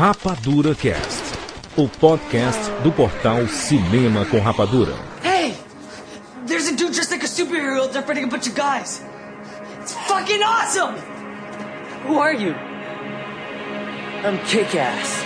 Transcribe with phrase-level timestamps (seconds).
[0.00, 1.22] Rapadura Cast,
[1.76, 4.94] o podcast do portal Cinema com Rapadura.
[5.22, 5.54] Hey!
[6.46, 9.04] There's a dude just like a superhero interpreting a bunch of guys.
[9.82, 10.94] It's fucking awesome!
[12.06, 12.54] Who are you?
[14.24, 15.19] I'm kick-ass.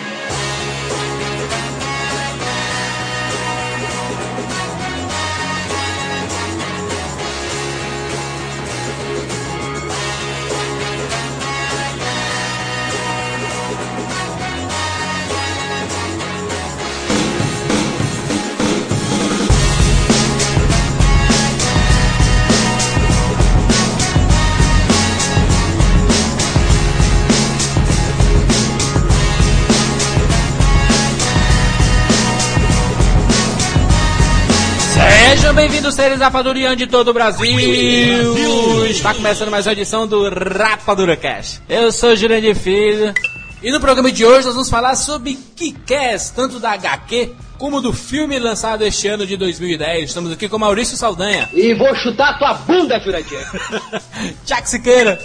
[35.34, 38.86] Sejam bem-vindos, seres Rapadurian de todo o Brasil.
[38.86, 41.60] Está começando mais uma edição do Rapadura Cast.
[41.68, 43.12] Eu sou Jurandir Filho.
[43.60, 47.92] E no programa de hoje nós vamos falar sobre Kick-Ass, tanto da HQ como do
[47.92, 50.08] filme lançado este ano de 2010.
[50.08, 51.48] Estamos aqui com Maurício Saldanha.
[51.52, 53.44] E vou chutar tua bunda, Jurandir.
[54.46, 55.18] Jack Siqueira.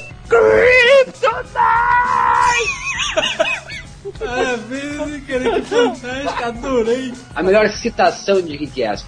[4.18, 7.14] Parabéns, cara, que fantástico, adorei.
[7.36, 9.04] A melhor citação de Rick Ass.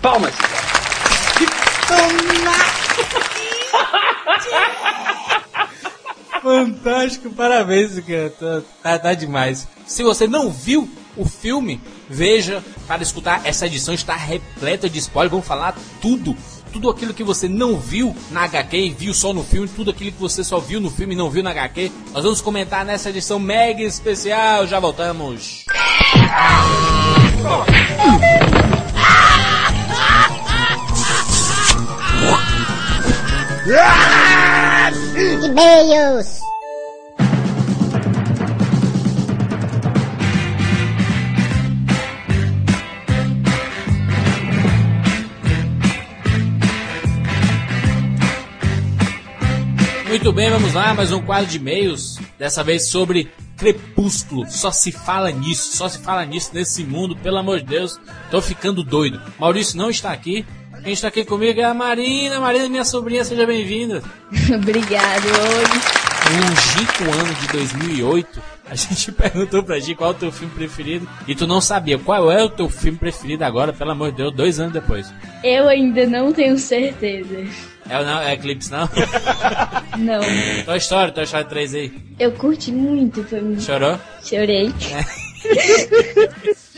[6.41, 8.29] Fantástico, parabéns, cara.
[8.31, 9.67] Tá, tá, tá demais.
[9.85, 13.41] Se você não viu o filme, veja para escutar.
[13.45, 15.31] Essa edição está repleta de spoilers.
[15.31, 16.35] Vamos falar tudo.
[16.73, 20.13] Tudo aquilo que você não viu na HQ e viu só no filme, tudo aquilo
[20.13, 23.09] que você só viu no filme e não viu na HQ, nós vamos comentar nessa
[23.09, 24.65] edição mega especial.
[24.65, 25.65] Já voltamos.
[35.43, 36.41] E-mails.
[50.07, 52.17] Muito bem, vamos lá, mais um quadro de e-mails.
[52.39, 54.49] Dessa vez sobre Crepúsculo.
[54.49, 57.99] Só se fala nisso, só se fala nisso nesse mundo, pelo amor de Deus.
[58.31, 59.21] Tô ficando doido.
[59.37, 60.43] Maurício não está aqui.
[60.83, 62.39] Quem está aqui comigo é a Marina.
[62.39, 64.01] Marina, minha sobrinha, seja bem-vinda.
[64.55, 65.25] Obrigado.
[65.25, 66.31] Oi.
[66.31, 71.07] longínquo ano de 2008, a gente perguntou pra ti qual é o teu filme preferido
[71.27, 74.33] e tu não sabia qual é o teu filme preferido agora, pelo amor de Deus,
[74.33, 75.13] dois anos depois.
[75.43, 77.45] Eu ainda não tenho certeza.
[77.87, 78.89] É, o não, é Eclipse, não?
[79.97, 80.21] Não.
[80.63, 81.93] Tua história, tua história 3 aí.
[82.17, 83.61] Eu curti muito, foi muito.
[83.61, 83.99] Chorou?
[84.23, 84.73] Chorei.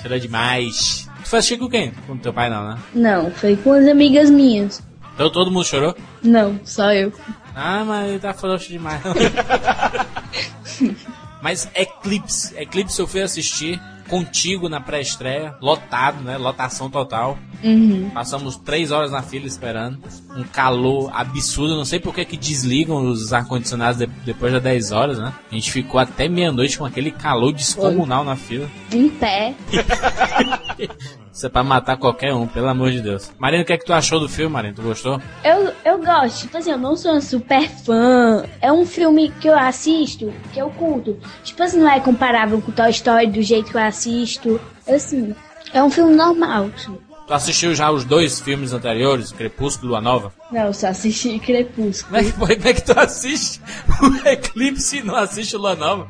[0.02, 1.08] Chorou demais.
[1.34, 1.90] Foi assistir com quem?
[2.06, 2.78] Com teu pai não, né?
[2.94, 4.84] Não, foi com as amigas minhas.
[5.16, 5.96] Então todo mundo chorou?
[6.22, 7.12] Não, só eu.
[7.56, 9.02] Ah, mas ele tá frouxo demais.
[11.42, 16.38] mas Eclipse, Eclipse eu fui assistir contigo na pré-estreia, lotado, né?
[16.38, 17.36] Lotação total.
[17.64, 18.12] Uhum.
[18.14, 19.98] Passamos três horas na fila esperando.
[20.36, 21.76] Um calor absurdo.
[21.76, 25.34] Não sei por que que desligam os ar-condicionados de- depois das 10 horas, né?
[25.52, 28.70] A gente ficou até meia-noite com aquele calor descomunal na fila.
[28.92, 29.56] Em pé.
[31.34, 33.32] Isso é pra matar qualquer um, pelo amor de Deus.
[33.40, 34.76] Marina, o que é que tu achou do filme, Marina?
[34.76, 35.20] Tu gostou?
[35.44, 38.46] Eu, eu gosto, tipo assim, eu não sou uma super fã.
[38.62, 41.18] É um filme que eu assisto, que eu curto.
[41.44, 44.62] Tipo assim, não é comparável com Toy Story do jeito que eu assisto.
[44.88, 45.36] Assim,
[45.74, 46.70] é um filme normal.
[46.76, 46.96] assim.
[47.26, 50.34] Tu assistiu já os dois filmes anteriores, Crepúsculo e Lua Nova?
[50.54, 52.06] Não, eu só assisti Crepúsculo.
[52.14, 52.56] Como é que, foi?
[52.58, 53.60] Como é que tu assiste
[54.02, 56.08] o Eclipse e não assiste o Lua Nova?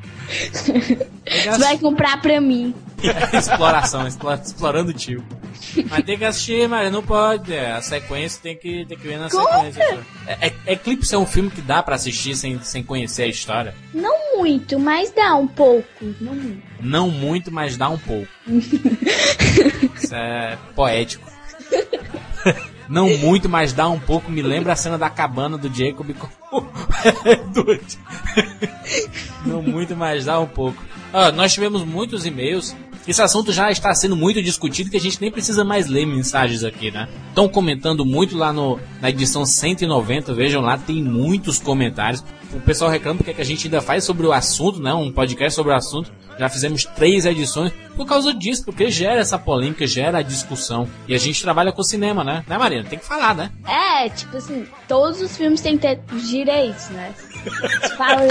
[0.52, 2.76] Você vai comprar pra mim.
[3.34, 5.24] Exploração, explora- explorando o tio.
[5.90, 7.54] Mas tem que assistir, mas não pode.
[7.54, 9.82] é, A sequência tem que, tem que ver na sequência.
[10.28, 13.74] É, é- Eclipse é um filme que dá pra assistir sem, sem conhecer a história.
[13.94, 15.88] Não muito, mas dá um pouco.
[16.20, 16.64] Não muito.
[16.82, 18.28] Não muito, mas dá um pouco.
[19.96, 21.32] Isso é poético.
[22.94, 24.32] Não muito, mas dá um pouco.
[24.32, 26.64] Me lembra a cena da cabana do Jacob com o
[27.26, 27.98] Edward.
[29.44, 30.78] Não muito, mas dá um pouco.
[31.12, 32.76] Ó, nós tivemos muitos e-mails.
[33.08, 36.64] Esse assunto já está sendo muito discutido que a gente nem precisa mais ler mensagens
[36.64, 37.10] aqui, né?
[37.30, 42.24] Estão comentando muito lá no, na edição 190, vejam lá, tem muitos comentários.
[42.54, 44.94] O pessoal reclama porque é que a gente ainda faz sobre o assunto, né?
[44.94, 46.12] Um podcast sobre o assunto.
[46.38, 50.88] Já fizemos três edições por causa disso, porque gera essa polêmica, gera a discussão.
[51.08, 52.44] E a gente trabalha com cinema, né?
[52.48, 52.84] Né, Marina?
[52.84, 53.52] Tem que falar, né?
[53.68, 57.14] É, tipo assim, todos os filmes têm que ter os direitos, né?
[57.18, 58.28] Se fala.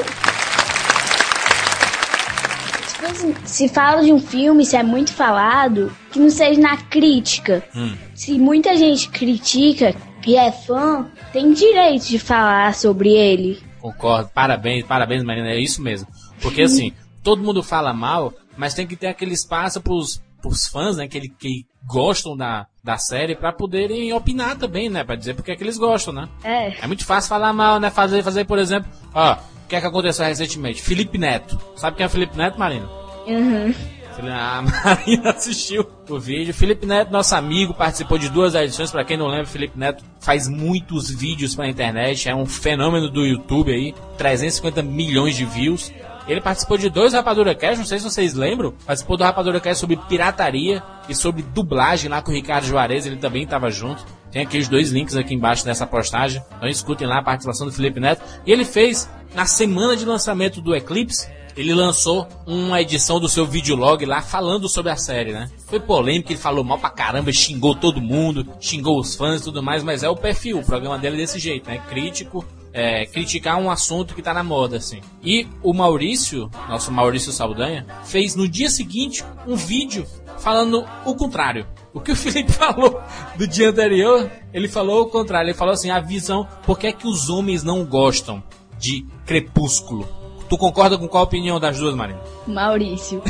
[2.93, 6.77] Tipo assim, se fala de um filme, se é muito falado, que não seja na
[6.77, 7.63] crítica.
[7.75, 7.95] Hum.
[8.15, 9.95] Se muita gente critica
[10.27, 13.72] e é fã, tem direito de falar sobre ele.
[13.83, 14.31] Concordo.
[14.33, 15.51] Parabéns, parabéns, Marina.
[15.51, 16.07] É isso mesmo.
[16.41, 16.93] Porque assim,
[17.23, 21.19] todo mundo fala mal, mas tem que ter aquele espaço pros, pros fãs, né, que,
[21.19, 25.57] ele, que gostam da, da série para poderem opinar também, né, para dizer porque é
[25.57, 26.29] que eles gostam, né?
[26.45, 26.85] É.
[26.85, 29.87] É muito fácil falar mal, né, fazer, fazer por exemplo, ó, o que é que
[29.87, 30.81] aconteceu recentemente?
[30.81, 31.59] Felipe Neto.
[31.77, 32.89] Sabe quem é Felipe Neto, Marina?
[33.27, 33.75] Uhum.
[34.21, 36.53] A Marina assistiu o vídeo.
[36.53, 38.91] Felipe Neto, nosso amigo, participou de duas edições.
[38.91, 42.29] Para quem não lembra, Felipe Neto faz muitos vídeos pra internet.
[42.29, 43.95] É um fenômeno do YouTube aí.
[44.19, 45.93] 350 milhões de views.
[46.29, 48.73] Ele participou de dois Rapadura Cast, não sei se vocês lembram.
[48.87, 53.17] Participou do Rapadura Cast sobre pirataria e sobre dublagem lá com o Ricardo Juarez, ele
[53.17, 54.05] também estava junto.
[54.31, 56.43] Tem aqui os dois links aqui embaixo dessa postagem.
[56.57, 58.23] Então escutem lá a participação do Felipe Neto.
[58.47, 63.47] E ele fez, na semana de lançamento do Eclipse, ele lançou uma edição do seu
[63.47, 65.51] videolog lá falando sobre a série, né?
[65.67, 69.63] Foi polêmico, ele falou mal pra caramba, xingou todo mundo, xingou os fãs e tudo
[69.63, 71.79] mais, mas é o perfil, o programa dele é desse jeito, né?
[71.89, 75.01] Crítico, é, criticar um assunto que tá na moda, assim.
[75.23, 80.07] E o Maurício, nosso Maurício Saldanha, fez no dia seguinte um vídeo
[80.39, 81.67] falando o contrário.
[81.93, 83.01] O que o Felipe falou
[83.37, 85.49] do dia anterior, ele falou o contrário.
[85.49, 88.43] Ele falou assim: a visão, por que é que os homens não gostam
[88.79, 90.22] de Crepúsculo?
[90.53, 92.21] Tu concorda com qual opinião das duas, Marina?
[92.47, 93.23] Maurício.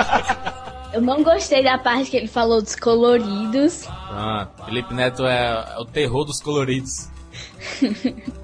[0.94, 3.84] Eu não gostei da parte que ele falou dos coloridos.
[3.86, 7.10] Ah, Felipe Neto é, é o terror dos coloridos.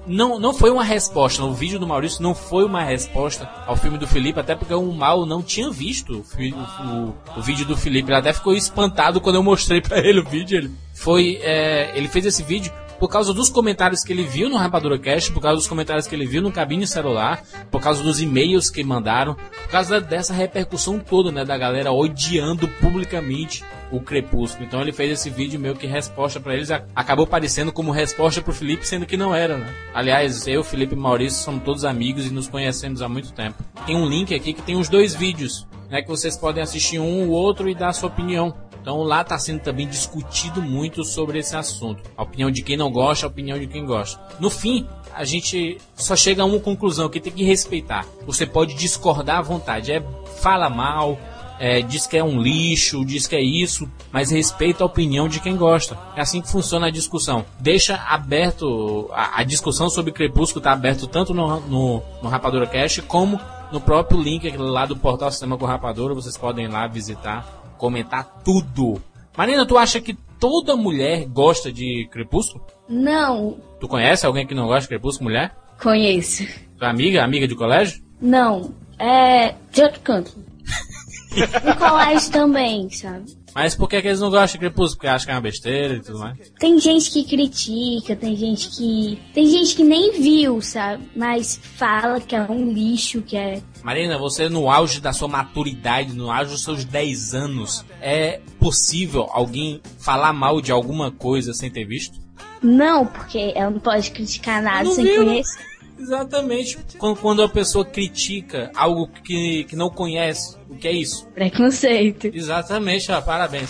[0.05, 1.43] não, não foi uma resposta.
[1.43, 4.93] O vídeo do Maurício não foi uma resposta ao filme do Felipe, até porque o
[4.93, 8.11] Mal não tinha visto o, o, o vídeo do Felipe.
[8.11, 10.59] Ele até ficou espantado quando eu mostrei para ele o vídeo.
[10.59, 14.57] Ele foi, é, ele fez esse vídeo por causa dos comentários que ele viu no
[14.57, 14.99] Rapadura
[15.33, 18.83] por causa dos comentários que ele viu no cabine celular, por causa dos e-mails que
[18.83, 24.65] mandaram, por causa dessa repercussão toda, né, da galera odiando publicamente o Crepúsculo.
[24.65, 28.53] Então ele fez esse vídeo meio que resposta para eles, acabou parecendo como resposta pro
[28.53, 29.73] Felipe, sendo que não era, né?
[29.93, 33.63] Aliás, eu, Felipe e Maurício somos todos amigos e nos conhecemos há muito tempo.
[33.85, 37.29] Tem um link aqui que tem os dois vídeos, né, que vocês podem assistir um
[37.29, 38.53] ou outro e dar a sua opinião.
[38.85, 42.03] Então lá está sendo também discutido muito sobre esse assunto.
[42.15, 44.21] A opinião de quem não gosta, a opinião de quem gosta.
[44.39, 48.05] No fim, a gente só chega a uma conclusão que tem que respeitar.
[48.27, 49.91] Você pode discordar à vontade.
[49.91, 50.03] É
[50.39, 51.17] fala mal,
[51.59, 55.39] é, diz que é um lixo, diz que é isso, mas respeita a opinião de
[55.39, 55.97] quem gosta.
[56.15, 57.43] É assim que funciona a discussão.
[57.59, 63.01] Deixa aberto a, a discussão sobre Crepúsculo está aberto tanto no, no, no Rapadura Cast
[63.01, 63.41] como
[63.71, 66.13] no próprio link lá do portal Sistema com Rapadura.
[66.13, 69.01] Vocês podem ir lá visitar comentar tudo.
[69.37, 72.65] Marina, tu acha que toda mulher gosta de Crepúsculo?
[72.87, 73.57] Não.
[73.79, 75.55] Tu conhece alguém que não gosta de Crepúsculo, mulher?
[75.81, 76.45] Conheço.
[76.77, 77.23] Tua amiga?
[77.23, 78.03] Amiga de colégio?
[78.21, 78.73] Não.
[78.97, 80.31] É de outro canto.
[81.65, 83.25] no colégio também, sabe?
[83.55, 84.97] Mas por que, que eles não gostam de Crepúsculo?
[84.97, 86.37] Porque acham que é uma besteira e tudo mais?
[86.59, 89.17] Tem gente que critica, tem gente que.
[89.33, 91.09] Tem gente que nem viu, sabe?
[91.15, 93.61] Mas fala que é um lixo, que é.
[93.81, 99.29] Marina, você no auge da sua maturidade, no auge dos seus 10 anos, é possível
[99.31, 102.19] alguém falar mal de alguma coisa sem ter visto?
[102.61, 105.74] Não, porque ela não pode criticar nada sem viu, conhecer.
[105.97, 106.77] Exatamente.
[106.97, 111.27] Quando, a pessoa critica algo que, que não conhece, o que é isso?
[111.33, 112.27] Preconceito.
[112.33, 113.69] Exatamente, ó, parabéns.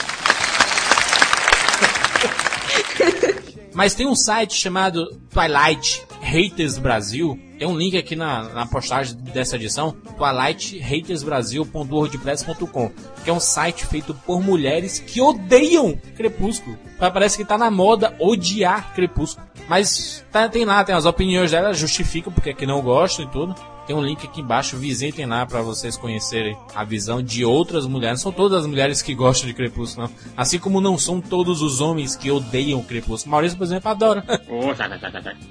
[3.73, 7.39] Mas tem um site chamado Twilight Haters Brasil.
[7.57, 12.91] Tem um link aqui na, na postagem dessa edição, twilighthetersbrasil.wordpress.com,
[13.23, 16.77] que é um site feito por mulheres que odeiam Crepúsculo.
[16.99, 19.47] Parece que tá na moda odiar Crepúsculo.
[19.69, 23.29] Mas tá, tem lá, tem as opiniões dela, justificam porque é que não gostam e
[23.29, 23.55] tudo.
[23.85, 28.19] Tem um link aqui embaixo, visitem lá para vocês conhecerem a visão de outras mulheres.
[28.19, 30.15] Não são todas as mulheres que gostam de Crepúsculo, não.
[30.35, 33.31] Assim como não são todos os homens que odeiam Crepúsculo.
[33.31, 34.23] Maurício, por exemplo, adora.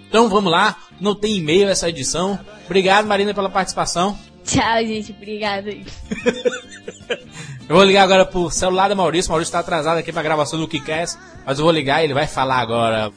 [0.08, 2.38] então vamos lá, não tem e-mail essa edição.
[2.64, 4.18] Obrigado, Marina, pela participação.
[4.44, 5.12] Tchau, gente.
[5.12, 5.68] Obrigado.
[7.68, 9.30] eu vou ligar agora pro celular do Maurício.
[9.30, 12.14] O Maurício tá atrasado aqui pra gravação do KiCast, mas eu vou ligar e ele
[12.14, 13.10] vai falar agora.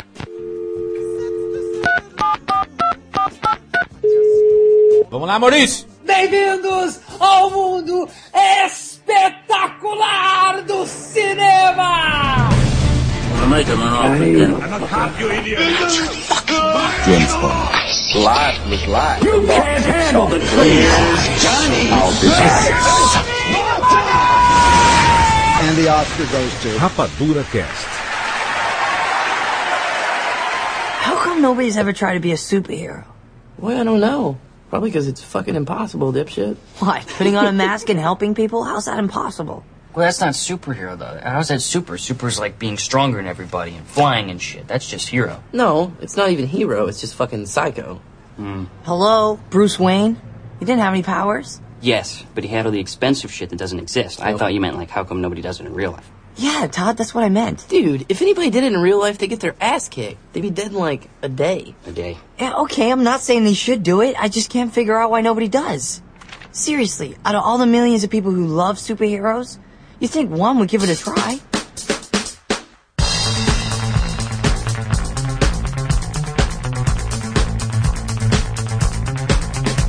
[5.10, 5.88] Vamos lá, Maurício!
[6.06, 8.10] Bem-vindos ao mundo
[8.66, 12.50] espetacular do cinema!
[17.06, 17.78] James Bond.
[18.16, 19.24] Life was life.
[19.24, 21.90] You can't handle the truth, Johnny.
[21.92, 22.72] I'll be back.
[25.62, 27.88] And the Oscar goes to Rapadura Cast.
[31.00, 33.06] How come nobody's ever tried to be a superhero?
[33.58, 34.38] Well, I don't know.
[34.70, 36.58] Probably because it's fucking impossible, dipshit.
[36.80, 37.08] What?
[37.08, 38.64] Putting on a mask and helping people?
[38.64, 39.66] How's that impossible?
[39.96, 41.20] Well, that's not superhero, though.
[41.24, 41.98] How's that super?
[41.98, 44.68] Super's like being stronger than everybody and flying and shit.
[44.68, 45.42] That's just hero.
[45.54, 46.88] No, it's not even hero.
[46.88, 48.02] It's just fucking psycho.
[48.38, 48.68] Mm.
[48.84, 49.40] Hello?
[49.50, 50.22] Bruce Wayne?
[50.60, 51.62] He didn't have any powers?
[51.82, 54.22] Yes, but he had all the expensive shit that doesn't exist.
[54.22, 56.10] I thought you meant like how come nobody does it in real life.
[56.40, 57.68] Yeah, Todd, that's what I meant.
[57.68, 60.20] Dude, if anybody did it in real life, they get their ass kicked.
[60.34, 61.74] They'd be dead in like a day.
[61.88, 62.20] A day.
[62.40, 64.16] Yeah, okay, I'm not saying they should do it.
[64.20, 66.00] I just can't figure out why nobody does.
[66.52, 69.58] Seriously, out of all the millions of people who love superheroes,
[70.00, 71.40] you think one would give it a try?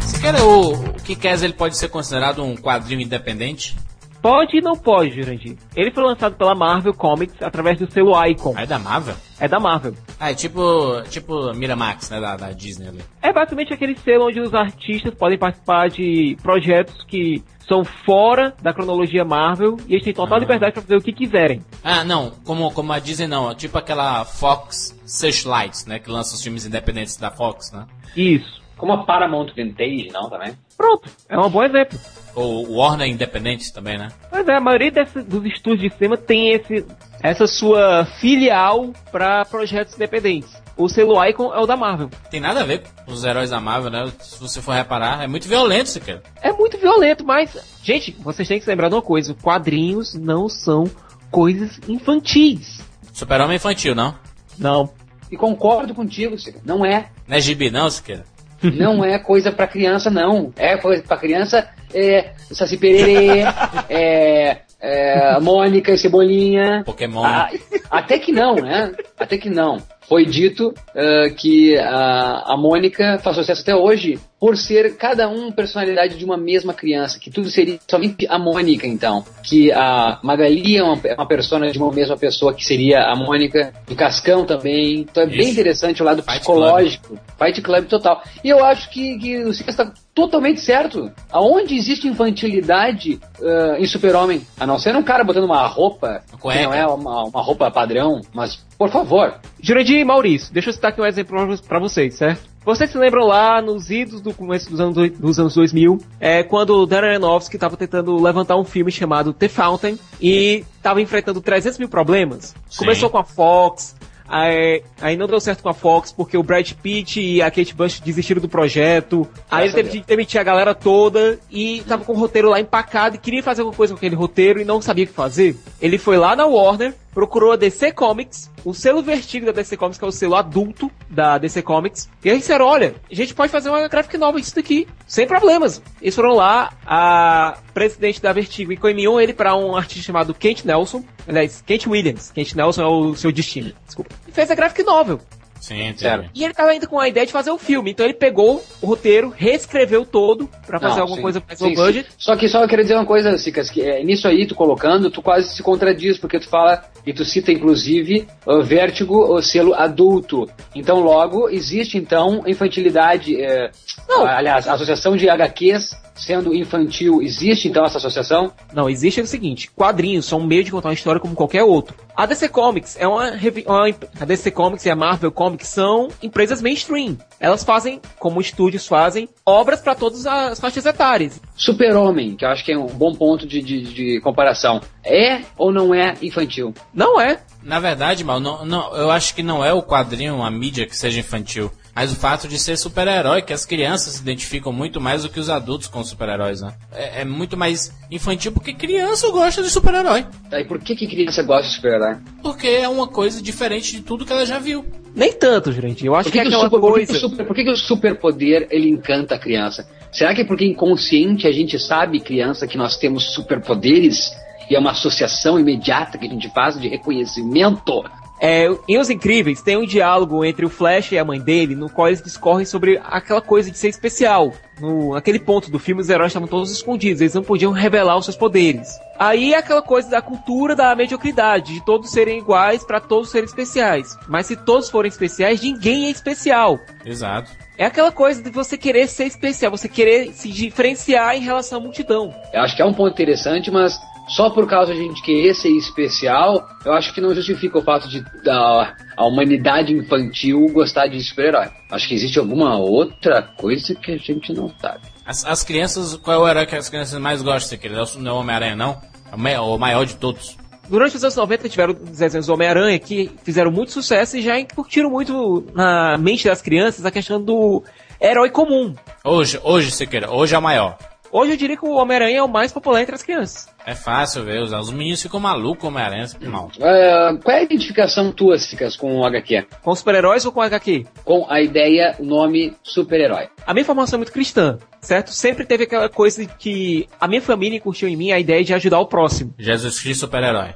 [0.01, 3.77] Você quer o, o Kick-Ass ele pode ser considerado um quadrinho independente?
[4.21, 5.57] Pode e não pode, Jurandir.
[5.77, 8.55] Ele foi lançado pela Marvel Comics através do selo Icon.
[8.57, 9.15] Ah, é da Marvel?
[9.39, 9.95] É da Marvel.
[10.19, 13.01] Ah, é tipo, tipo Miramax, né, da, da Disney ali.
[13.23, 18.73] É basicamente aquele selo onde os artistas podem participar de projetos que são fora da
[18.73, 20.41] cronologia Marvel e eles têm total Ah.
[20.41, 21.63] liberdade para fazer o que quiserem.
[21.85, 26.35] Ah, não, como, como a Disney não, é tipo aquela Fox Searchlight, né, que lança
[26.35, 27.87] os filmes independentes da Fox, né?
[28.17, 28.59] Isso.
[28.79, 30.57] Como a Paramount Vintage, não, também?
[30.77, 31.99] Pronto, é um bom exemplo.
[32.35, 34.09] Ou o Warner Independente também, né?
[34.31, 36.87] Pois é, a maioria desses, dos estúdios de cinema tem esse,
[37.21, 40.57] essa sua filial para projetos independentes.
[40.77, 42.09] O selo Icon é o da Marvel.
[42.31, 44.13] Tem nada a ver com os heróis da Marvel, né?
[44.21, 46.17] Se você for reparar, é muito violento isso aqui.
[46.41, 47.59] É muito violento, mas.
[47.83, 50.85] Gente, vocês têm que se lembrar de uma coisa: quadrinhos não são
[51.33, 52.81] coisas infantis.
[53.13, 54.15] Super-Homem infantil, não?
[54.57, 54.89] Não.
[55.33, 56.61] E concordo contigo, Sica.
[56.65, 57.11] Não é.
[57.27, 58.25] Não é gibi, não, Siqueira?
[58.63, 60.53] Não é coisa pra criança, não.
[60.57, 63.45] É coisa pra criança, é Saci Pererê,
[63.89, 66.83] é, é Mônica e Cebolinha.
[66.85, 67.25] Pokémon.
[67.25, 67.51] Ah,
[67.91, 68.93] até que não, né?
[69.19, 69.79] Até que não.
[70.09, 75.51] Foi dito ah, que a, a Mônica faz sucesso até hoje por ser cada um
[75.51, 79.25] personalidade de uma mesma criança, que tudo seria somente a Mônica, então.
[79.43, 83.17] Que a Magali é uma, é uma persona de uma mesma pessoa, que seria a
[83.17, 85.01] Mônica, do Cascão também.
[85.01, 85.51] Então é bem Isso.
[85.51, 87.19] interessante o lado Fight psicológico.
[87.39, 88.23] Fight Club total.
[88.45, 91.11] E eu acho que, que o Sica está totalmente certo.
[91.31, 94.43] Aonde existe infantilidade ah, em Super-Homem?
[94.59, 98.21] A não ser um cara botando uma roupa que não é uma, uma roupa padrão,
[98.33, 99.35] mas por favor.
[99.61, 102.58] Jurandir e Maurício, deixa eu citar aqui um exemplo pra vocês, certo?
[102.69, 106.77] Vocês se lembram lá nos idos do começo dos anos, dos anos 2000, é, quando
[106.77, 111.79] o Darren Aronofsky estava tentando levantar um filme chamado The Fountain e estava enfrentando 300
[111.79, 112.55] mil problemas?
[112.69, 112.81] Sim.
[112.81, 113.97] Começou com a Fox,
[114.29, 117.75] aí, aí não deu certo com a Fox porque o Brad Pitt e a Kate
[117.75, 122.13] Bush desistiram do projeto, aí ele teve que demitir a galera toda e tava com
[122.13, 125.05] o roteiro lá empacado e queria fazer alguma coisa com aquele roteiro e não sabia
[125.05, 125.57] o que fazer.
[125.81, 129.99] Ele foi lá na Warner, procurou a DC Comics, o selo Vertigo da DC Comics,
[129.99, 133.51] que é o selo adulto da DC Comics, e aí disseram, olha, a gente pode
[133.51, 135.83] fazer uma graphic novel disso daqui, sem problemas.
[136.01, 141.05] Eles foram lá, a presidente da Vertigo encaminhou ele para um artista chamado Kent Nelson,
[141.27, 145.19] aliás, Kent Williams, Kent Nelson é o seu destino, desculpa, e fez a graphic novel.
[145.61, 146.31] Sim, entendi.
[146.35, 148.87] E ele tava ainda com a ideia de fazer o filme, então ele pegou o
[148.87, 151.23] roteiro, reescreveu todo para fazer Não, alguma sim.
[151.23, 151.83] coisa mais Sim, low sim.
[151.83, 152.09] budget.
[152.17, 155.11] Só que só eu queria dizer uma coisa, Sicas, que é, nisso aí, tu colocando,
[155.11, 159.75] tu quase se contradiz, porque tu fala, e tu cita inclusive, o Vértigo, o selo
[159.75, 160.49] adulto.
[160.75, 163.41] Então, logo, existe então infantilidade.
[163.43, 163.71] é,
[164.09, 168.53] aliás, a associação de HQs sendo infantil, existe então essa associação?
[168.75, 171.95] Não, existe o seguinte: quadrinhos são um meio de contar uma história como qualquer outro.
[172.19, 176.09] A DC Comics é uma, revi- uma a DC Comics e a Marvel Comics são
[176.21, 177.17] empresas mainstream.
[177.39, 181.41] Elas fazem, como estúdios fazem, obras para todas as faixas etárias.
[181.55, 184.81] Super-Homem, que eu acho que é um bom ponto de, de, de comparação.
[185.05, 186.75] É ou não é infantil?
[186.93, 187.39] Não é.
[187.63, 190.97] Na verdade, Mal, não, não, eu acho que não é o quadrinho, a mídia que
[190.97, 191.71] seja infantil.
[191.99, 195.41] Mas o fato de ser super-herói, que as crianças se identificam muito mais do que
[195.41, 196.73] os adultos com super-heróis, né?
[196.93, 200.25] É, é muito mais infantil porque criança gosta de super-herói.
[200.49, 202.19] Tá, E por que, que criança gosta de super-herói?
[202.41, 204.85] Porque é uma coisa diferente de tudo que ela já viu.
[205.13, 206.07] Nem tanto, gente.
[206.07, 207.21] Eu acho que, que, que é o aquela super, por que que coisa.
[207.21, 209.85] super- por que que o superpoder ele encanta a criança?
[210.13, 214.31] Será que é porque inconsciente a gente sabe, criança, que nós temos superpoderes?
[214.71, 218.05] E é uma associação imediata que a gente faz de reconhecimento?
[218.41, 221.91] É, em Os Incríveis tem um diálogo entre o Flash e a mãe dele, no
[221.91, 224.53] qual eles discorrem sobre aquela coisa de ser especial.
[224.81, 228.25] No, naquele ponto do filme, os heróis estavam todos escondidos, eles não podiam revelar os
[228.25, 228.89] seus poderes.
[229.19, 233.47] Aí é aquela coisa da cultura da mediocridade, de todos serem iguais para todos serem
[233.47, 234.17] especiais.
[234.29, 236.79] Mas se todos forem especiais, ninguém é especial.
[237.05, 237.51] Exato.
[237.77, 241.81] É aquela coisa de você querer ser especial, você querer se diferenciar em relação à
[241.81, 242.35] multidão.
[242.53, 243.99] Eu acho que é um ponto interessante, mas
[244.29, 247.83] só por causa de a gente querer ser especial, eu acho que não justifica o
[247.83, 251.69] fato de da, a humanidade infantil gostar de super-herói.
[251.91, 255.01] Acho que existe alguma outra coisa que a gente não sabe.
[255.27, 258.03] As, as crianças, qual é o herói que as crianças mais gostam, querido?
[258.19, 259.01] Não é o Homem-Aranha, não?
[259.31, 260.57] É o ma- o maior de todos.
[260.89, 264.59] Durante os anos 90 tiveram os desenhos do Homem-Aranha que fizeram muito sucesso e já
[264.59, 267.83] incutiram muito na mente das crianças a questão do
[268.19, 268.95] herói comum.
[269.23, 270.97] Hoje, hoje, Siqueira, hoje é o maior.
[271.31, 273.69] Hoje eu diria que o Homem-Aranha é o mais popular entre as crianças.
[273.85, 276.71] É fácil ver, os, os meninos ficam malucos com o Homem-Aranha, mal.
[276.77, 279.67] Uh, qual é a identificação tua, Cicas, com o HQ?
[279.83, 281.07] Com super-heróis ou com HQ?
[281.25, 283.49] Com a ideia, o nome super-herói.
[283.67, 285.31] A minha formação é muito cristã, certo?
[285.31, 288.73] Sempre teve aquela coisa de que a minha família curtiu em mim a ideia de
[288.73, 289.55] ajudar o próximo.
[289.59, 290.75] Jesus Cristo super-herói.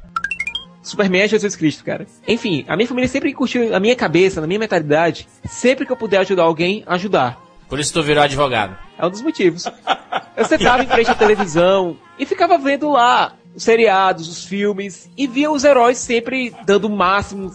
[0.83, 2.07] Superman é Jesus Cristo, cara.
[2.27, 5.97] Enfim, a minha família sempre curtiu na minha cabeça, na minha mentalidade, sempre que eu
[5.97, 7.41] puder ajudar alguém, ajudar.
[7.69, 8.77] Por isso tu virou advogado.
[9.03, 9.65] É um dos motivos.
[10.37, 15.27] Eu sentava em frente à televisão e ficava vendo lá os seriados, os filmes, e
[15.27, 17.51] via os heróis sempre dando o máximo,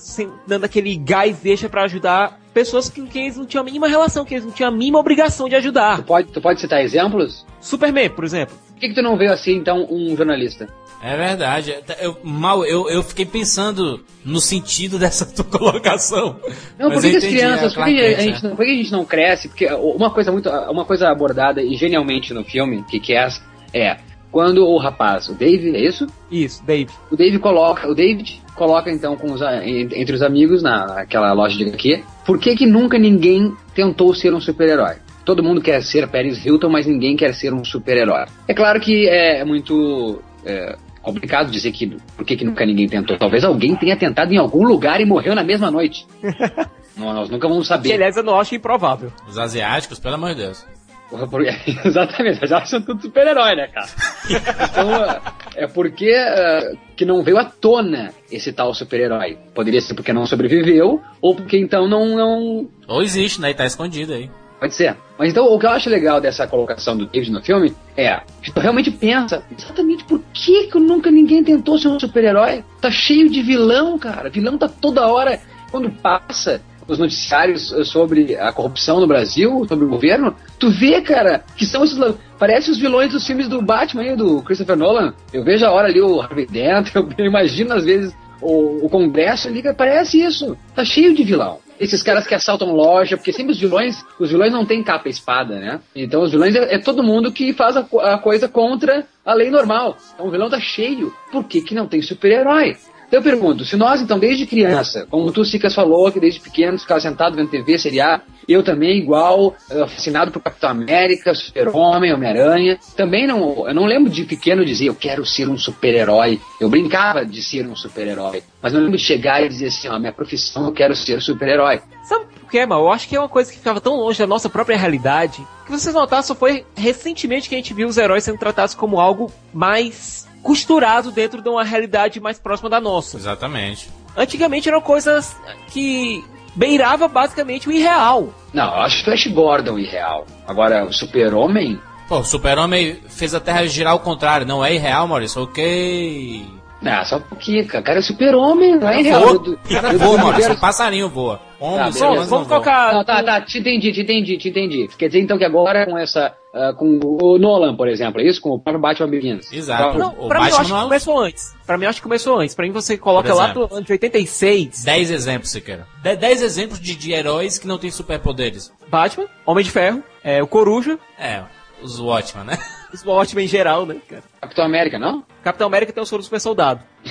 [0.46, 4.26] dando aquele gás extra para ajudar pessoas com quem eles não tinham a mínima relação,
[4.26, 5.98] que eles não tinham a mínima obrigação de ajudar.
[5.98, 7.46] Tu pode, tu pode citar exemplos?
[7.62, 8.58] Superman, por exemplo.
[8.68, 10.68] Por que, que tu não veio assim, então, um jornalista?
[11.02, 11.76] É verdade.
[12.00, 16.40] Eu, mal, eu, eu fiquei pensando no sentido dessa tua colocação.
[16.78, 19.06] Não, por que, as crianças, por que, a gente não, por que a gente não
[19.06, 19.48] cresce?
[19.48, 23.28] Porque uma coisa muito, uma coisa abordada e genialmente no filme, que que é,
[23.74, 23.98] é
[24.32, 26.06] quando o rapaz, o Dave, é isso?
[26.30, 26.92] Isso, Dave.
[27.10, 31.58] O Dave coloca, o David coloca então com os, entre os amigos na, naquela loja
[31.58, 32.04] de aqui.
[32.26, 34.96] Por que que nunca ninguém tentou ser um super-herói?
[35.24, 38.26] Todo mundo quer ser Paris Hilton, mas ninguém quer ser um super-herói.
[38.48, 43.18] É claro que é muito é, complicado dizer que por que, que nunca ninguém tentou.
[43.18, 46.06] Talvez alguém tenha tentado em algum lugar e morreu na mesma noite.
[46.98, 47.90] não, nós nunca vamos saber.
[47.90, 49.12] Que, aliás, eu não acho improvável.
[49.28, 50.66] Os asiáticos, pelo amor de Deus.
[51.86, 53.88] Exatamente, já são tudo super-herói, né, cara?
[54.30, 59.38] então, é porque uh, que não veio à tona esse tal super-herói.
[59.56, 62.16] Poderia ser porque não sobreviveu, ou porque então não.
[62.16, 62.70] não...
[62.88, 63.52] Ou existe, né?
[63.52, 64.30] E tá escondido aí.
[64.60, 64.98] Pode ser.
[65.18, 68.52] Mas então o que eu acho legal dessa colocação do David no filme é que
[68.52, 72.64] tu realmente pensa exatamente por que, que nunca ninguém tentou ser um super-herói.
[72.82, 74.30] Tá cheio de vilão, cara.
[74.30, 75.40] Vilão tá toda hora.
[75.72, 81.44] Quando passa os noticiários sobre a corrupção no Brasil, sobre o governo, tu vê, cara,
[81.56, 82.00] que são esses.
[82.40, 85.14] Parece os vilões dos filmes do Batman aí, do Christopher Nolan.
[85.34, 89.48] Eu vejo a hora ali o Harvey Dent, eu imagino às vezes o, o Congresso
[89.50, 90.58] ali, parece isso.
[90.74, 94.52] Tá cheio de vilão esses caras que assaltam loja, porque sempre os vilões, os vilões
[94.52, 95.80] não têm capa e espada, né?
[95.96, 99.50] Então os vilões é, é todo mundo que faz a, a, coisa contra a lei
[99.50, 99.98] normal.
[100.14, 101.14] Então o vilão tá cheio.
[101.32, 102.78] Por que, que não tem super-herói?
[103.08, 106.78] Então eu pergunto, se nós então desde criança, como tu Sicas falou, que desde pequeno
[106.78, 112.80] ficava sentado vendo TV, seriado, eu também igual, uh, fascinado por Capitão América, Super-Homem, Homem-Aranha,
[112.96, 117.26] também não, eu não lembro de pequeno dizer eu quero ser um super-herói, eu brincava
[117.26, 120.66] de ser um super-herói, mas não lembro de chegar e dizer assim, ó, minha profissão
[120.66, 121.82] eu quero ser super-herói.
[122.04, 122.82] Sabe por quê, mal?
[122.82, 125.72] Eu acho que é uma coisa que ficava tão longe da nossa própria realidade, que
[125.72, 129.32] vocês notaram só foi recentemente que a gente viu os heróis sendo tratados como algo
[129.54, 133.18] mais costurado dentro de uma realidade mais próxima da nossa.
[133.18, 133.90] Exatamente.
[134.16, 135.36] Antigamente eram coisas
[135.68, 136.24] que
[136.58, 138.34] beirava basicamente o irreal.
[138.54, 140.26] Não, eu acho Flash Gordon irreal.
[140.48, 141.80] Agora, o Super-Homem.
[142.08, 145.44] Pô, o Super-Homem fez a Terra girar ao contrário, não é irreal, Maurício?
[145.44, 146.57] Ok.
[146.82, 147.84] Não, só um pouquinho, cara.
[147.84, 149.04] Cara, é super-homem, não é.
[149.04, 149.40] Voa.
[149.40, 150.54] Do, cara voa, Maurício.
[150.54, 151.40] Um passarinho voa.
[151.60, 152.94] Homem, tá, vamos, vamos colocar.
[152.94, 154.88] Não, tá, tá, te entendi, te entendi, te entendi.
[154.96, 156.36] Quer dizer então que agora com essa.
[156.54, 158.42] Uh, com o Nolan, por exemplo, é isso?
[158.42, 159.52] Com o próprio Batman Begins.
[159.52, 159.98] Exato.
[159.98, 161.56] Não, o pra Batman mim eu acho que começou antes.
[161.66, 162.56] Pra mim eu acho que começou antes.
[162.56, 164.84] Pra mim você coloca lá do ano de 86.
[164.84, 165.86] 10 exemplos, se quer.
[166.02, 168.72] 10 exemplos de, de heróis que não têm superpoderes.
[168.88, 170.98] Batman, Homem de Ferro, é, o Coruja.
[171.20, 171.44] É,
[171.82, 172.58] os Watchmen, né?
[172.94, 174.24] Os Watchmen em geral, né, cara?
[174.42, 175.24] Capitão América, não?
[175.48, 176.84] Capitão América tem o soro super soldado.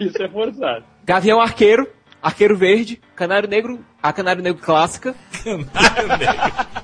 [0.00, 0.82] Isso é forçado.
[1.04, 1.86] Gavião Arqueiro,
[2.22, 5.14] Arqueiro Verde, Canário Negro, a Canário Negro clássica.
[5.44, 6.83] Canário Negro.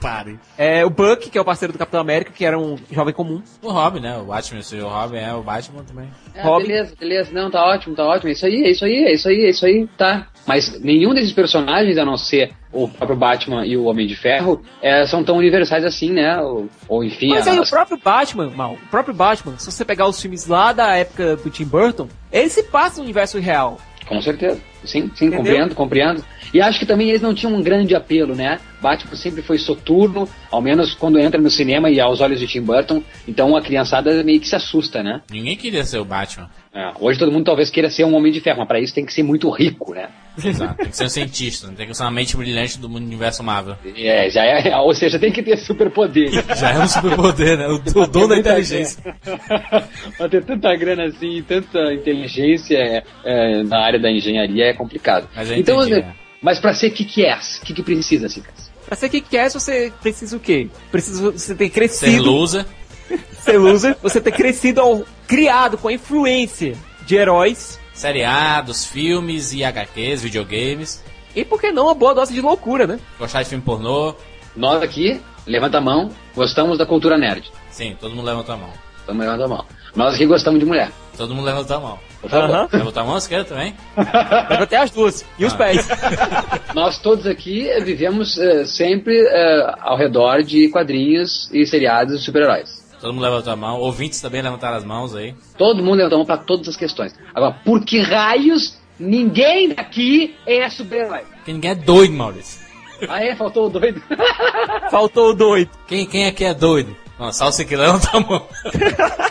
[0.00, 0.38] Pare.
[0.56, 3.42] É o Buck, que é o parceiro do Capitão América, que era um jovem comum.
[3.62, 4.16] O Robin, né?
[4.16, 6.08] O Batman, o Robin é o Batman também.
[6.34, 6.66] É, Robin.
[6.66, 7.30] Beleza, beleza.
[7.32, 8.28] Não, tá ótimo, tá ótimo.
[8.28, 10.28] É isso aí, é isso aí, é isso aí, é isso aí, tá.
[10.46, 14.62] Mas nenhum desses personagens, a não ser o próprio Batman e o Homem de Ferro,
[14.82, 16.40] é, são tão universais assim, né?
[16.40, 17.30] Ou, ou enfim.
[17.30, 20.72] Mas aí o próprio Batman, mal, o próprio Batman, se você pegar os filmes lá
[20.72, 23.78] da época do Tim Burton, ele se passa no universo real.
[24.08, 24.58] Com certeza.
[24.84, 25.36] Sim, sim, Entendeu?
[25.38, 26.24] compreendo, compreendo.
[26.52, 28.58] E acho que também eles não tinham um grande apelo, né?
[28.80, 32.62] Batman sempre foi soturno, ao menos quando entra no cinema e aos olhos de Tim
[32.62, 35.20] Burton, então a criançada meio que se assusta, né?
[35.30, 36.48] Ninguém queria ser o Batman.
[36.72, 39.04] É, hoje todo mundo talvez queira ser um homem de ferro, mas para isso tem
[39.04, 40.08] que ser muito rico, né?
[40.44, 43.76] Exato, tem que ser um cientista, tem que ser uma mente brilhante do universo Marvel.
[43.96, 46.30] É, já é, ou seja, tem que ter superpoder.
[46.56, 47.66] já é um superpoder, né?
[47.68, 49.02] O, o dom da inteligência.
[50.16, 55.28] pra ter tanta grana assim, tanta inteligência é, é, na área da engenharia é complicado.
[55.34, 56.14] Mas então, entendi, né?
[56.40, 58.70] mas para ser kick-ass, o que, que precisa, Cicas?
[58.86, 60.68] Pra ser kick-ass, você precisa o quê?
[60.90, 62.12] Precisa você ter crescido.
[62.12, 62.66] Ser loser.
[63.44, 63.96] ser loser.
[64.02, 66.74] Você ter crescido ao, criado com a influência
[67.06, 67.78] de heróis.
[67.98, 71.02] Seriados, filmes e HQs, videogames.
[71.34, 73.00] E por que não uma boa dose de loucura, né?
[73.18, 74.14] Gostar de filme pornô.
[74.54, 77.50] Nós aqui, levanta a mão, gostamos da cultura nerd.
[77.70, 78.70] Sim, todo mundo levanta a mão.
[79.04, 79.64] Todo mundo levanta a mão.
[79.96, 80.92] Nós aqui gostamos de mulher.
[81.16, 81.98] Todo mundo levanta a mão.
[82.20, 82.50] Por favor.
[82.54, 82.68] Aham.
[82.72, 83.74] Levanta a mão, você quer também?
[84.48, 85.24] Levantei as duas.
[85.36, 85.56] E os Ah.
[85.56, 85.88] pés.
[86.74, 92.24] Nós todos aqui eh, vivemos eh, sempre eh, ao redor de quadrinhos e seriados de
[92.24, 92.77] super-heróis.
[93.00, 93.78] Todo mundo levanta a mão.
[93.78, 95.34] Ouvintes também levantaram as mãos aí.
[95.56, 97.14] Todo mundo levanta a mão para todas as questões.
[97.34, 101.22] Agora, por que raios ninguém aqui é super-herói?
[101.36, 102.66] Porque ninguém é doido, Maurício.
[103.08, 103.36] Ah, é?
[103.36, 104.02] Faltou o doido.
[104.90, 105.70] Faltou o doido.
[105.86, 106.96] Quem, quem aqui é doido?
[107.18, 108.46] Não, só você que levanta a mão.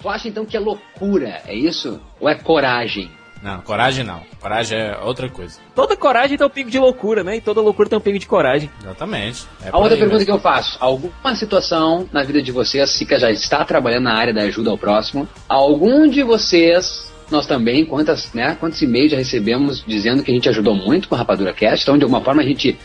[0.00, 1.98] Tu acha então que é loucura, é isso?
[2.20, 3.10] Ou é coragem?
[3.44, 4.22] Não, coragem não.
[4.40, 5.60] Coragem é outra coisa.
[5.74, 7.36] Toda coragem tem um pingo de loucura, né?
[7.36, 8.70] E toda loucura tem um pingo de coragem.
[8.80, 9.44] Exatamente.
[9.62, 10.24] É A outra pergunta mesmo.
[10.24, 14.32] que eu faço: alguma situação na vida de vocês, Sica já está trabalhando na área
[14.32, 19.84] da ajuda ao próximo, algum de vocês, nós também, quantas, né, quantos e-mails já recebemos
[19.86, 22.46] dizendo que a gente ajudou muito com a Rapadura Cast, então de alguma forma a
[22.46, 22.78] gente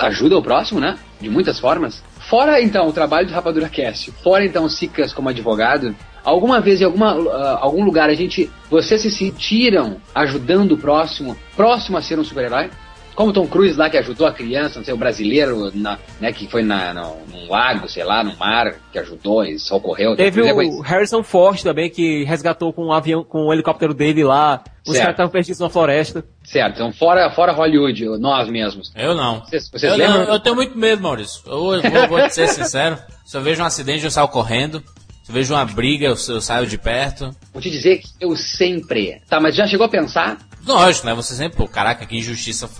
[0.00, 0.96] ajuda o próximo, né?
[1.20, 2.02] De muitas formas.
[2.20, 5.94] Fora então o trabalho do Rapadura Cast, fora então Sicas como advogado,
[6.26, 11.36] alguma vez em alguma, ah, algum lugar a gente, vocês se sentiram ajudando o próximo,
[11.56, 12.68] próximo a ser um super-herói?
[13.14, 16.46] Como Tom Cruise lá que ajudou a criança, não sei, o brasileiro, na- né, que
[16.50, 20.14] foi na, no, num lago, sei lá, no mar, que ajudou e socorreu.
[20.14, 20.80] Teve o.
[20.82, 24.62] Harrison Ford também, que resgatou com um avião, com o helicóptero dele lá.
[24.86, 24.98] Os Certo.
[25.00, 26.26] caras estavam perdidos na floresta.
[26.44, 28.92] Certo, então fora, fora Hollywood, nós mesmos.
[28.94, 29.40] Eu não.
[29.46, 30.24] Vocês, vocês eu, lembram?
[30.26, 31.40] não, eu tenho muito medo, Maurício.
[31.46, 32.98] Eu, eu vou, vou te ser sincero.
[33.24, 34.82] Se eu vejo um acidente, eu saio correndo.
[35.26, 37.34] Se eu vejo uma briga, eu, eu saio de perto.
[37.52, 39.20] Vou te dizer que eu sempre.
[39.28, 40.38] Tá, mas já chegou a pensar?
[40.64, 41.14] Lógico, né?
[41.14, 42.70] Você sempre, pô, caraca, que injustiça.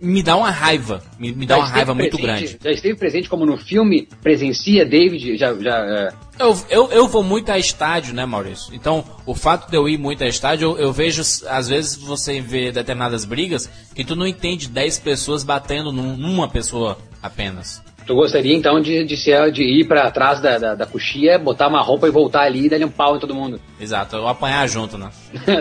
[0.00, 1.00] Me dá uma raiva.
[1.16, 2.58] Me, me dá Já uma raiva muito presente- grande.
[2.64, 6.08] Já esteve presente como no filme presencia David, já, já é,
[6.40, 8.74] Eu, eu, eu vou muito a estádio, né, Maurício?
[8.74, 12.40] Então, o fato de eu ir muito a estádio, eu, eu vejo, às vezes, você
[12.40, 17.80] vê determinadas brigas que tu não entende 10 pessoas batendo num- numa pessoa apenas.
[18.06, 21.68] Tu gostaria então de, de, ser, de ir pra trás da, da, da coxia, botar
[21.68, 23.60] uma roupa e voltar ali e dar um pau em todo mundo.
[23.80, 25.10] Exato, eu apanhar junto, né?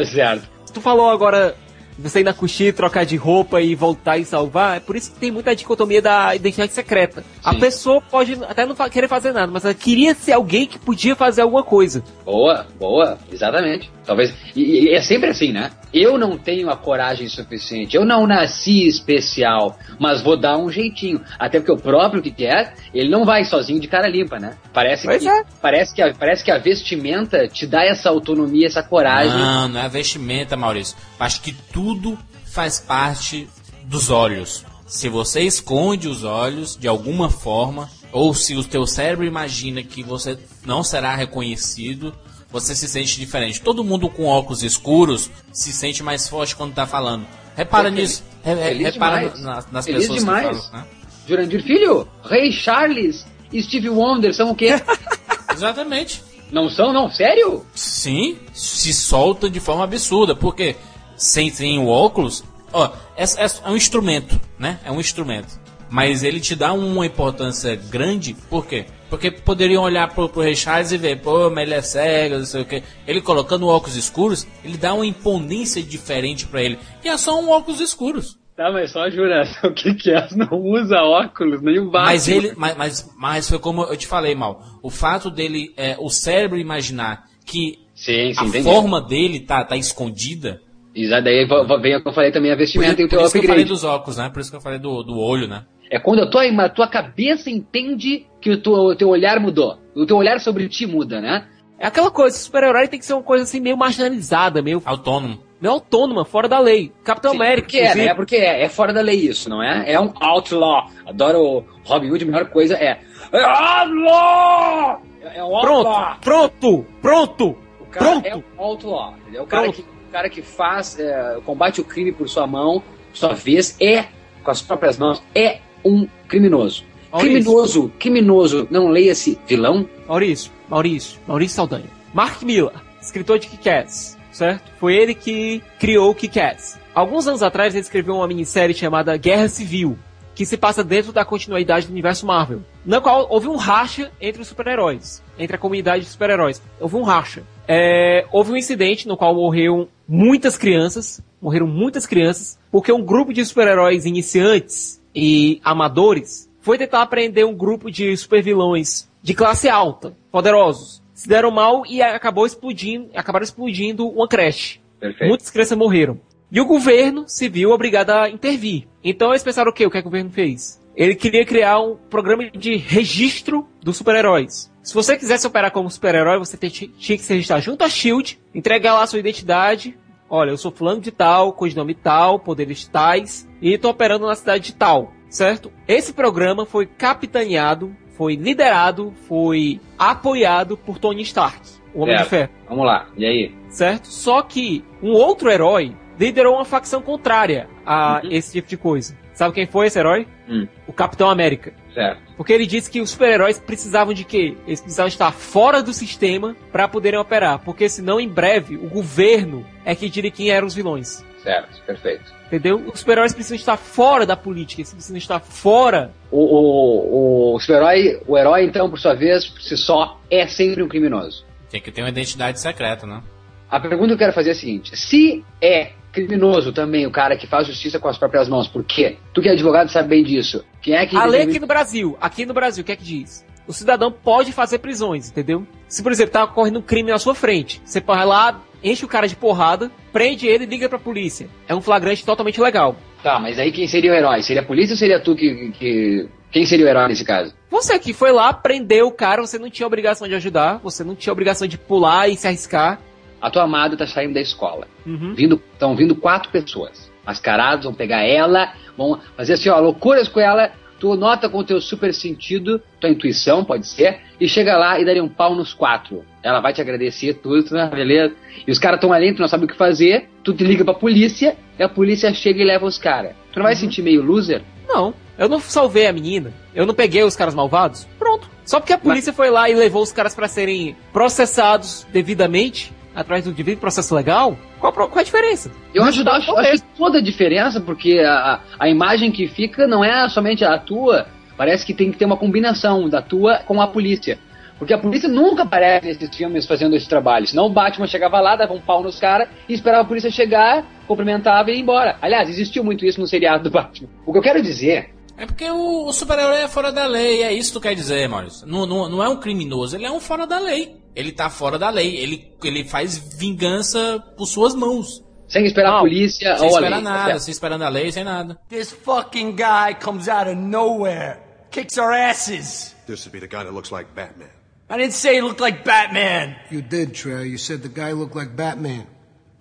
[0.06, 0.50] certo.
[0.74, 1.56] Tu falou agora
[1.98, 4.78] de você ir na coxinha, trocar de roupa e voltar e salvar.
[4.78, 7.24] É por isso que tem muita dicotomia da identidade secreta.
[7.44, 7.60] A Sim.
[7.60, 11.42] pessoa pode até não querer fazer nada, mas ela queria ser alguém que podia fazer
[11.42, 12.04] alguma coisa.
[12.26, 13.92] Boa, boa, exatamente.
[14.12, 14.34] Talvez.
[14.54, 15.72] E, e é sempre assim, né?
[15.94, 21.22] Eu não tenho a coragem suficiente, eu não nasci especial, mas vou dar um jeitinho.
[21.40, 24.58] Até porque o próprio que quer, ele não vai sozinho de cara limpa, né?
[24.74, 25.44] Parece Pois que, é.
[25.62, 29.38] parece, que a, parece que a vestimenta te dá essa autonomia, essa coragem.
[29.38, 30.98] Não, não é vestimenta, Maurício.
[31.18, 33.48] Acho que tudo faz parte
[33.86, 34.66] dos olhos.
[34.86, 40.04] Se você esconde os olhos de alguma forma, ou se o teu cérebro imagina que
[40.04, 42.14] você não será reconhecido,
[42.52, 43.62] você se sente diferente.
[43.62, 47.26] Todo mundo com óculos escuros se sente mais forte quando tá falando.
[47.56, 48.24] Repara Feliz- nisso.
[48.44, 49.42] Re- repara demais.
[49.42, 50.48] na- nas Feliz pessoas demais.
[50.60, 50.82] que falam.
[50.82, 50.88] Né?
[51.28, 54.74] Jurandir Filho, Rei Charles e Steve Wonder são o quê?
[55.54, 56.24] Exatamente.
[56.52, 57.10] não são, não?
[57.12, 57.66] Sério?
[57.76, 60.76] Sim, se solta de forma absurda, porque
[61.16, 64.80] sem, sem o óculos, ó, é, é- é um instrumento, né?
[64.84, 65.60] É um instrumento.
[65.92, 68.86] Mas ele te dá uma importância grande, por quê?
[69.10, 72.62] Porque poderiam olhar pro, pro Charles e ver, pô, mas ele é cego, não sei
[72.62, 72.82] o quê.
[73.06, 76.80] Ele colocando óculos escuros, ele dá uma imponência diferente pra ele.
[77.04, 78.40] E é só um óculos escuros.
[78.56, 80.28] Tá, mas só jura, o que que é?
[80.34, 84.34] Não usa óculos, nem o Mas ele, mas, mas, mas foi como eu te falei,
[84.34, 84.64] mal.
[84.82, 88.64] O fato dele, é, o cérebro imaginar que Sim, sim, a entendi.
[88.64, 90.62] forma dele tá, tá escondida,
[90.94, 91.46] Exato, daí
[91.82, 93.38] vem o que eu falei também, a Por, vestimenta e o por teu isso que
[93.40, 93.70] eu falei upgrade.
[93.70, 94.30] dos óculos, né?
[94.30, 95.66] Por isso que eu falei do, do olho, né?
[95.92, 99.78] É quando a tua, a tua cabeça entende que o teu, o teu olhar mudou.
[99.94, 101.46] O teu olhar sobre ti muda, né?
[101.78, 105.40] É aquela coisa, super-herói tem que ser uma coisa assim meio marginalizada, meio, Autônomo.
[105.60, 106.94] meio autônoma, fora da lei.
[107.04, 108.14] Capitão Sim, América, porque é, né?
[108.14, 109.92] Porque é, é fora da lei isso, não é?
[109.92, 110.88] É um outlaw.
[111.06, 113.02] Adoro o Robin Hood, a melhor coisa é.
[113.34, 115.02] É outlaw!
[115.24, 116.18] É é um outlaw.
[116.22, 118.26] Pronto, pronto, pronto, O cara pronto.
[118.26, 119.14] é um outlaw.
[119.24, 119.44] entendeu?
[119.44, 119.76] O cara, Pronto.
[119.76, 122.82] que, o cara que faz, é, combate o crime por sua mão,
[123.14, 124.06] sua vez, é,
[124.44, 126.84] com as próprias mãos, é um criminoso.
[127.12, 127.34] Maurício.
[127.34, 129.88] Criminoso, criminoso, não leia-se vilão?
[130.08, 131.90] Maurício, Maurício, Maurício Saldanha.
[132.14, 134.72] Mark Miller, escritor de Kick-Ass, certo?
[134.80, 136.80] Foi ele que criou o Kick-Ass.
[136.96, 139.98] Alguns anos atrás ele escreveu uma minissérie chamada Guerra Civil,
[140.34, 144.42] que se passa dentro da continuidade do universo Marvel, na qual houve um racha entre
[144.42, 146.62] os super-heróis, entre a comunidade de super-heróis.
[146.80, 147.44] Houve um racha.
[147.68, 153.34] É, houve um incidente no qual morreram muitas crianças, morreram muitas crianças, porque um grupo
[153.34, 160.16] de super-heróis iniciantes e amadores foi tentar prender um grupo de supervilões de classe alta,
[160.32, 161.02] poderosos.
[161.14, 164.80] Se deram mal e acabou explodindo, acabaram explodindo uma creche.
[165.00, 165.30] Perfeito.
[165.30, 166.20] Muitas crianças morreram.
[166.52, 168.88] E o governo se viu obrigado a intervir.
[169.04, 169.86] Então eles pensaram o quê?
[169.86, 170.82] O que, é que o governo fez?
[170.96, 174.72] ele queria criar um programa de registro dos super-heróis.
[174.84, 178.96] Se você quisesse operar como super-herói, você tinha que se registrar junto à SHIELD, entregar
[178.96, 179.98] lá sua identidade.
[180.34, 184.64] Olha, eu sou fulano de tal, codinome tal, poderes tais, e tô operando na cidade
[184.64, 185.70] de tal, certo?
[185.86, 191.60] Esse programa foi capitaneado, foi liderado, foi apoiado por Tony Stark,
[191.94, 192.24] o Homem Certo.
[192.24, 192.50] de Ferro.
[192.70, 193.56] Vamos lá, e aí?
[193.68, 194.06] Certo?
[194.08, 199.18] Só que um outro herói liderou uma facção contrária a esse tipo de coisa.
[199.42, 200.28] Sabe quem foi esse herói?
[200.48, 200.68] Hum.
[200.86, 201.74] O Capitão América.
[201.96, 202.22] Certo.
[202.38, 204.56] Porque ele disse que os super-heróis precisavam de quê?
[204.68, 207.58] Eles precisavam estar fora do sistema para poderem operar.
[207.58, 211.26] Porque senão, em breve, o governo é que diria quem eram os vilões.
[211.42, 212.32] Certo, perfeito.
[212.46, 212.84] Entendeu?
[212.94, 216.14] Os super-heróis precisam estar fora da política, eles precisam estar fora.
[216.30, 220.84] O, o, o super-herói, o herói, então, por sua vez, por si só, é sempre
[220.84, 221.44] um criminoso.
[221.68, 223.24] Tem que ter uma identidade secreta, né?
[223.72, 227.36] A pergunta que eu quero fazer é a seguinte: se é criminoso também o cara
[227.36, 229.18] que faz justiça com as próprias mãos, por quê?
[229.34, 230.64] Tu que é advogado sabe bem disso.
[230.82, 231.16] Quem é que.
[231.16, 233.46] A lei aqui no Brasil, aqui no Brasil, o que é que diz?
[233.68, 235.66] O cidadão pode fazer prisões, entendeu?
[235.88, 239.08] Se, por exemplo, tá ocorrendo um crime na sua frente, você vai lá, enche o
[239.08, 241.48] cara de porrada, prende ele e liga pra polícia.
[241.68, 242.96] É um flagrante totalmente legal.
[243.24, 244.42] Tá, mas aí quem seria o herói?
[244.42, 245.72] Seria a polícia ou seria tu que.
[245.78, 246.28] que...
[246.52, 247.54] Quem seria o herói nesse caso?
[247.70, 251.16] Você que foi lá, prendeu o cara, você não tinha obrigação de ajudar, você não
[251.16, 253.00] tinha obrigação de pular e se arriscar.
[253.42, 254.88] A tua amada tá saindo da escola.
[255.06, 255.34] Uhum.
[255.34, 257.12] Vindo, estão vindo quatro pessoas.
[257.26, 260.72] Mascarados, vão pegar ela, vão fazer assim, ó, loucuras com ela.
[261.00, 265.06] Tu nota com o teu super sentido, tua intuição, pode ser, e chega lá e
[265.06, 266.24] daria um pau nos quatro.
[266.44, 267.90] Ela vai te agradecer tudo, né?
[267.92, 268.36] Beleza?
[268.68, 270.94] E os caras estão ali, tu não sabe o que fazer, tu te liga pra
[270.94, 273.32] polícia, e a polícia chega e leva os caras.
[273.52, 274.62] Tu não vai se sentir meio loser?
[274.88, 278.08] Não, eu não salvei a menina, eu não peguei os caras malvados.
[278.20, 278.48] Pronto.
[278.64, 283.46] Só porque a polícia foi lá e levou os caras pra serem processados devidamente, atrás
[283.46, 285.72] do devido processo legal, qual, qual a diferença?
[285.94, 290.28] Eu acho, acho, acho toda a diferença, porque a, a imagem que fica não é
[290.30, 294.40] somente a tua, parece que tem que ter uma combinação da tua com a polícia.
[294.82, 297.46] Porque a polícia nunca aparece nesses filmes fazendo esse trabalho.
[297.46, 300.84] Senão o Batman chegava lá, dava um pau nos caras e esperava a polícia chegar,
[301.08, 302.18] cumprimentava e ia embora.
[302.20, 304.10] Aliás, existiu muito isso no seriado do Batman.
[304.26, 307.54] O que eu quero dizer É porque o, o super-herói é fora da lei, é
[307.54, 308.66] isso que tu quer dizer, Maurício.
[308.66, 310.96] Não, não, não é um criminoso, ele é um fora da lei.
[311.16, 315.24] Ele tá fora da lei, ele, ele faz vingança por suas mãos.
[315.48, 317.04] Sem esperar a polícia sem ou a esperar lei.
[317.04, 318.58] nada, sem esperando a lei, sem nada.
[318.70, 322.96] This fucking guy comes out of nowhere, kicks our asses.
[323.06, 324.50] This would be the guy that looks like Batman.
[324.90, 326.56] I didn't say he looked like Batman.
[326.70, 327.48] You did, Trey.
[327.48, 329.08] You said the guy looked like Batman.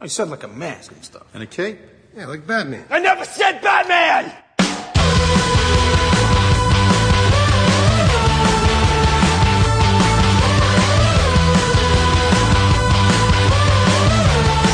[0.00, 1.26] Oh, you said like a mask and stuff.
[1.34, 1.78] And a cape?
[2.16, 2.84] Yeah, like Batman.
[2.90, 4.32] I never said Batman!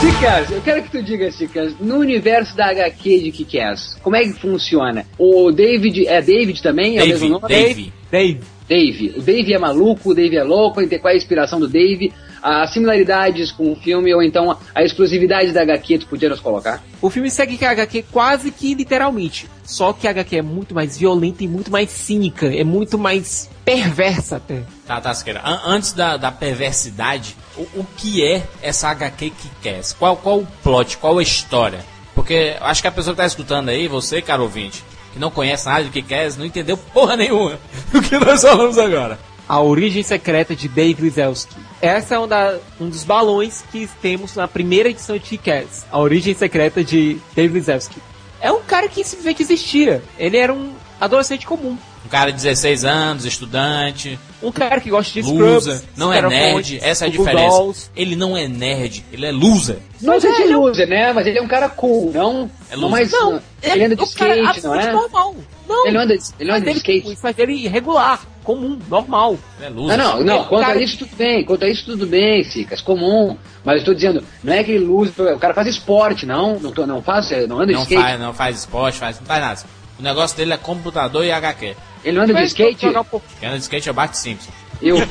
[0.07, 4.23] Chicas, eu quero que tu diga, Chicas, no universo da HQ de Kick-Ass, como é
[4.23, 5.05] que funciona?
[5.19, 6.97] O David, é David também?
[6.97, 7.49] É o Dave, mesmo nome?
[7.49, 7.93] Dave.
[8.09, 8.41] Dave.
[8.69, 9.15] Dave.
[9.17, 12.13] O Dave é maluco, o Dave é louco, qual é a inspiração do Dave?
[12.49, 16.81] As similaridades com o filme, ou então a exclusividade da HQ, tu podia nos colocar?
[17.03, 19.49] O filme segue a HQ quase que literalmente.
[19.65, 22.47] Só que a HQ é muito mais violenta e muito mais cínica.
[22.47, 24.63] É muito mais perversa até.
[24.87, 25.41] Tá, tá, Siqueira.
[25.45, 29.81] An- antes da, da perversidade, o, o que é essa HQ que quer?
[29.99, 30.99] Qual, qual o plot?
[30.99, 31.81] Qual a história?
[32.15, 35.31] Porque eu acho que a pessoa que tá escutando aí, você, caro ouvinte, que não
[35.33, 37.59] conhece nada do que quer, não entendeu porra nenhuma
[37.93, 39.19] do que nós falamos agora.
[39.49, 41.55] A origem secreta de Dave Lizelski.
[41.81, 45.87] Essa é um, da- um dos balões que temos na primeira edição de Kick-Ass.
[45.91, 48.01] A origem secreta de Dave Lizelski.
[48.41, 50.03] É um cara que simplesmente existia.
[50.19, 51.77] Ele era um adolescente comum.
[52.05, 56.23] Um cara de 16 anos, estudante, Um cara que gosta de loser, Scrubs, não é
[56.23, 57.57] nerd, essa é a Google diferença.
[57.57, 57.91] Dolls.
[57.97, 59.79] Ele não é nerd, ele é loser.
[60.01, 61.13] Não é de loser, né?
[61.13, 62.49] Mas ele é um cara cool, não?
[62.71, 62.91] É não loser.
[62.91, 64.93] mais, Não, ele anda de é skate, não é?
[64.93, 65.35] normal.
[65.69, 67.17] Não, Ele anda, ele anda de Mas skate.
[67.17, 69.37] Faz ele irregular, comum, normal.
[69.61, 72.07] É Não, não, não, Ele- quanto cara- a isso tudo bem, quanto a isso tudo
[72.07, 73.37] bem, Cicas, comum.
[73.65, 76.59] Mas eu tô dizendo, não é aquele loser, o cara faz esporte, não?
[76.61, 78.03] Não, tô, não faz, não anda de Não skate.
[78.03, 79.61] faz, não faz esporte, faz, não faz nada.
[79.99, 81.75] O negócio dele é computador e HQ.
[82.05, 82.87] Ele não anda de skate?
[82.87, 83.05] um
[83.41, 84.51] Quem anda de skate é o Bart Simpson.
[84.81, 84.97] Eu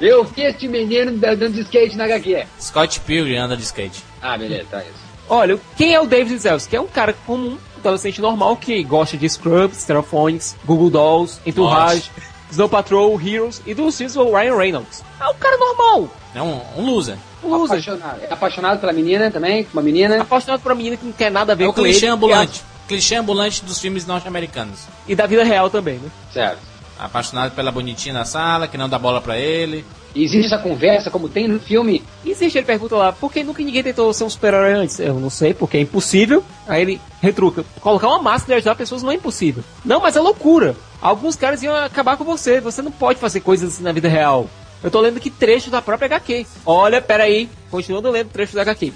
[0.00, 2.44] Eu vi este menino andando de skate na HQ.
[2.60, 4.02] Scott Pilgrim anda de skate.
[4.20, 5.08] Ah, beleza, tá isso.
[5.28, 6.76] Olha, quem é o David Zelski?
[6.76, 12.10] É um cara comum, adolescente normal, que gosta de Scrubs, Stereophonics, Google Dolls, Entourage,
[12.50, 15.02] Snow Patrol, Heroes e dos filmes do Ryan Reynolds.
[15.20, 16.08] É um cara normal.
[16.34, 17.16] É um, um loser.
[17.42, 17.78] Um loser.
[17.78, 18.20] Apaixonado.
[18.22, 20.20] É apaixonado pela menina também, uma menina.
[20.20, 22.12] Apaixonado por uma menina que não quer nada a ver É o com clichê ele.
[22.14, 22.62] ambulante.
[22.86, 24.80] Clichê ambulante dos filmes norte-americanos.
[25.06, 26.08] E da vida real também, né?
[26.32, 26.58] Certo.
[26.98, 29.84] Apaixonado pela bonitinha na sala, que não dá bola pra ele.
[30.22, 32.02] Existe essa conversa, como tem no filme.
[32.24, 34.98] Existe, ele pergunta lá, por que nunca ninguém tentou ser um super-herói antes?
[34.98, 36.44] Eu não sei, porque é impossível.
[36.66, 39.62] Aí ele retruca, colocar uma máscara e ajudar pessoas não é impossível.
[39.84, 40.76] Não, mas é loucura.
[41.00, 44.48] Alguns caras iam acabar com você, você não pode fazer coisas assim na vida real.
[44.82, 46.46] Eu tô lendo aqui trecho da própria HQ.
[46.64, 48.92] Olha, peraí, continuando lendo trecho da HQ.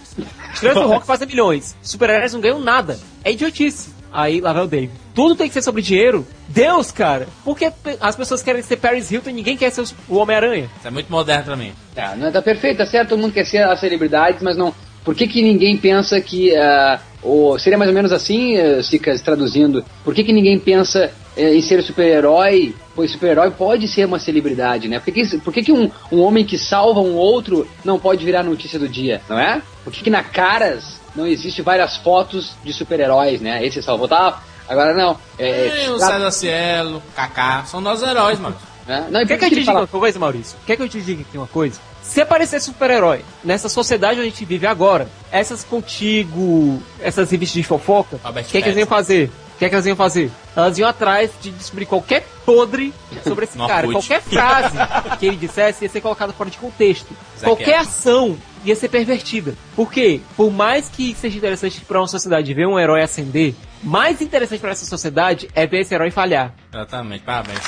[0.55, 1.77] Estrelas do Rock fazem milhões.
[1.83, 2.99] Super-heróis não ganham nada.
[3.25, 3.91] É idiotice.
[4.13, 5.02] Aí lá vai o Dave.
[5.15, 6.27] Tudo tem que ser sobre dinheiro.
[6.49, 7.29] Deus, cara.
[7.45, 7.71] Por que
[8.01, 10.71] as pessoas querem ser Paris Hilton e ninguém quer ser o Homem-Aranha?
[10.79, 11.73] Isso é muito moderno pra mim.
[11.95, 14.75] Tá, não tá perfeito, tá certo, todo mundo quer ser as celebridades, mas não.
[15.05, 16.53] Por que, que ninguém pensa que.
[16.53, 19.85] Uh, ou seria mais ou menos assim, uh, Sicas, traduzindo.
[20.05, 22.75] Por que, que ninguém pensa uh, em ser super-herói?
[22.95, 24.99] Pois super-herói pode ser uma celebridade, né?
[24.99, 28.25] Por que, que, por que, que um, um homem que salva um outro não pode
[28.25, 29.61] virar notícia do dia, não é?
[29.83, 33.65] Por que, que na Caras não existe várias fotos de super-heróis, né?
[33.65, 34.43] Esse salvou, tá?
[34.69, 35.19] Agora não.
[35.39, 38.57] É, é o César Cielo, Kaká, são nossos heróis, mano.
[38.87, 39.01] É?
[39.11, 40.59] Não, Quer que eu te diga uma coisa, Maurício?
[40.67, 41.79] Quer que eu te diga aqui uma coisa?
[42.03, 47.63] Se aparecer super-herói nessa sociedade onde a gente vive agora, essas contigo, essas revistas de
[47.63, 49.31] fofoca, o que, é que eles iam fazer?
[49.55, 50.31] O que, é que elas iam fazer?
[50.57, 53.87] Elas iam atrás de descobrir qualquer podre sobre esse cara.
[53.87, 54.77] Qualquer frase
[55.21, 57.15] que ele dissesse ia ser colocada fora de contexto.
[57.41, 59.55] qualquer ação ia ser pervertida.
[59.77, 60.21] Por quê?
[60.37, 64.71] Por mais que seja interessante para uma sociedade ver um herói ascender, mais interessante para
[64.71, 66.55] essa sociedade é ver esse herói falhar.
[66.73, 67.61] Exatamente, parabéns.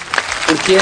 [0.47, 0.77] Por que?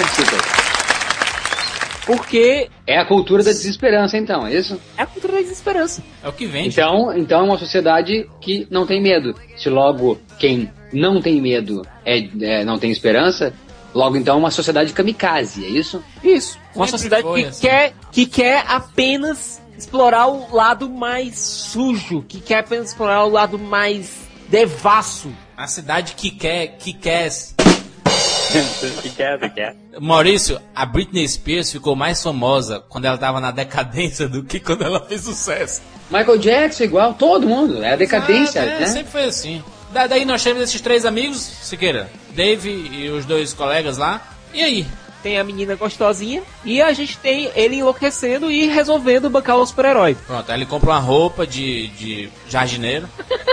[2.07, 2.69] Porque.
[2.87, 4.81] É a cultura da desesperança, então, é isso?
[4.97, 6.03] É a cultura da desesperança.
[6.23, 6.67] É o que vem.
[6.67, 9.35] Então, então é uma sociedade que não tem medo.
[9.57, 13.55] Se logo quem não tem medo é, é não tem esperança,
[13.95, 16.03] logo então é uma sociedade kamikaze, é isso?
[16.23, 16.59] Isso.
[16.75, 17.61] Uma Sempre sociedade que, assim.
[17.61, 23.59] quer, que quer apenas explorar o lado mais sujo, que quer apenas explorar o lado
[23.59, 24.22] mais
[24.53, 25.33] devasso.
[25.57, 27.31] A cidade que quer, que quer
[29.03, 29.77] que quer, que quer.
[29.99, 34.85] Maurício, a Britney Spears ficou mais famosa quando ela tava na decadência do que quando
[34.85, 35.81] ela fez sucesso.
[36.11, 38.87] Michael Jackson igual, todo mundo, é a decadência, ah, é, né?
[38.87, 39.65] sempre foi assim.
[39.91, 44.21] Da, daí nós temos esses três amigos, Siqueira, Dave e os dois colegas lá.
[44.53, 44.87] E aí?
[45.23, 50.17] Tem a menina gostosinha e a gente tem ele enlouquecendo e resolvendo bancar o super-herói.
[50.27, 53.09] Pronto, aí ele compra uma roupa de, de jardineiro.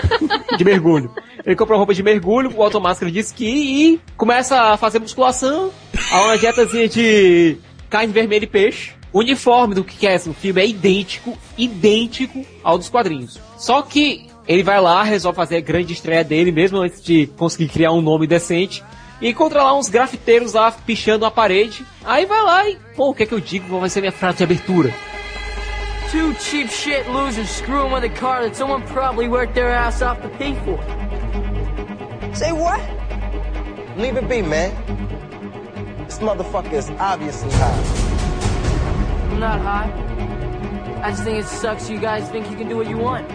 [0.58, 1.12] de mergulho.
[1.46, 5.72] Ele compra roupa de mergulho, o automáscara de esqui e começa a fazer musculação,
[6.12, 7.58] a uma dietazinha de
[7.90, 8.92] carne vermelha e peixe.
[9.12, 13.40] O uniforme do que é esse filme é idêntico, idêntico ao dos quadrinhos.
[13.58, 17.70] Só que ele vai lá, resolve fazer a grande estreia dele, mesmo antes de conseguir
[17.70, 18.84] criar um nome decente.
[19.22, 21.86] E encontra lá uns grafiteiros lá pichando a parede.
[22.06, 23.68] Aí vai lá e, pô, o que é que eu digo?
[23.68, 24.94] Qual vai ser minha frase de abertura?
[26.12, 30.22] Two cheap shit losers screwing with a car that someone probably worked their ass off
[30.22, 30.80] to pay for.
[32.34, 32.80] Say what?
[33.98, 34.72] Leave it be, man.
[36.06, 39.30] This motherfucker is obviously high.
[39.32, 39.92] I'm not high.
[41.04, 43.30] I just think it sucks you guys think you can do what you want.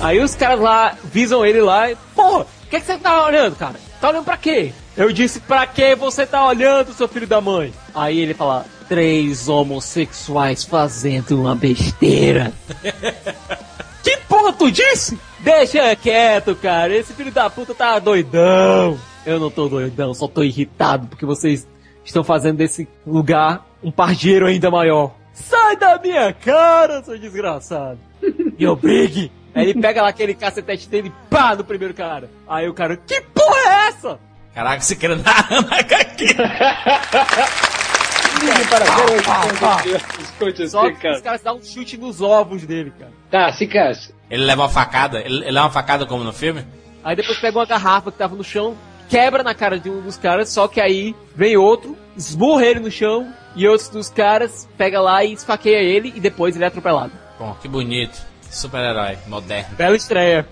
[0.00, 3.24] Aí os caras lá visam ele lá e, porra, o que, é que você tá
[3.24, 3.76] olhando, cara?
[4.00, 4.72] Tá olhando pra quê?
[4.96, 7.72] Eu disse, pra que você tá olhando, seu filho da mãe?
[7.94, 12.52] Aí ele fala, três homossexuais fazendo uma besteira.
[14.02, 15.18] que porra tu disse?
[15.40, 16.94] Deixa quieto, cara.
[16.94, 18.98] Esse filho da puta tá doidão.
[19.24, 21.66] Eu não tô doidão, só tô irritado porque vocês
[22.04, 25.12] estão fazendo desse lugar um pardieiro ainda maior.
[25.32, 27.98] Sai da minha cara, seu desgraçado.
[28.58, 29.32] E o Big.
[29.54, 32.30] Aí ele pega lá aquele cacetete dele e pá no primeiro cara.
[32.48, 34.18] Aí o cara, que porra é essa?
[34.54, 36.28] Caraca, você querendo dar na aqui.
[40.68, 43.12] Só que os caras dão um chute nos ovos dele, cara.
[43.30, 44.12] Tá, Cicas.
[44.30, 45.20] Ele leva uma facada?
[45.20, 46.64] Ele, ele leva uma facada como no filme?
[47.04, 48.76] Aí depois pega uma garrafa que tava no chão,
[49.08, 52.90] quebra na cara de um dos caras, só que aí vem outro, esburra ele no
[52.90, 57.12] chão, e outros dos caras pega lá e esfaqueia ele, e depois ele é atropelado.
[57.38, 58.20] Bom, que bonito.
[58.50, 59.74] Super-herói, moderno.
[59.76, 60.46] Bela estreia.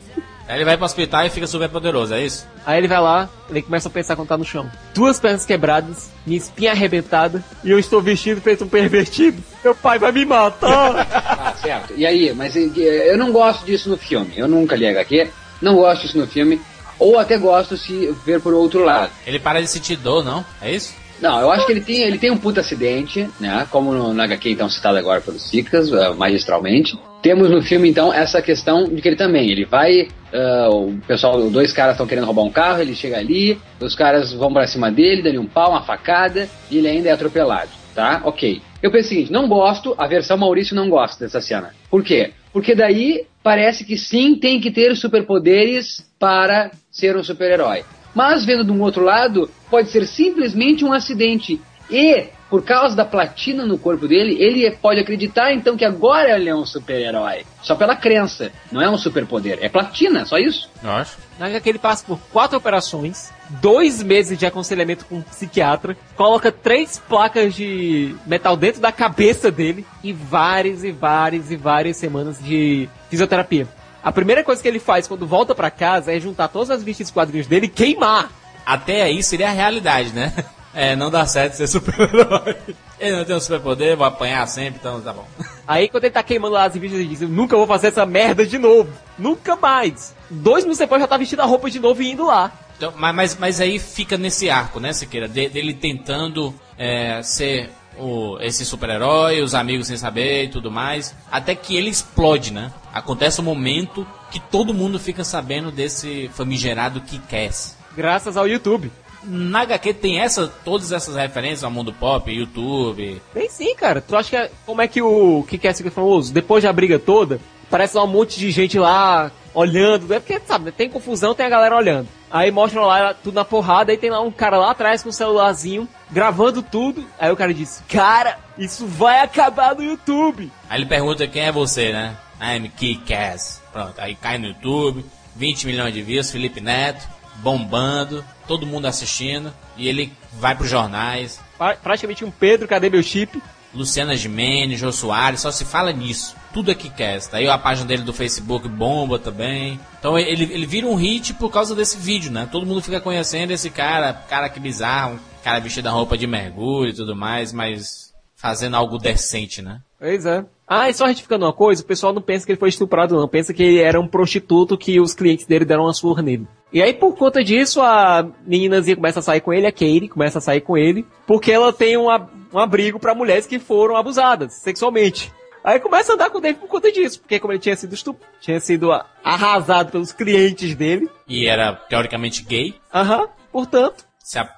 [0.51, 2.45] Aí ele vai pro hospital e fica super poderoso, é isso?
[2.67, 4.69] Aí ele vai lá, ele começa a pensar quando tá no chão.
[4.93, 9.41] Duas pernas quebradas, minha espinha arrebentada, e eu estou vestido feito um pervertido.
[9.63, 11.07] Meu pai vai me matar!
[11.15, 11.95] ah, certo.
[11.97, 14.33] E aí, mas eu não gosto disso no filme.
[14.37, 15.31] Eu nunca li HQ,
[15.63, 16.61] não gosto disso no filme.
[16.99, 19.13] Ou até gosto se ver por outro lado.
[19.25, 20.45] Ele para de sentir dor, não?
[20.61, 20.93] É isso?
[21.21, 23.67] Não, eu acho que ele tem, ele tem um puta acidente, né?
[23.71, 26.99] Como no, no HQ, então, citado agora pelos Cicas, uh, magistralmente.
[27.23, 31.51] Temos no filme, então, essa questão de que ele também, ele vai, uh, o pessoal,
[31.51, 34.91] dois caras estão querendo roubar um carro, ele chega ali, os caras vão pra cima
[34.91, 38.23] dele, dão um pau, uma facada, e ele ainda é atropelado, tá?
[38.25, 38.63] Ok.
[38.83, 41.75] Eu penso o seguinte, não gosto, a versão Maurício não gosta dessa cena.
[41.91, 42.31] Por quê?
[42.51, 47.85] Porque daí parece que sim tem que ter superpoderes para ser um super-herói.
[48.15, 51.61] Mas, vendo de um outro lado, pode ser simplesmente um acidente.
[51.91, 56.49] E, por causa da platina no corpo dele, ele pode acreditar então que agora ele
[56.49, 57.45] é um super-herói.
[57.63, 58.53] Só pela crença.
[58.71, 59.59] Não é um superpoder.
[59.61, 60.71] É platina, só isso.
[60.83, 61.19] Acho.
[61.39, 66.53] Na HQ ele passa por quatro operações, dois meses de aconselhamento com um psiquiatra, coloca
[66.53, 72.43] três placas de metal dentro da cabeça dele e várias e várias e várias semanas
[72.43, 73.67] de fisioterapia.
[74.03, 77.11] A primeira coisa que ele faz quando volta para casa é juntar todas as vistas
[77.11, 78.31] quadrinhos dele e queimar.
[78.71, 80.33] Até aí seria a realidade, né?
[80.73, 82.57] É, não dá certo ser super-herói.
[83.01, 85.27] Ele não tem um superpoder, vou apanhar sempre, então tá bom.
[85.67, 88.07] Aí quando ele tá queimando lá as revistas, ele diz, eu nunca vou fazer essa
[88.07, 88.89] merda de novo.
[89.19, 90.15] Nunca mais.
[90.31, 92.53] Dois minutos depois já tá vestindo a roupa de novo e indo lá.
[92.77, 95.27] Então, mas, mas, mas aí fica nesse arco, né, Siqueira?
[95.27, 101.13] De, dele tentando é, ser o, esse super-herói, os amigos sem saber e tudo mais.
[101.29, 102.71] Até que ele explode, né?
[102.95, 107.80] Acontece um momento que todo mundo fica sabendo desse famigerado Kick-Ass.
[107.97, 108.91] Graças ao YouTube.
[109.23, 113.21] Na HQ tem essa, todas essas referências ao mundo pop, YouTube.
[113.35, 114.01] Tem sim, cara.
[114.01, 116.33] Tu acha que é, como é que o que quer ser famoso?
[116.33, 117.39] Depois da briga toda,
[117.69, 120.13] parece lá um monte de gente lá olhando.
[120.15, 122.09] É porque, sabe, tem confusão, tem a galera olhando.
[122.31, 125.13] Aí mostram lá tudo na porrada, aí tem lá um cara lá atrás com um
[125.13, 127.05] celularzinho, gravando tudo.
[127.19, 130.51] Aí o cara disse, cara, isso vai acabar no YouTube.
[130.69, 132.17] Aí ele pergunta quem é você, né?
[132.41, 133.61] I'm Kick-Ass.
[133.73, 135.05] Pronto, aí cai no YouTube,
[135.37, 137.07] 20 milhões de views, Felipe Neto,
[137.43, 141.41] bombando, todo mundo assistindo, e ele vai pros jornais.
[141.59, 143.43] Pra- praticamente um Pedro, cadê meu chip?
[143.73, 146.35] Luciana Gimenez, Jô Soares, só se fala nisso.
[146.53, 147.33] Tudo é Kick-Ass.
[147.33, 149.79] Aí a página dele do Facebook bomba também.
[150.01, 152.49] Então ele, ele vira um hit por causa desse vídeo, né?
[152.51, 156.91] Todo mundo fica conhecendo esse cara, cara que bizarro, cara vestido a roupa de mergulho
[156.91, 159.81] e tudo mais, mas fazendo algo decente, né?
[160.01, 160.45] Pois é.
[160.73, 163.27] Ah, e só retificando uma coisa, o pessoal não pensa que ele foi estuprado, não.
[163.27, 166.47] Pensa que ele era um prostituto que os clientes dele deram uma surra nele.
[166.73, 170.39] E aí, por conta disso, a meninazinha começa a sair com ele, a Katie começa
[170.39, 173.97] a sair com ele, porque ela tem um, ab- um abrigo pra mulheres que foram
[173.97, 175.33] abusadas sexualmente.
[175.65, 177.93] Aí começa a andar com o Dave por conta disso, porque como ele tinha sido
[177.93, 178.91] estup tinha sido
[179.25, 182.77] arrasado pelos clientes dele, E era teoricamente gay.
[182.95, 184.05] aham, portanto,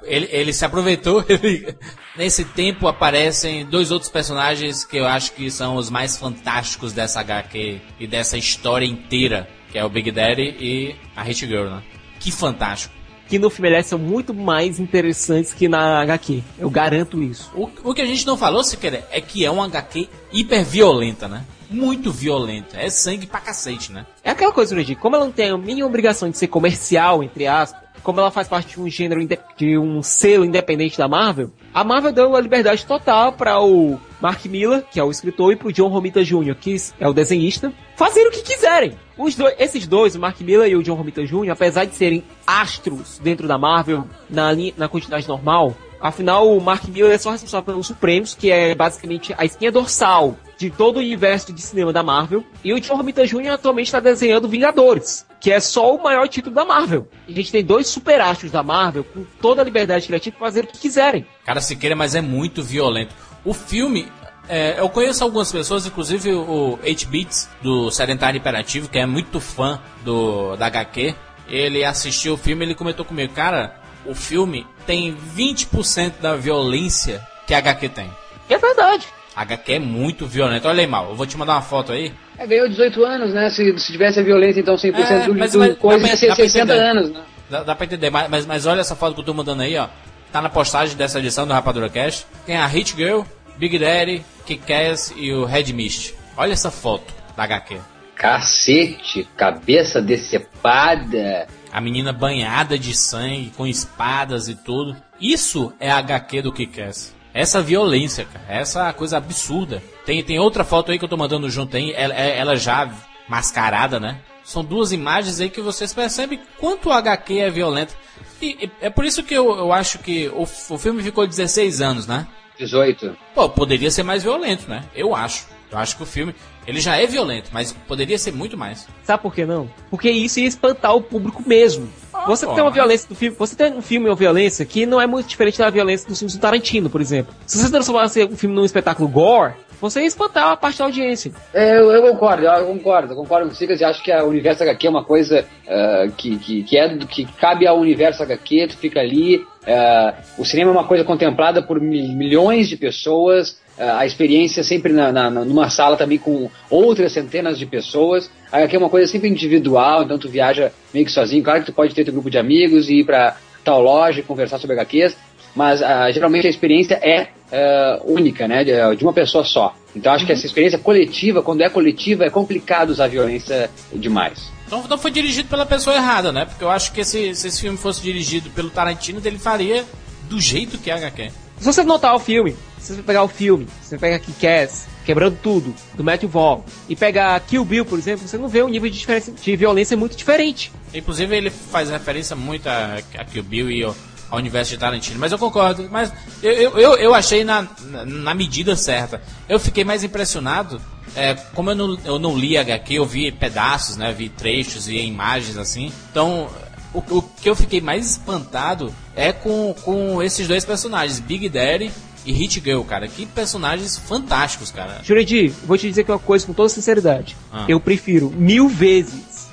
[0.05, 1.25] ele, ele se aproveitou.
[1.29, 1.75] ele-
[2.17, 7.21] nesse tempo aparecem dois outros personagens que eu acho que são os mais fantásticos dessa
[7.21, 11.83] HQ e dessa história inteira, que é o Big Daddy e a Hit Girl, né?
[12.21, 12.95] Que fantástico.
[13.29, 16.43] que no filme aliás, são muito mais interessantes que na HQ.
[16.59, 17.51] Eu garanto isso.
[17.55, 20.65] O, o que a gente não falou, se quer, é que é uma HQ hiper
[20.65, 21.45] violenta, né?
[21.71, 22.77] Muito violenta.
[22.79, 24.05] É sangue pra cacete, né?
[24.23, 27.47] É aquela coisa, Luigi, como ela não tem a mínima obrigação de ser comercial, entre
[27.47, 29.27] aspas, como ela faz parte de um gênero,
[29.57, 34.45] de um selo independente da Marvel, a Marvel deu a liberdade total para o Mark
[34.47, 38.29] Miller, que é o escritor, e pro John Romita Jr., que é o desenhista, fazerem
[38.29, 38.93] o que quiserem.
[39.17, 42.23] Os dois, esses dois, o Mark Miller e o John Romita Jr., apesar de serem
[42.47, 47.65] astros dentro da Marvel, na, na quantidade normal, afinal o Mark Miller é só responsável
[47.65, 52.03] pelos Supremos, que é basicamente a espinha dorsal de todo o universo de cinema da
[52.03, 52.45] Marvel.
[52.65, 53.53] E o John Romita Jr.
[53.53, 57.09] atualmente está desenhando Vingadores, que é só o maior título da Marvel.
[57.29, 60.65] A gente tem dois super astros da Marvel com toda a liberdade criativa para fazer
[60.65, 61.27] o que quiserem.
[61.45, 63.15] Cara, Siqueira, mas é muito violento.
[63.45, 64.07] O filme,
[64.49, 69.81] é, eu conheço algumas pessoas, inclusive o 8-Bits do Sedentário Imperativo, que é muito fã
[70.05, 71.15] do, da HQ.
[71.49, 77.21] Ele assistiu o filme e ele comentou comigo, cara, o filme tem 20% da violência
[77.47, 78.11] que a HQ tem.
[78.49, 79.07] É verdade.
[79.35, 80.69] A HQ é muito violenta.
[80.69, 82.13] Olha aí, Mal, eu vou te mandar uma foto aí.
[82.39, 83.49] É, ganhou 18 anos, né?
[83.51, 86.29] Se, se tivesse a violência, então 100% É, do, mas- do mas- coisa ia ser
[86.29, 86.87] dá pra 60 entender.
[86.91, 87.21] anos, né?
[87.49, 89.77] Dá, dá pra entender, mas, mas, mas olha essa foto que eu tô mandando aí,
[89.77, 89.89] ó.
[90.31, 92.27] Tá na postagem dessa edição do Rapadura Cash.
[92.47, 93.23] Tem a Hit Girl,
[93.59, 96.15] Big Daddy, Kick-Ass e o Red Mist.
[96.37, 97.79] Olha essa foto da HQ.
[98.15, 101.47] Cacete, cabeça decepada.
[101.73, 104.95] A menina banhada de sangue, com espadas e tudo.
[105.21, 107.15] Isso é a HQ do Kick-Ass.
[107.33, 108.45] Essa violência, cara.
[108.49, 109.83] Essa coisa absurda.
[110.05, 111.93] Tem, tem outra foto aí que eu tô mandando junto aí.
[111.95, 112.91] Ela, é- ela já
[113.27, 114.19] mascarada, né?
[114.45, 117.97] São duas imagens aí que vocês percebem quanto o HQ é violento.
[118.41, 121.81] E, e é por isso que eu, eu acho que o, o filme ficou 16
[121.81, 122.27] anos, né?
[122.59, 123.17] 18.
[123.35, 124.85] Pô, poderia ser mais violento, né?
[124.95, 125.47] Eu acho.
[125.73, 126.35] Eu acho que o filme,
[126.67, 128.87] ele já é violento, mas poderia ser muito mais.
[129.03, 129.69] Sabe por que não?
[129.91, 131.89] Porque isso ia espantar o público mesmo.
[132.27, 134.85] você pô, tem uma mas- violência do filme, você tem um filme uma violência que
[134.85, 137.35] não é muito diferente da violência dos filmes do Tarantino, por exemplo.
[137.47, 141.33] Se você transformasse um filme num espetáculo gore, você ia espantar uma parte da audiência.
[141.53, 144.27] É, eu, eu concordo, eu concordo, eu concordo com o Sigas e acho que o
[144.29, 148.69] universo HQ é uma coisa ah, que, que, que, é, que cabe ao universo HQ,
[148.69, 149.45] tu fica ali.
[149.67, 154.63] ah, o cinema é uma coisa contemplada por mi- milhões de pessoas, ah, a experiência
[154.63, 158.31] sempre na, na- numa sala também com outras centenas de pessoas.
[158.51, 161.43] A HQ é uma coisa sempre individual, então tu viaja meio que sozinho.
[161.43, 164.23] Claro que tu pode ter teu grupo de amigos e ir pra tal loja e
[164.23, 165.17] conversar sobre HQs,
[165.55, 168.63] mas ah, geralmente a experiência é ah, única, né?
[168.65, 169.75] De, de uma pessoa só.
[169.95, 174.51] Então acho que essa experiência coletiva, quando é coletiva, é complicado usar violência demais.
[174.67, 176.45] Então não foi dirigido pela pessoa errada, né?
[176.47, 179.85] Porque eu acho que se, se esse filme fosse dirigido pelo Tarantino, ele faria
[180.31, 181.31] do jeito que é HQ.
[181.59, 185.39] Se você notar o filme, se você pegar o filme, se você pegar Kick-Ass, Quebrando
[185.41, 188.91] Tudo, do Matthew Vaughn, e pegar Kill Bill, por exemplo, você não vê um nível
[188.91, 189.07] de,
[189.43, 190.73] de violência muito diferente.
[190.93, 193.95] Inclusive ele faz referência muito a, a Kill Bill e ao,
[194.31, 195.21] ao universo de Tarantino.
[195.21, 195.89] Mas eu concordo.
[195.91, 196.13] Mas
[196.43, 199.23] eu, eu, eu, eu achei na, na, na medida certa.
[199.49, 200.81] Eu fiquei mais impressionado.
[201.15, 204.13] É, como eu não, eu não li HQ, eu vi pedaços, né?
[204.13, 205.93] Vi trechos e imagens assim.
[206.11, 206.49] Então,
[206.93, 211.93] o, o que eu fiquei mais espantado é com, com esses dois personagens, Big Daddy
[212.25, 213.09] e Hit Girl, cara.
[213.09, 215.01] Que personagens fantásticos, cara.
[215.03, 217.37] Jurandir, vou te dizer que uma coisa com toda sinceridade.
[217.53, 217.67] Ah.
[217.69, 219.49] Eu prefiro mil vezes,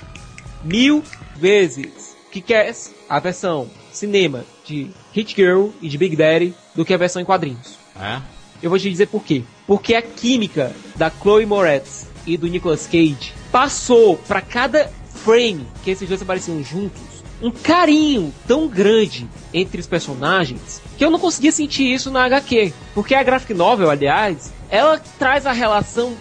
[0.64, 1.02] mil
[1.36, 6.96] vezes, Kick-Ass, a versão cinema de Hit Girl e de Big Daddy, do que a
[6.96, 7.78] versão em quadrinhos.
[8.00, 8.20] É?
[8.62, 9.42] Eu vou te dizer por quê.
[9.66, 14.90] Porque a química da Chloe Moretz e do Nicolas Cage passou pra cada
[15.24, 17.09] frame que esses dois apareciam juntos
[17.42, 22.72] um carinho tão grande entre os personagens que eu não conseguia sentir isso na HQ.
[22.94, 26.14] Porque a graphic novel, aliás, ela traz a relação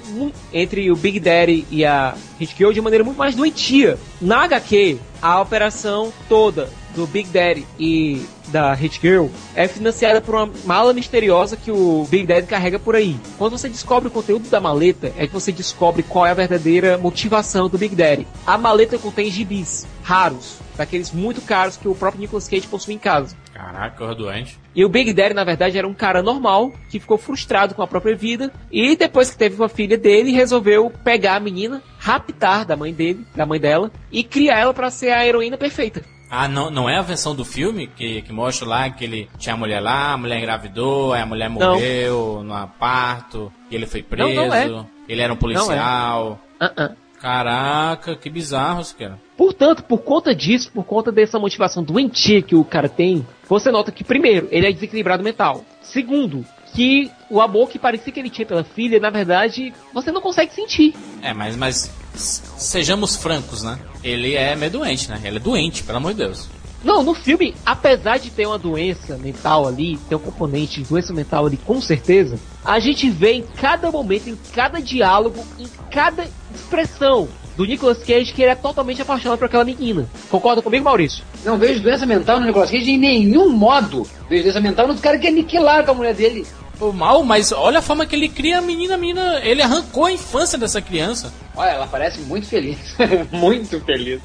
[0.51, 3.97] entre o Big Daddy e a Hit Girl de maneira muito mais doentia.
[4.19, 10.33] Na HQ, a operação toda do Big Daddy e da Hit Girl é financiada por
[10.33, 13.19] uma mala misteriosa que o Big Daddy carrega por aí.
[13.37, 16.97] Quando você descobre o conteúdo da maleta, é que você descobre qual é a verdadeira
[16.97, 18.27] motivação do Big Daddy.
[18.47, 22.97] A maleta contém gibis raros, daqueles muito caros que o próprio Nicolas Cage possui em
[22.97, 23.35] casa.
[23.53, 24.57] Caraca, eu doente.
[24.73, 27.87] E o Big Daddy, na verdade, era um cara normal, que ficou frustrado com a
[27.87, 32.77] própria vida, e depois que teve uma filha dele, resolveu pegar a menina, raptar da
[32.77, 36.01] mãe dele, da mãe dela, e criar ela pra ser a heroína perfeita.
[36.31, 39.55] Ah, não, não é a versão do filme que, que mostra lá que ele tinha
[39.55, 41.73] a mulher lá, a mulher engravidou, aí a mulher Não.
[41.73, 44.85] morreu no parto, e ele foi preso, Não, não é.
[45.09, 46.39] ele era um policial.
[46.61, 46.95] Uh-uh.
[47.19, 49.19] Caraca, que bizarro isso, cara.
[49.39, 53.89] Portanto, por conta disso, por conta dessa motivação doentia que o cara tem, você nota
[53.89, 55.63] que, primeiro, ele é desequilibrado mental.
[55.81, 60.19] Segundo, que o amor que parecia que ele tinha pela filha, na verdade, você não
[60.19, 60.93] consegue sentir.
[61.21, 63.79] É, mas, mas sejamos francos, né?
[64.03, 65.21] Ele é meio doente, né?
[65.23, 66.49] Ele é doente, pelo amor de Deus.
[66.83, 71.13] Não, no filme, apesar de ter uma doença mental ali, ter um componente de doença
[71.13, 76.27] mental ali, com certeza, a gente vê em cada momento, em cada diálogo, em cada
[76.53, 77.29] expressão
[77.59, 80.09] do Nicolas Cage que ele é totalmente apaixonado por aquela menina.
[80.29, 81.25] Concorda comigo, Maurício?
[81.43, 84.07] Não vejo doença mental no Nicolas Cage em nenhum modo.
[84.29, 86.47] Vejo doença mental no cara que aniquilar com a mulher dele.
[86.77, 89.41] Pô, mal, mas olha a forma que ele cria a menina, a menina.
[89.43, 91.33] Ele arrancou a infância dessa criança.
[91.53, 92.77] Olha, ela parece muito feliz.
[93.29, 94.21] muito feliz.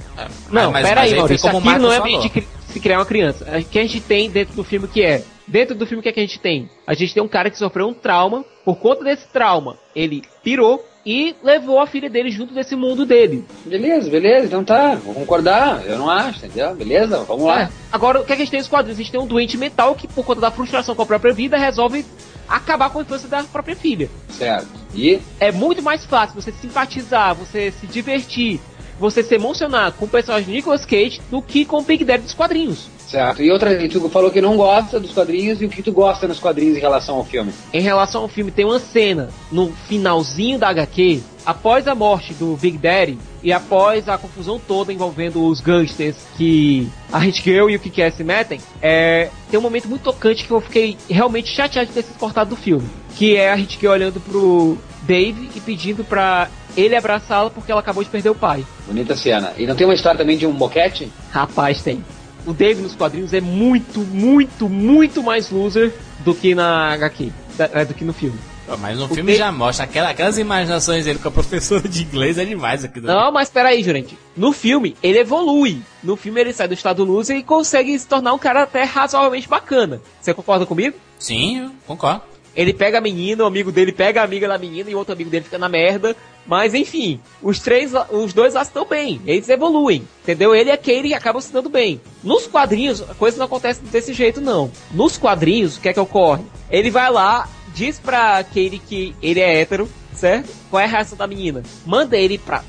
[0.48, 1.50] Não, mas- pera mas Maurício.
[1.50, 3.44] como o Aqui não é meio de se criar uma criança.
[3.58, 5.24] O que a gente tem dentro do filme que é?
[5.48, 6.70] Dentro do filme o que, é que a gente tem?
[6.86, 8.44] A gente tem um cara que sofreu um trauma.
[8.64, 13.44] Por conta desse trauma, ele pirou e levou a filha dele junto desse mundo dele.
[13.64, 14.94] Beleza, beleza, então tá.
[14.94, 15.84] Vou concordar.
[15.86, 16.74] Eu não acho, entendeu?
[16.74, 17.62] Beleza, vamos lá.
[17.62, 17.68] É.
[17.92, 18.98] Agora, o que, é que a gente tem nos quadrinhos?
[18.98, 21.58] A gente tem um doente mental que, por conta da frustração com a própria vida,
[21.58, 22.04] resolve
[22.48, 24.08] acabar com a infância da própria filha.
[24.30, 24.68] Certo.
[24.94, 28.60] E É muito mais fácil você simpatizar, você se divertir,
[28.98, 32.22] você se emocionar com o personagem de Nicolas Cage do que com o Big Daddy
[32.22, 32.88] dos quadrinhos.
[33.06, 33.42] Certo.
[33.42, 36.26] E outra, e tu falou que não gosta dos quadrinhos e o que tu gosta
[36.26, 37.52] nos quadrinhos em relação ao filme?
[37.72, 42.56] Em relação ao filme, tem uma cena no finalzinho da HQ, após a morte do
[42.56, 47.76] Big Daddy e após a confusão toda envolvendo os gangsters que a Hit Girl e
[47.76, 51.88] o Kick se metem, é, tem um momento muito tocante que eu fiquei realmente chateado
[51.88, 52.88] de ter sido cortado do filme.
[53.16, 57.80] Que é a Hit Girl olhando pro Dave e pedindo pra ele abraçá-la porque ela
[57.80, 58.64] acabou de perder o pai.
[58.86, 59.52] Bonita cena.
[59.56, 61.12] E não tem uma história também de um boquete?
[61.30, 62.02] Rapaz, tem.
[62.46, 67.84] O Dave nos quadrinhos é muito, muito, muito mais loser do que na HQ, é,
[67.84, 68.38] do que no filme.
[68.80, 72.02] Mas no O filme que- já mostra aquela- aquelas imaginações dele com a professora de
[72.02, 72.98] inglês é demais aqui.
[73.00, 74.16] Não, mas peraí, Jurente.
[74.34, 75.82] No filme, ele evolui.
[76.02, 79.46] No filme, ele sai do estado loser e consegue se tornar um cara até razoavelmente
[79.48, 80.00] bacana.
[80.20, 80.96] Você concorda comigo?
[81.18, 82.22] Sim, concordo.
[82.56, 85.12] Ele pega a menina, o amigo dele pega a amiga da menina e o outro
[85.12, 86.16] amigo dele fica na merda.
[86.46, 89.20] Mas enfim, os três, os dois lá estão bem.
[89.26, 90.06] Eles evoluem.
[90.22, 90.54] Entendeu?
[90.54, 92.00] Ele e a Katie acabam se dando bem.
[92.22, 94.70] Nos quadrinhos, a coisa não acontece desse jeito, não.
[94.90, 96.44] Nos quadrinhos, o que é que ocorre?
[96.70, 100.48] Ele vai lá, diz pra Katie que ele é hétero, certo?
[100.70, 101.62] Qual é a reação da menina?
[101.86, 102.62] Manda ele pra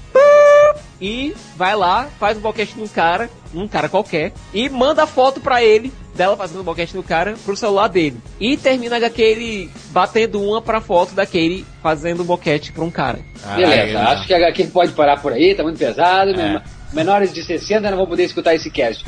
[1.01, 5.39] e vai lá, faz um boquete num cara um cara qualquer, e manda a foto
[5.39, 8.19] pra ele, dela fazendo boquete no cara, pro celular dele.
[8.37, 13.19] E termina daquele batendo uma pra foto daquele fazendo boquete pra um cara.
[13.55, 16.35] Beleza, acho que a HQ pode parar por aí, tá muito pesado.
[16.35, 19.05] men- Menores de 60 não vão poder escutar esse cast.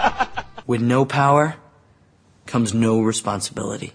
[0.66, 1.56] With no power
[2.50, 3.92] comes no responsibility.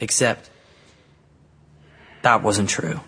[0.00, 0.48] Except,
[2.22, 3.00] that wasn't true.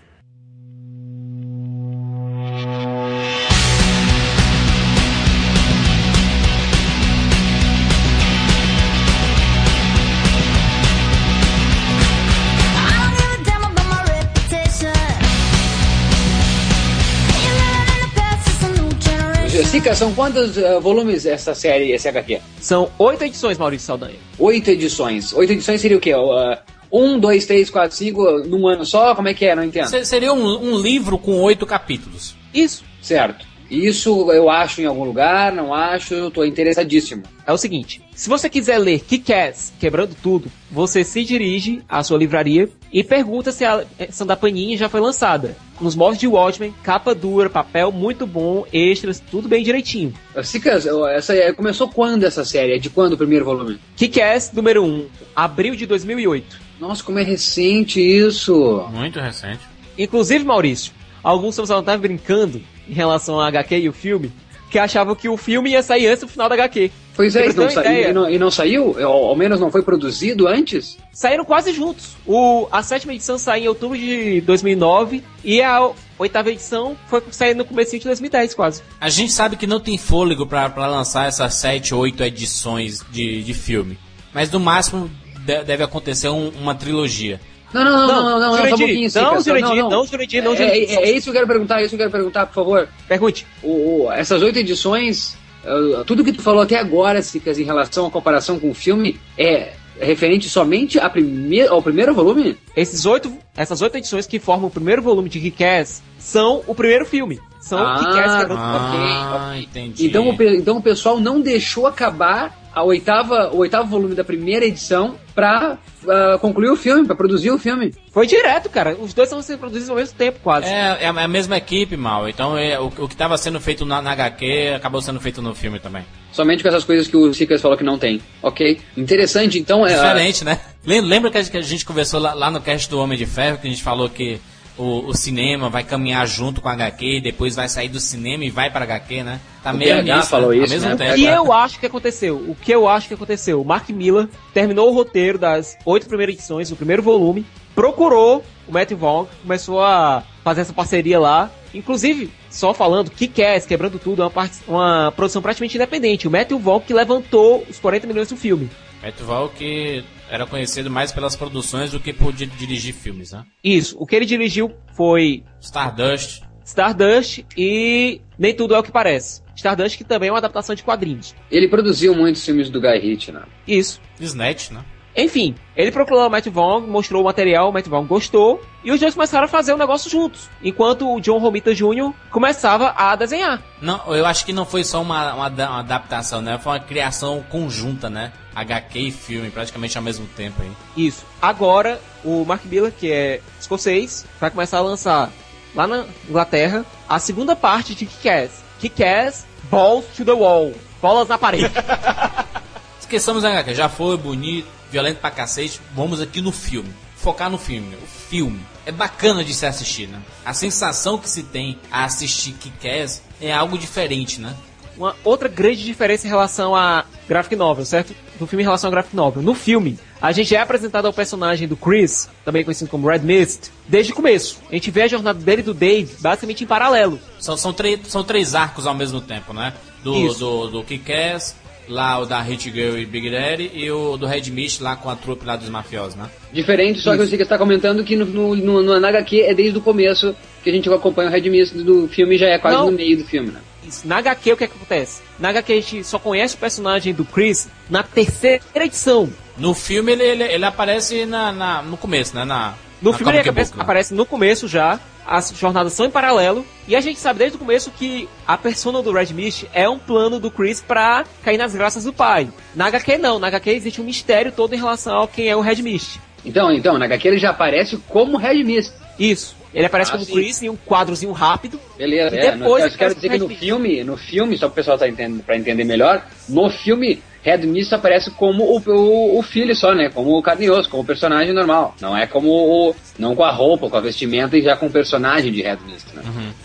[19.65, 22.41] Sica, são quantos eh, volumes essa série, esse HQ?
[22.61, 24.17] São oito edições, Maurício Saldanha.
[24.39, 25.33] Oito edições.
[25.33, 26.15] Oito edições seria o quê?
[26.15, 26.57] Uh,
[26.93, 29.15] um, dois, três, quatro, cinco, num ano só?
[29.15, 29.55] Como é que é?
[29.55, 29.89] Não entendo.
[29.89, 32.35] Se- Seria um, um livro com oito capítulos.
[32.55, 32.85] Isso.
[33.03, 33.47] Certo.
[33.71, 37.23] Isso eu acho em algum lugar, não acho, eu tô interessadíssimo.
[37.47, 42.19] É o seguinte, se você quiser ler Kick-Ass Quebrando Tudo, você se dirige à sua
[42.19, 45.57] livraria e pergunta se a edição da Panini já foi lançada.
[45.81, 50.13] Nos moldes de Watchmen, capa dura, papel muito bom, extras, tudo bem direitinho.
[50.43, 52.73] Sica, essa é- começou quando essa série?
[52.75, 53.79] É de quando o primeiro volume?
[53.97, 55.07] Kick-Ass número 1,
[55.37, 56.59] abril de 2008.
[56.81, 58.87] Nossa, como é recente isso.
[58.93, 59.61] Muito recente.
[59.97, 60.93] Inclusive, Maurício,
[61.23, 64.33] alguns estavam até brincando em relação à HQ e o filme,
[64.71, 66.91] que achavam que o filme ia sair antes do final da HQ.
[67.17, 68.97] Pois é, Pra e não, sa- e não- e não saiu?
[69.05, 70.97] Ao, ao menos não foi produzido antes?
[71.13, 72.17] Saíram quase juntos.
[72.25, 77.55] O, a sétima edição saiu em outubro de 2009 e a oitava edição foi sair
[77.55, 78.83] no começo de 2010 quase.
[79.01, 83.43] A gente sabe que não tem fôlego pra pra lançar essas sete, oito edições de,
[83.43, 83.99] de filme.
[84.33, 85.11] Mas no máximo
[85.45, 87.41] de- deve acontecer um- uma trilogia.
[87.73, 90.07] Não, não, não, não, não, não, só um Jurandir, pouquinho, Sica, não, só- Jurandir, não,
[90.07, 90.91] Jurandir, não, É, Jurandir.
[90.91, 92.89] é, é isso que eu quero perguntar, é isso que eu quero perguntar, por favor.
[93.07, 93.47] Pergunte.
[93.63, 98.07] O, o- essas oito edições, uh, tudo que tu falou até agora, Sicas, em relação
[98.07, 102.57] à comparação com o filme, é referente somente a prime ao primeiro volume?
[102.77, 107.05] Esses oito, essas oito edições que formam o primeiro volume de Kick-Ass são o primeiro
[107.05, 107.41] filme.
[107.61, 110.07] São Ah, Kick-Ass quebrando Ah, entendi.
[110.07, 114.65] Então o, então o pessoal não deixou acabar a oitava, o oitavo volume da primeira
[114.65, 117.95] edição pra uh, concluir o filme, pra produzir o filme.
[118.13, 118.97] Foi direto, cara.
[118.99, 120.67] Os dois estão sendo produzidos ao mesmo tempo, quase.
[120.67, 122.29] É, é a mesma equipe, mal.
[122.29, 125.55] Então é, o, o que estava sendo feito na, na HQ acabou sendo feito no
[125.55, 126.05] filme também.
[126.33, 128.21] Somente com essas coisas que o Sicas falou que não tem.
[128.43, 128.81] Ok?
[128.97, 129.95] Interessante, então é.
[129.95, 130.61] Diferente, né?
[130.85, 133.19] Lem- Lembra que a gente, que a gente conversou lá, lá no cast do Homem
[133.19, 134.41] de Ferro, que a gente falou que
[134.79, 138.45] o, o cinema vai caminhar junto com a HQ e depois vai sair do cinema
[138.45, 139.41] e vai para HQ, né?
[139.63, 140.57] Tá O meio PH nisso, falou né?
[140.57, 140.97] isso, Ao mesmo né?
[140.97, 141.13] tempo.
[141.13, 142.37] O que eu acho que aconteceu?
[142.37, 143.61] O que eu acho que aconteceu?
[143.61, 148.73] O Mark Miller terminou o roteiro das oito primeiras edições, o primeiro volume, procurou o
[148.73, 151.51] Matt Vaughn, começou a fazer essa parceria lá.
[151.75, 156.27] Inclusive, só falando, Kick-Ass, Quebrando Tudo, é uma, uma produção praticamente independente.
[156.27, 158.71] O Matthew Vaughn que levantou os 40 milhões do filme.
[159.03, 163.45] Matt Val que era conhecido mais pelas produções do que por di- dirigir filmes, né?
[163.63, 166.43] Isso, o que ele dirigiu foi Stardust.
[166.65, 169.43] Stardust e Nem Tudo é o que Parece.
[169.57, 171.35] Stardust que também é uma adaptação de quadrinhos.
[171.51, 173.43] Ele produziu muitos filmes do Guy Ritchie, né?
[173.67, 174.01] Isso.
[174.21, 174.85] Snatch, né?
[175.19, 179.01] Enfim, ele procurou o Matt Vaughn, mostrou o material, o Matt Vaughn gostou, e os
[179.01, 182.13] dois começaram a fazer o negócio juntos, enquanto o John Romita Jr.
[182.31, 183.61] começava a desenhar.
[183.83, 186.57] Não, eu acho que não foi só uma, uma, uma adaptação, né?
[186.63, 188.33] Foi uma criação conjunta, né?
[188.55, 190.71] HQ e filme, praticamente ao mesmo tempo aí.
[190.97, 191.27] Isso.
[191.43, 195.33] Agora, o Mark Miller, que é escocês, vai começar a lançar
[195.75, 198.63] lá na Inglaterra a segunda parte de Kick-Ass.
[198.79, 200.75] Kick-Ass Balls to the Wall.
[201.03, 201.75] Bolas na parede.
[203.01, 205.81] Esqueçamos a HQ, já foi bonito, violento pra cacete.
[205.95, 206.91] Vamos aqui no filme.
[207.17, 207.97] Focar no filme.
[207.97, 208.61] O filme.
[208.87, 210.21] É bacana de se assistir, né?
[210.45, 214.55] A sensação que se tem a assistir Kick-Ass é algo diferente, né?
[214.97, 218.15] Uma outra grande diferença em relação a graphic novel, certo?
[218.39, 219.43] Do filme em relação a graphic novel.
[219.43, 223.71] No filme, a gente é apresentado ao personagem do Chris, também conhecido como Red Mist,
[223.87, 224.59] desde o começo.
[224.69, 227.21] A gente vê a jornada dele e do Dave basicamente em paralelo.
[227.39, 229.73] São, são, três são três arcos ao mesmo tempo, né?
[230.03, 230.39] Do, Isso.
[230.39, 231.55] do, do Kick-Ass,
[231.89, 235.09] lá o da Hit Girl e Big Daddy, e o do Red Mist lá com
[235.11, 236.29] a trupe lá dos mafiosos, né?
[236.53, 239.55] Diferente, só que o Sicas está comentando que no, no, no, no na HQ é
[239.55, 242.77] desde o começo que a gente acompanha o Red Mist do filme já é quase
[242.77, 242.87] Não.
[242.91, 243.61] no meio do filme, né?
[243.87, 244.07] Isso.
[244.07, 245.23] Na HQ, o que, é que acontece?
[245.39, 249.31] Na HQ, a gente só conhece o personagem do Chris na terceira edição.
[249.57, 252.45] No filme ele, ele, ele aparece na, na- no começo, né?
[252.45, 253.83] Na, No filme ele book, né?
[253.83, 257.59] aparece no começo já, as jornadas são em paralelo, e a gente sabe desde o
[257.61, 261.75] começo que a persona do Red Mist é um plano do Chris pra cair nas
[261.75, 262.49] graças do pai.
[262.75, 265.61] Na HQ não, na HQ existe um mistério todo em relação ao quem é o
[265.61, 266.19] Red Mist.
[266.45, 268.93] Então, então, na HQ ele já aparece como Red Mist.
[269.19, 269.57] Isso.
[269.75, 270.33] Ele aparece Ah, como sim.
[270.33, 271.79] Chris em um quadrozinho rápido.
[271.99, 274.73] Beleza, E é, no- depois eu quero dizer que no filme, no filme, só para
[274.73, 279.39] o pessoal tá entendendo, pra entender melhor, no filme, Red Mist aparece como o, o,
[279.39, 280.11] o filho só, né?
[280.11, 281.95] Como o carne osso, como o personagem normal.
[282.01, 282.95] Não é como o.
[283.19, 286.07] Não com a roupa, com a vestimenta e já com o personagem de Red Mist,
[286.15, 286.23] né?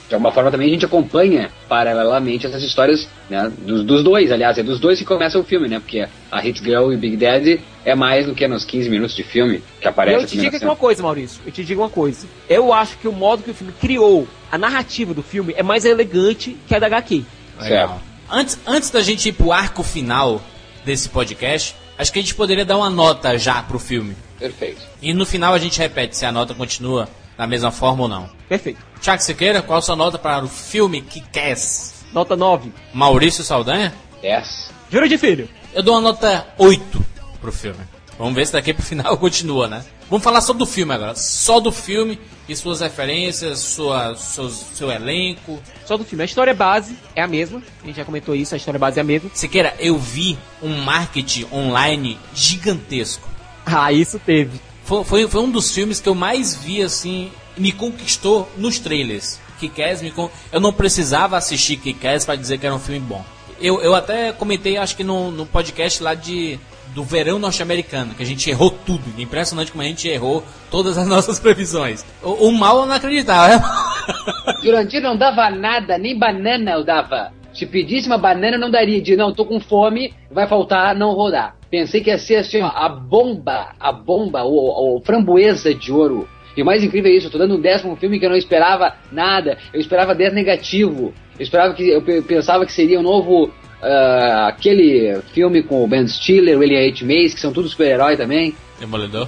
[0.07, 4.57] De alguma forma também a gente acompanha paralelamente essas histórias né, dos, dos dois, aliás,
[4.57, 5.80] é dos dois que começa o filme, né?
[5.80, 9.24] Porque a Hit Girl e Big Daddy é mais do que nos 15 minutos de
[9.24, 10.71] filme que aparece eu te digo cena.
[10.71, 11.41] uma coisa, Maurício.
[11.45, 12.28] Eu te digo uma coisa.
[12.47, 15.86] Eu acho que o modo que o filme criou, a narrativa do filme, é mais
[15.86, 17.24] elegante que a da HQ.
[17.59, 18.01] Legal.
[18.32, 20.41] Antes, antes da gente ir pro arco final
[20.86, 24.15] desse podcast, acho que a gente poderia dar uma nota já pro filme.
[24.38, 24.81] Perfeito.
[25.01, 27.07] E no final a gente repete se a nota continua
[27.38, 28.29] da mesma forma ou não.
[28.47, 28.79] Perfeito.
[29.01, 32.05] Tiago Siqueira, qual a sua nota para o filme Kick-Ass?
[32.13, 32.71] Nota 9.
[32.93, 33.93] Maurício Saldanha?
[34.21, 34.71] 10.
[34.91, 35.49] Juro de filho.
[35.73, 37.05] Eu dou uma nota 8
[37.41, 37.79] pro filme.
[38.17, 39.84] Vamos ver se daqui pro final continua, né?
[40.14, 41.16] Vamos falar só do filme agora.
[41.16, 45.59] Só do filme e suas referências, sua, seus, seu elenco.
[45.88, 46.22] Só do filme.
[46.22, 47.64] A história base é a mesma.
[47.82, 49.32] A gente já comentou isso, a história base é a mesma.
[49.34, 53.28] Siqueira, eu vi um marketing online gigantesco.
[53.66, 54.61] Ah, isso teve.
[54.86, 59.39] Foi, foi, foi um dos filmes que eu mais vi, assim, me conquistou nos trailers.
[59.59, 60.30] Kick-Ass me con...
[60.51, 63.26] Eu não precisava assistir Kick-Ass pra dizer que era um filme bom.
[63.59, 66.59] Eu, eu até comentei, acho que no, no podcast lá de
[66.94, 69.04] do verão norte-americano, que a gente errou tudo.
[69.18, 72.06] Impressionante como a gente errou todas as nossas previsões.
[72.22, 73.64] O, o mal eu não acreditava.
[74.64, 77.32] Jurandir não dava nada, nem banana eu dava.
[77.54, 79.02] Se pedisse uma banana, não daria.
[79.02, 81.56] De não, tô com fome, vai faltar, não vou dar.
[81.70, 86.28] Pensei que ia ser assim, ó, a bomba, a bomba, o, o framboesa de ouro.
[86.56, 88.38] E o mais incrível é isso, eu tô dando um décimo filme que eu não
[88.38, 89.58] esperava nada.
[89.74, 91.14] Eu esperava 10 negativo.
[91.38, 91.88] Eu esperava que.
[91.89, 93.52] Eu pe- pensava que seria um novo.
[93.84, 97.05] Ah, aquele filme com o Ben Stiller, William H.
[97.05, 98.55] Macy, que são todos super-herói também.
[98.79, 99.27] Demolidor?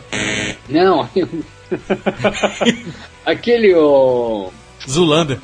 [0.69, 1.07] Não.
[3.25, 4.51] aquele, o.
[4.87, 5.39] Zulander.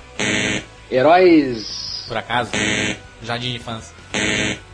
[0.92, 2.06] Heróis.
[2.08, 2.52] Por acaso?
[3.24, 3.96] Jardim de infância.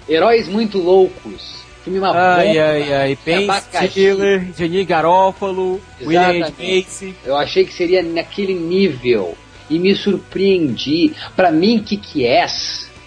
[0.10, 1.58] Heróis muito loucos.
[1.84, 2.62] Filme uma Ai, bomba.
[2.62, 3.18] ai, ai.
[3.26, 3.48] Ben.
[3.90, 6.54] Stiller, Jenny Garófalo, William H.
[6.60, 7.16] Macy.
[7.26, 9.38] Eu achei que seria naquele nível.
[9.70, 11.14] E me surpreendi.
[11.36, 12.46] Pra mim, que que é?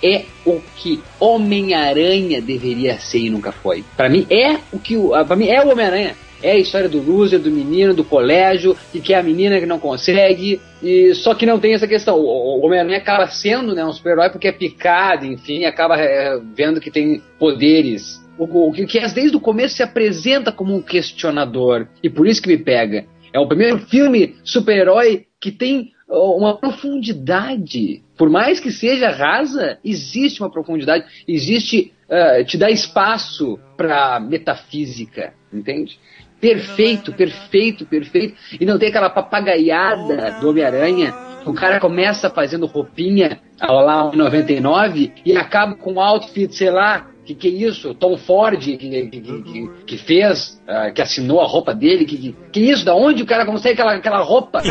[0.03, 3.85] É o que Homem-Aranha deveria ser e nunca foi.
[3.97, 6.15] Pra mim é o que o, para mim é o Homem-Aranha.
[6.43, 9.79] É a história do loser, do menino, do colégio, que quer a menina que não
[9.79, 12.19] consegue, e só que não tem essa questão.
[12.19, 16.91] O, Homem-Aranha acaba sendo né, um super-herói porque é picado, enfim, acaba é, vendo que
[16.91, 18.19] tem poderes.
[18.39, 22.41] O, que que é, desde o começo se apresenta como um questionador, e por isso
[22.41, 23.05] que me pega.
[23.33, 28.03] É o primeiro filme super-herói que tem uma profundidade.
[28.21, 35.33] Por mais que seja rasa, existe uma profundidade, existe, ah, te dá espaço para metafísica,
[35.51, 35.99] entende?
[36.39, 38.37] Perfeito, perfeito, perfeito.
[38.61, 41.15] E não tem aquela papagaiada do Homem-Aranha.
[41.47, 47.09] O cara começa fazendo roupinha ao lá 99 e acaba com um outfit, sei lá,
[47.35, 47.95] que que é isso?
[47.95, 52.37] Tom Ford que, que, que, que fez, ah, que assinou a roupa dele, que, que,
[52.53, 52.85] que isso?
[52.85, 54.63] Da onde o cara consegue aquela, aquela roupa?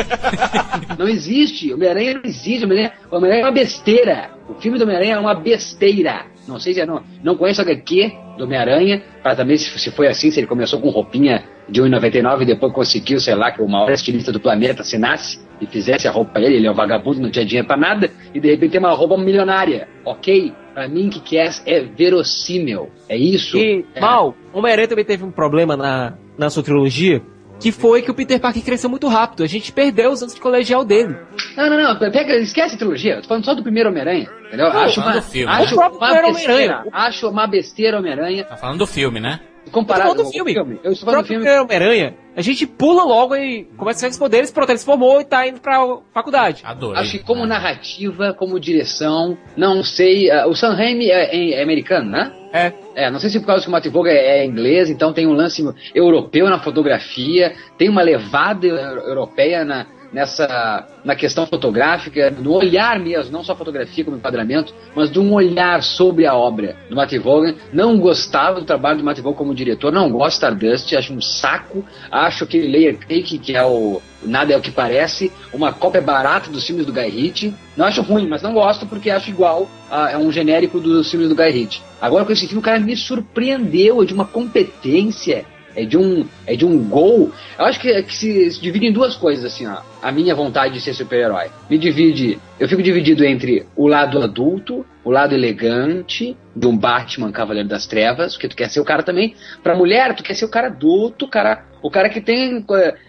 [0.98, 1.72] não existe.
[1.72, 2.66] O Homem-Aranha não existe.
[2.66, 4.32] Homem-Aranha é uma besteira.
[4.50, 6.26] O filme do Homem-Aranha é uma besteira.
[6.50, 10.08] Não sei se é, não, não conheço HQ do Homem-Aranha, para também se, se foi
[10.08, 13.68] assim, se ele começou com roupinha de 1,99 e depois conseguiu, sei lá, que o
[13.68, 17.30] maior estilista do planeta assinasse e fizesse a roupa ele, ele é um vagabundo, não
[17.30, 20.52] tinha dinheiro pra nada, e de repente tem uma roupa milionária, ok?
[20.74, 21.50] Pra mim, o que, que é?
[21.66, 22.90] É verossímil.
[23.08, 23.58] É isso.
[23.58, 24.00] E, é.
[24.00, 27.22] mal, Homem-Aranha também teve um problema na, na sua trilogia,
[27.60, 29.44] que foi que o Peter Parker cresceu muito rápido.
[29.44, 31.16] A gente perdeu os anos de colegial dele.
[31.58, 32.00] Não, não, não.
[32.12, 33.16] Pega, esquece a trilogia.
[33.16, 34.30] Eu tô falando só do primeiro Homem-Aranha.
[34.48, 34.74] Entendeu?
[34.74, 35.82] Não, acho falando uma, do filme, acho né?
[35.82, 36.86] Uma primeiro besteira.
[36.92, 38.44] Acho uma besteira Homem-Aranha.
[38.46, 39.40] Tá falando do filme, né?
[39.72, 40.54] Comparado com o filme.
[40.56, 41.60] Eu estou O falando do próprio filme.
[41.60, 45.26] Homem-Aranha, a gente pula logo e começa a os poderes, pronto, ele se formou e
[45.26, 45.80] tá indo pra
[46.14, 46.62] faculdade.
[46.66, 47.02] Adorei.
[47.02, 50.30] Acho que como narrativa, como direção, não sei.
[50.32, 52.32] ah, o Sam Raimi é, é- é americano, né?
[52.52, 52.74] É.
[52.96, 55.28] É, não sei se por causa que o Matt Vogel é, é inglês, então tem
[55.28, 55.64] um lance
[55.94, 63.00] europeu na fotografia, tem uma levada eu- europeia na, nessa na questão fotográfica, no olhar
[63.00, 67.14] mesmo, não só fotografia como enquadramento, mas de um olhar sobre a obra do Matt
[67.18, 67.56] Vogel.
[67.72, 71.22] Não gostava do trabalho do Matt Vogel como diretor, não gosto de Stardust, acho um
[71.22, 76.02] saco, acho aquele Layer Cake, que é o Nada é o que parece, uma cópia
[76.02, 77.56] barata dos filmes do Guy Ritchie.
[77.78, 81.30] Não acho ruim, mas não gosto porque acho igual a, é um genérico dos filmes
[81.30, 81.82] do Guy Ritchie.
[82.02, 85.46] Agora com esse filme o cara me surpreendeu de uma competência
[85.80, 87.32] é de um, é de um gol.
[87.58, 89.78] Eu acho que, que se, se, divide em duas coisas, assim, ó.
[90.02, 91.48] A minha vontade de ser super-herói.
[91.70, 92.38] Me divide.
[92.60, 97.88] Eu fico dividido entre o lado adulto, o lado elegante de um Batman Cavaleiro das
[97.88, 99.36] Trevas, porque tu quer ser o cara também.
[99.64, 102.66] Pra mulher, tu quer ser o cara adulto, o cara, o cara que tem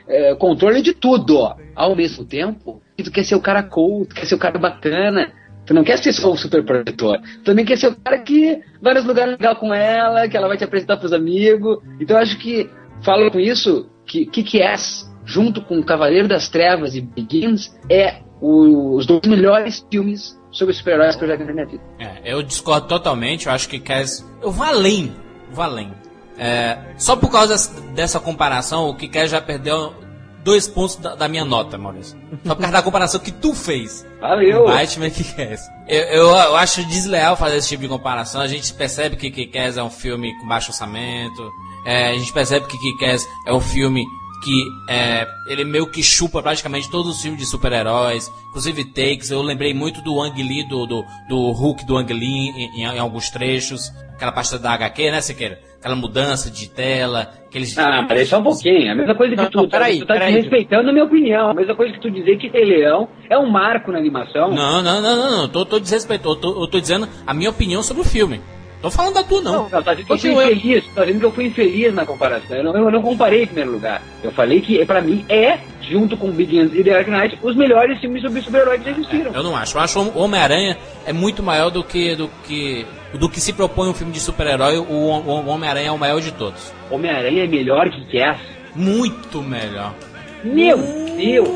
[0.08, 1.56] é, controle de tudo, ó.
[1.74, 5.32] Ao mesmo tempo, tu quer ser o cara cool, tu quer ser o cara bacana,
[5.66, 7.20] Tu não quer ser só o super protetor.
[7.20, 10.48] Tu também quer ser o cara que vai nos lugares legal com ela, que ela
[10.48, 11.78] vai te apresentar pros amigos.
[12.00, 12.68] Então eu acho que,
[13.02, 14.60] falo com isso, que que, que
[15.24, 21.14] junto com Cavaleiro das Trevas e Begins, é o, os dois melhores filmes sobre super-heróis
[21.14, 21.82] que eu já vi na minha vida.
[21.98, 24.26] É, eu discordo totalmente, eu acho que Cass.
[24.42, 25.12] Eu vou além.
[25.52, 25.92] Vou além.
[26.38, 27.54] É, só por causa
[27.94, 29.94] dessa comparação, o que Cass já perdeu
[30.42, 32.18] dois pontos da, da, minha nota, Maurício.
[32.44, 34.06] Só por causa da comparação que tu fez.
[34.20, 34.66] Valeu!
[34.66, 35.68] Batman que Kick-Ass.
[35.88, 38.40] Eu, eu, eu, acho desleal fazer esse tipo de comparação.
[38.40, 41.50] A gente percebe que Kick-Ass é um filme com baixo orçamento.
[41.84, 44.04] É, a gente percebe que Kick-Ass é um filme
[44.42, 49.30] que é, ele meio que chupa praticamente todos os filmes de super-heróis, inclusive takes.
[49.30, 52.84] Eu lembrei muito do Ang Lee, do, do, do Hulk do Ang Lee em, em,
[52.84, 53.92] em alguns trechos.
[54.14, 55.69] Aquela pasta da HQ, né, Siqueira?
[55.80, 57.76] Aquela mudança de tela, aqueles...
[57.78, 58.92] Ah, peraí só um pouquinho.
[58.92, 60.34] A mesma coisa que não, tu, não, peraí, tu tá peraí.
[60.34, 61.48] respeitando a minha opinião.
[61.48, 64.50] A mesma coisa que tu dizer que Rei Leão é um marco na animação.
[64.50, 65.48] Não, não, não, não, não.
[65.48, 66.34] Tô, tô desrespeitando.
[66.34, 68.40] Eu tô, eu tô dizendo a minha opinião sobre o filme.
[68.82, 69.68] Tô falando da tua, não.
[69.68, 70.84] Não, tá dizendo que eu fui infeliz.
[70.94, 72.56] Tá dizendo que eu fui infeliz na comparação.
[72.56, 74.02] Eu não, eu não comparei em primeiro lugar.
[74.22, 77.98] Eu falei que, pra mim, é, junto com Begins e The Dark Knight, os melhores
[78.00, 79.34] filmes sobre super-heróis que já existiram.
[79.34, 79.76] É, eu não acho.
[79.76, 82.86] Eu acho Homem-Aranha é muito maior do que, do que
[83.18, 86.32] do que se propõe um filme de super-herói, o, o Homem-Aranha é o maior de
[86.32, 86.72] todos.
[86.90, 88.40] Homem-Aranha é melhor que Cass?
[88.74, 89.94] Muito melhor.
[90.44, 90.78] Meu
[91.16, 91.48] Deus!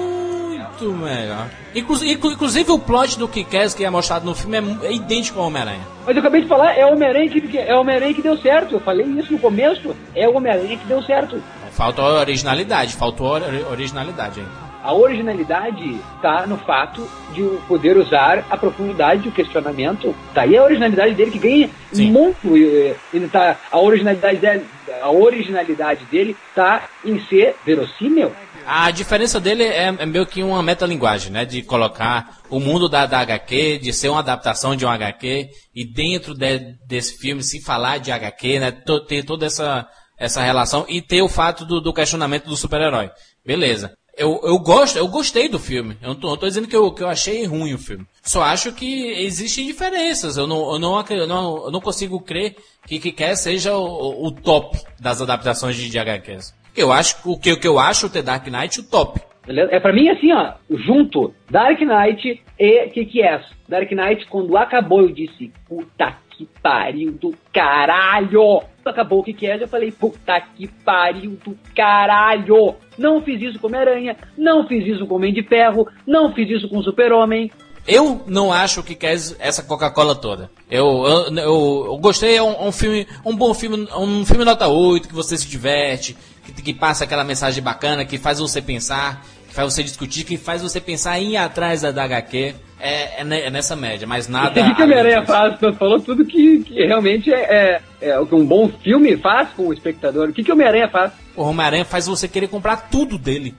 [0.81, 1.49] Muito melhor.
[1.75, 5.81] inclusive o plot do Kick-Ass que é mostrado no filme é, é idêntico ao Homem-Aranha.
[6.05, 8.75] Mas eu acabei de falar, é o Homem-Aranha que, é Homem que deu certo.
[8.75, 9.95] Eu falei isso no começo.
[10.15, 11.41] É o Homem-Aranha que deu certo.
[11.71, 13.41] Faltou originalidade, faltou
[13.71, 14.64] originalidade aí.
[14.85, 20.15] A originalidade está no fato de poder usar a profundidade do questionamento.
[20.35, 22.11] Tá aí a originalidade dele que ganha Sim.
[22.11, 22.55] muito.
[22.55, 24.67] Ele tá, a originalidade dele,
[25.01, 28.31] a originalidade dele está em ser verossímil.
[28.67, 31.47] A diferença dele é, é meio que uma metalinguagem, né?
[31.47, 35.87] De colocar o mundo da, da HQ, de ser uma adaptação de um HQ, e
[35.87, 38.71] dentro de, desse filme se falar de HQ, né?
[39.09, 43.11] Ter toda essa, essa relação e ter o fato do, do questionamento do super-herói.
[43.47, 43.97] Beleza.
[44.17, 45.97] Eu, eu gosto, eu gostei do filme.
[46.01, 48.07] Eu não tô, não tô dizendo que eu, que eu achei ruim o filme.
[48.23, 50.37] Só acho que existem diferenças.
[50.37, 52.57] Eu não, eu não, eu não, eu não consigo crer
[52.87, 56.55] que que quer seja o, o, top das adaptações de, de HQs.
[56.77, 59.21] Eu acho o que, o que eu acho The Dark Knight o top.
[59.47, 63.41] É pra mim assim, ó, junto Dark Knight e que que é?
[63.69, 68.63] Dark Knight quando acabou eu disse, puta que pariu do caralho.
[68.85, 72.75] Acabou o que que é, eu falei, puta que pariu do caralho.
[72.99, 76.69] Não fiz isso com Homem-Aranha, não fiz isso com Homem de Ferro, não fiz isso
[76.69, 77.51] com Super-Homem.
[77.87, 80.51] Eu não acho que quer essa Coca-Cola toda.
[80.71, 85.09] Eu, eu, eu, gostei, é um, um, filme, um bom filme, um filme nota 8,
[85.09, 89.55] que você se diverte, que, que passa aquela mensagem bacana, que faz você pensar, que
[89.55, 92.55] faz você discutir, que faz você pensar em ir atrás da HQ.
[92.85, 94.61] É, é, é, nessa média, mas nada.
[94.61, 95.59] O que, que Homem-Aranha faz?
[95.59, 99.49] Você falou tudo que, que realmente é, é, é, o que um bom filme faz
[99.57, 100.29] com o espectador.
[100.29, 101.13] O que, que Homem-Aranha faz?
[101.35, 103.55] O Homem-Aranha faz você querer comprar tudo dele.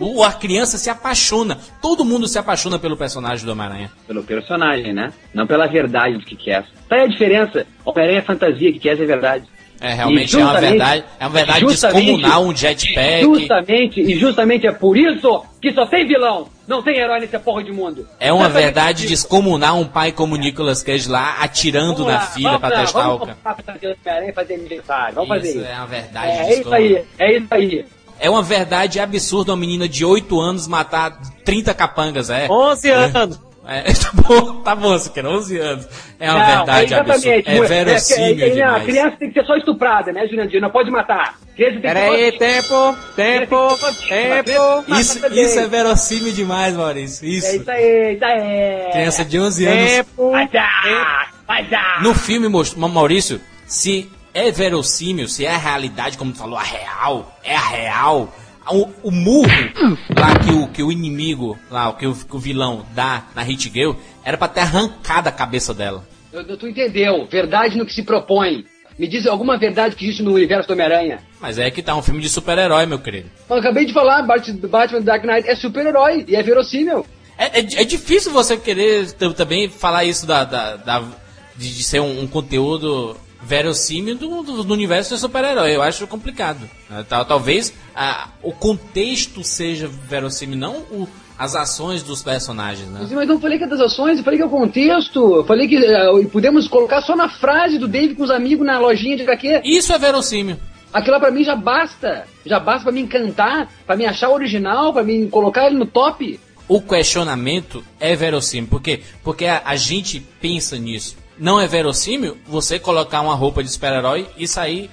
[0.00, 1.58] o, a criança se apaixona.
[1.82, 3.90] Todo mundo se apaixona pelo personagem do Homem-Aranha.
[4.06, 5.12] Pelo personagem, né?
[5.34, 6.64] Não pela verdade do que quer.
[6.88, 7.66] Tá aí a diferença.
[7.84, 9.44] Homem-Aranha é fantasia, que quer é verdade.
[9.82, 13.22] É, realmente é uma verdade, é uma verdade descomunal, um jetpack.
[13.24, 17.64] Justamente, e justamente é por isso que só tem vilão, não tem herói nessa porra
[17.64, 18.06] de mundo.
[18.20, 23.02] É uma verdade descomunal um pai como Nicolas Cage lá atirando na filha pra testar
[23.02, 23.26] vamos o
[24.04, 24.32] cara.
[24.32, 25.64] fazer aniversário, vamos fazer isso.
[25.64, 27.84] é uma verdade é, é isso aí, é isso aí.
[28.20, 32.46] É uma verdade absurda uma menina de 8 anos matar 30 capangas, é.
[32.48, 33.51] 11 anos.
[33.66, 35.88] É, tá bom, tá bom, você quer 11 anos.
[36.18, 37.42] É uma não, verdade é absurda.
[37.46, 38.82] É verossímil é, é, demais.
[38.82, 40.60] A criança tem que ser só estuprada, né, Jurandir?
[40.60, 41.38] Não pode matar.
[41.54, 44.98] Peraí, tempo, tempo, tempo.
[44.98, 47.26] Isso, isso é verossímil demais, Maurício.
[47.26, 47.46] Isso.
[47.46, 48.92] É isso aí, isso aí.
[48.92, 49.90] Criança de 11 anos.
[49.90, 52.00] Tempo, vai já, vai já.
[52.02, 57.38] No filme, Maurício, se é verossímil, se é a realidade, como tu falou, a real,
[57.44, 58.32] é a real
[58.70, 59.48] o, o murro
[60.16, 63.70] lá que o, que o inimigo, lá, que o, que o vilão dá na Hit
[63.70, 63.92] Girl,
[64.24, 66.04] era pra ter arrancado a cabeça dela.
[66.32, 67.26] Eu, tu entendeu?
[67.30, 68.64] Verdade no que se propõe.
[68.98, 71.20] Me diz alguma verdade que existe no universo do Homem-Aranha.
[71.40, 73.28] Mas é que tá um filme de super-herói, meu querido.
[73.48, 77.04] Eu acabei de falar, Batman Dark Knight é super-herói e é verossímil.
[77.38, 81.02] É, é, é, difícil você querer também falar isso da, da, da
[81.56, 85.74] de, de, ser um, um conteúdo verossímil do, do, do universo de super-herói.
[85.74, 86.68] Eu acho complicado.
[86.88, 87.04] né?
[87.08, 93.00] Tal- Talvez a- o contexto seja verossímil, não o- as ações dos personagens, né?
[93.02, 95.36] Mas eu não falei que é das ações, eu falei que é o contexto.
[95.36, 98.78] Eu falei que eh, podemos colocar só na frase do Dave com os amigos na
[98.78, 99.62] lojinha de HQ.
[99.64, 100.56] Isso é verossímil.
[100.92, 102.26] Aquilo pra mim já basta.
[102.44, 106.38] Já basta pra me encantar, pra me achar original, pra me colocar ele no top.
[106.68, 108.68] O questionamento é verossímil.
[108.68, 109.00] Por quê?
[109.24, 111.16] Porque a, a gente pensa nisso.
[111.38, 114.90] Não é verossímil você colocar uma roupa de super-herói e sair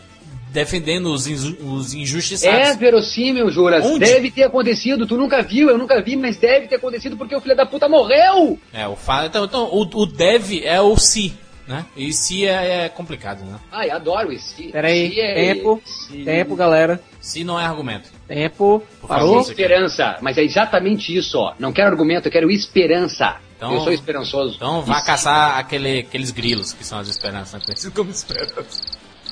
[0.52, 2.58] defendendo os, inju- os injustiçados.
[2.70, 3.86] É verossímil, Juras.
[3.86, 4.00] Onde?
[4.00, 5.06] Deve ter acontecido.
[5.06, 7.88] Tu nunca viu, eu nunca vi, mas deve ter acontecido porque o filho da puta
[7.88, 8.58] morreu.
[8.74, 9.26] É, o fa...
[9.28, 11.34] então, então o, o deve é o se,
[11.68, 11.86] né?
[11.96, 13.60] E se é, é complicado, né?
[13.72, 14.70] Ai, adoro esse.
[14.72, 17.00] Pera aí, esse é- tempo, esse- tempo, galera.
[17.22, 18.10] Se não é argumento.
[18.28, 19.42] Tempo, Parou?
[19.42, 20.18] Esperança.
[20.22, 21.54] Mas é exatamente isso, ó.
[21.60, 23.36] Não quero argumento, eu quero esperança.
[23.60, 24.56] Então- eu sou esperançoso.
[24.56, 25.06] Então vá Isso.
[25.06, 27.54] caçar aquele, aqueles grilos que são as esperanças.
[27.54, 27.60] né?
[27.66, 28.82] Conhecido como esperança.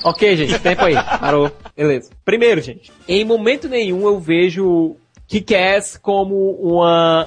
[0.04, 0.94] Ok, gente, tempo aí.
[0.94, 1.50] Parou.
[1.74, 2.10] Beleza.
[2.24, 7.26] Primeiro, gente, em momento nenhum eu vejo Kick-Ass como uma,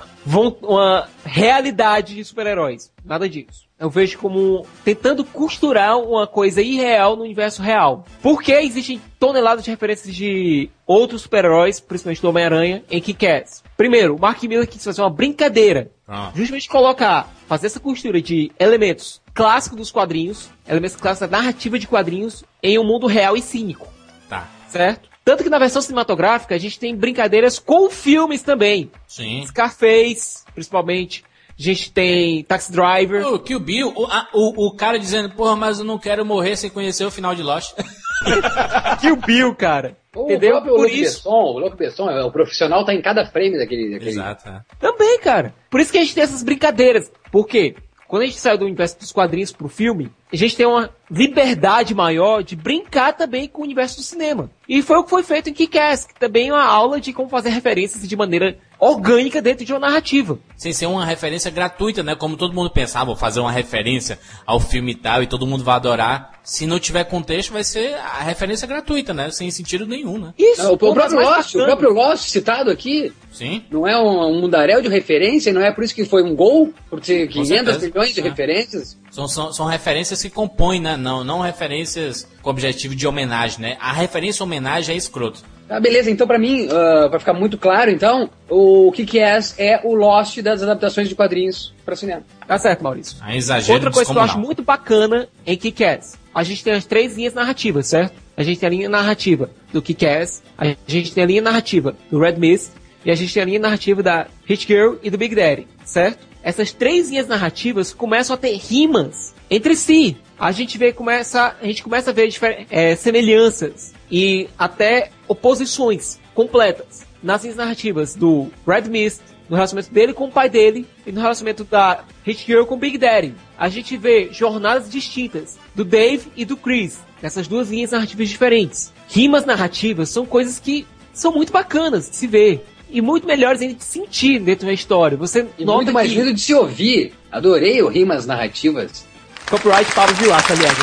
[0.61, 2.91] uma realidade de super-heróis.
[3.03, 3.63] Nada disso.
[3.81, 8.05] Eu vejo como tentando costurar uma coisa irreal no universo real.
[8.21, 13.63] Porque existem toneladas de referências de outros super-heróis, principalmente do Homem-Aranha, em Kick-Ass.
[13.75, 16.37] Primeiro, o Mark Miller quis fazer uma brincadeira Pronto.
[16.37, 21.87] justamente colocar, fazer essa costura de elementos clássicos dos quadrinhos, elementos clássicos da narrativa de
[21.87, 23.87] quadrinhos, em um mundo real e cínico,
[24.29, 24.47] Tá.
[24.67, 25.09] certo?
[25.25, 28.91] Tanto que na versão cinematográfica a gente tem brincadeiras com filmes também.
[29.07, 29.43] Sim.
[29.47, 31.23] Scarface, principalmente.
[31.61, 33.23] A gente tem Taxi Driver.
[33.27, 36.55] O Kill Bill, o, a- o, o cara dizendo, porra, mas eu não quero morrer
[36.55, 37.75] sem conhecer o final de Lost.
[38.99, 39.95] Kill Bill, cara.
[40.15, 40.51] O Entendeu?
[40.53, 41.17] próprio Por Luke isso.
[41.23, 43.91] Besson, o Luke Besson, é, o profissional tá em cada frame daquele...
[43.91, 44.09] daquele...
[44.09, 44.61] Exato, é.
[44.79, 45.53] Também, cara.
[45.69, 47.11] Por isso que a gente tem essas brincadeiras.
[47.31, 47.75] Por quê?
[48.07, 51.95] Quando a gente saiu do universo dos quadrinhos pro filme, a gente tem uma liberdade
[51.95, 54.49] maior de brincar também com o universo do cinema.
[54.67, 57.29] E foi o que foi feito em Kick-Ass, que também é uma aula de como
[57.29, 60.39] fazer referências de maneira orgânica dentro de uma narrativa.
[60.57, 62.15] Sem ser uma referência gratuita, né?
[62.15, 65.63] Como todo mundo pensava, vou fazer uma referência ao filme e tal, e todo mundo
[65.63, 66.31] vai adorar.
[66.43, 69.29] Se não tiver contexto, vai ser a referência gratuita, né?
[69.29, 70.33] Sem sentido nenhum, né?
[70.37, 73.63] Isso, Não, o, próprio Lost, o próprio Lost citado aqui, Sim.
[73.69, 76.73] não é um, um mundaréu de referência, não é por isso que foi um gol,
[76.89, 77.85] por ter 500 certeza.
[77.87, 78.23] milhões de É.
[78.23, 78.97] referências.
[79.11, 80.97] São, são, são referências que compõem, né?
[80.97, 83.77] Não, não referências com objetivo de homenagem, né?
[83.79, 85.43] A referência homenagem é escroto.
[85.71, 89.39] Tá, beleza, então pra mim, ah, pra ficar muito claro, então, o que que é
[89.57, 92.23] é o Lost das adaptações de quadrinhos pra cinema.
[92.45, 93.15] Tá certo, Maurício.
[93.25, 96.17] É exagero Outra coisa que eu acho muito bacana em Kick-Ass.
[96.35, 98.15] A gente tem as três linhas narrativas, certo?
[98.35, 102.19] A gente tem a linha narrativa do Kick-Ass, a gente tem a linha narrativa do
[102.19, 102.71] Red Mist,
[103.05, 106.27] e a gente tem a linha narrativa da Hit Girl e do Big Daddy, certo?
[106.43, 110.17] Essas três linhas narrativas começam a ter rimas entre si.
[110.41, 112.33] A gente vê, começa, a gente começa a ver
[112.71, 120.13] é, semelhanças e até oposições completas nas linhas narrativas do Red Mist, no relacionamento dele
[120.13, 123.35] com o pai dele e no relacionamento da Hit Girl com Big Daddy.
[123.55, 128.91] A gente vê jornadas distintas do Dave e do Chris nessas duas linhas narrativas diferentes.
[129.09, 133.75] Rimas narrativas são coisas que são muito bacanas de se ver e muito melhores ainda
[133.75, 135.15] de sentir dentro da história.
[135.17, 137.13] Você E nota muito mais que lindo de se ouvir.
[137.31, 139.10] Adorei o rimas narrativas.
[139.51, 140.77] Copyright Pablo Vilaça, aliás,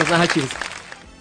[0.00, 0.50] as narrativas.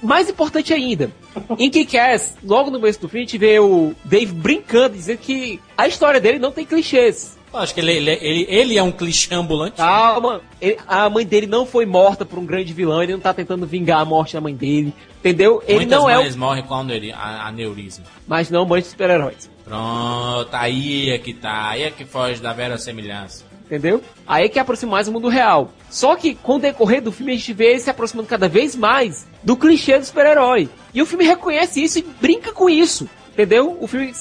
[0.04, 1.12] Mais importante ainda,
[1.58, 5.60] em Kick-Ass, logo no começo do filme, a gente vê o Dave brincando, dizendo que
[5.76, 7.36] a história dele não tem clichês.
[7.52, 9.78] Acho que ele, ele, ele, ele é um clichê ambulante.
[9.78, 13.34] Calma, ele- a mãe dele não foi morta por um grande vilão, ele não tá
[13.34, 15.64] tentando vingar a morte da mãe dele, entendeu?
[15.66, 16.38] Ele Muitas não é mães o...
[16.38, 18.06] morrem com aneurisma.
[18.28, 21.70] Mas não mãe de super-heróis, Pronto, aí é que tá.
[21.70, 23.44] Aí é que foge da verossimilhança.
[23.68, 24.02] Entendeu?
[24.26, 25.72] Aí é que aproxima mais o mundo real.
[25.90, 28.76] Só que com o decorrer do filme a gente vê ele se aproximando cada vez
[28.76, 30.70] mais do clichê do super-herói.
[30.94, 33.78] E o filme reconhece isso e brinca com isso, entendeu?
[33.80, 34.14] O filme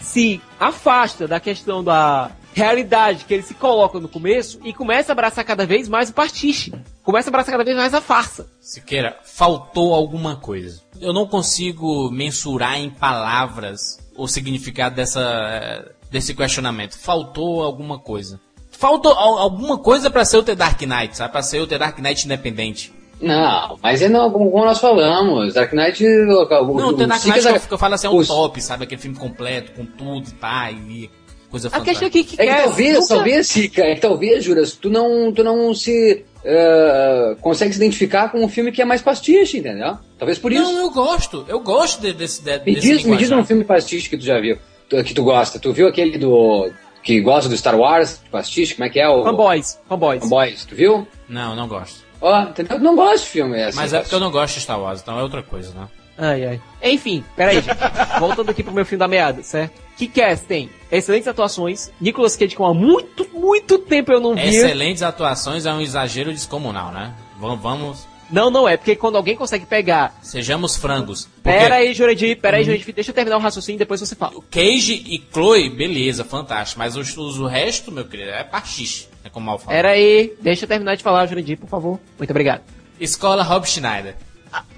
[0.00, 5.14] se afasta da questão da realidade que ele se coloca no começo e começa a
[5.14, 6.72] abraçar cada vez mais o pastiche.
[7.02, 8.48] Começa a abraçar cada vez mais a farsa.
[8.60, 10.80] Siqueira, faltou alguma coisa.
[10.98, 16.96] Eu não consigo mensurar em palavras o significado dessa, desse questionamento.
[16.98, 18.40] Faltou alguma coisa.
[18.78, 21.32] Faltou al- alguma coisa pra ser o The Dark Knight, sabe?
[21.32, 22.92] Pra ser o The Dark Knight independente.
[23.20, 26.04] Não, mas é não, como, nós falamos, Dark Knight...
[26.04, 28.28] O, Não, o The Dark Knight que eu, que eu falo assim é um os-
[28.28, 28.84] top, sabe?
[28.84, 31.10] Aquele filme completo, com tudo e pá, e
[31.50, 31.84] coisa A fantástica.
[31.90, 34.90] questão aqui que É que quer- talvez, nunca- talvez, Sica, é que talvez, Juras, tu
[34.90, 39.58] não, tu não se eh, consegue se identificar com um filme que é mais pastiche,
[39.58, 39.96] entendeu?
[40.18, 40.62] Talvez por isso.
[40.62, 41.44] Não, eu gosto.
[41.48, 44.24] Eu gosto de- desse, de, Me desse diz, me diz um filme pastiche que tu
[44.24, 44.58] já viu,
[44.88, 45.58] que tu gosta.
[45.58, 46.68] Tu viu aquele do...
[47.06, 49.22] que gosta do Star Wars, pastiche, como é que é o...
[49.22, 50.22] Fanboys, fanboys.
[50.24, 51.06] Fanboys, tu viu?
[51.28, 52.04] Não, não gosto.
[52.20, 52.80] Ó, entendeu?
[52.80, 53.76] Não gosto de filme assim.
[53.76, 55.86] Mas é porque eu não gosto de Star Wars, então é outra coisa, né?
[56.18, 56.60] Ai, ai.
[56.82, 57.78] Enfim, peraí, gente.
[58.18, 59.80] Voltando aqui pro meu filme da meada, certo?
[59.96, 61.92] Kick-Ass tem excelentes atuações.
[62.00, 64.48] Nicolas Cage, com há muito, muito tempo eu não vi.
[64.48, 67.14] Excelentes atuações é um exagero descomunal, né?
[67.38, 68.08] Vamos, vamos.
[68.30, 70.18] Não, não é, porque quando alguém consegue pegar.
[70.22, 71.28] Sejamos frangos.
[71.42, 74.34] Pera aí, Jurandir, pera aí, Jurandir, deixa eu terminar o raciocínio e depois você fala.
[74.50, 76.78] Cage e Chloe, beleza, fantástico.
[76.78, 79.06] Mas os, os- o resto, meu querido, é pachiche.
[79.24, 79.70] É como mal fala.
[79.76, 82.00] Pera aí, deixa eu terminar de falar, Jurandir, por favor.
[82.18, 82.62] Muito obrigado.
[83.00, 84.14] Escola Rob Schneider.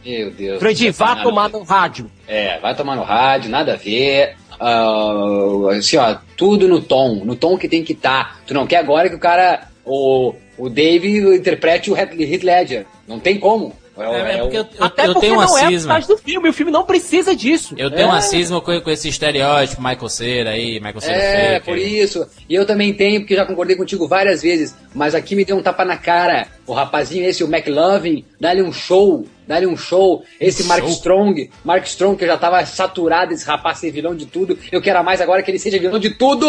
[0.04, 0.60] Meu Deus.
[0.60, 2.10] Jurandir, vá Nada tomar no rádio.
[2.26, 4.36] É, vai tomar no rádio, nada a ver.
[4.60, 5.12] Ah,
[5.78, 8.40] assim, ó, tudo no tom, no tom que tem que estar.
[8.46, 12.86] Tu não quer agora que o cara, o, o Dave interprete o Heath Ledger.
[13.06, 13.72] Não tem como.
[13.96, 15.94] É, É, é é porque eu, eu- Até eu porque tenho uma é a cisma.
[15.94, 17.74] parte do filme, o filme não precisa disso.
[17.76, 18.06] Eu tenho É.
[18.06, 21.64] uma cisma com, com esse estereótipo Michael Cera aí, Michael Cera É, fake.
[21.66, 22.00] por aí.
[22.00, 22.24] isso.
[22.48, 24.72] E eu também tenho, porque já concordei contigo várias vezes.
[24.94, 26.46] Mas aqui me deu um tapa na cara.
[26.64, 29.26] O rapazinho esse, o McLovin, dá-lhe um show.
[29.48, 30.22] Dá-lhe um show.
[30.40, 30.90] Esse Mark Show?
[30.92, 31.50] Strong.
[31.64, 34.56] Mark Strong, que eu já tava saturado desse rapaz ser vilão de tudo.
[34.70, 36.46] Eu quero mais agora que ele seja vilão de tudo.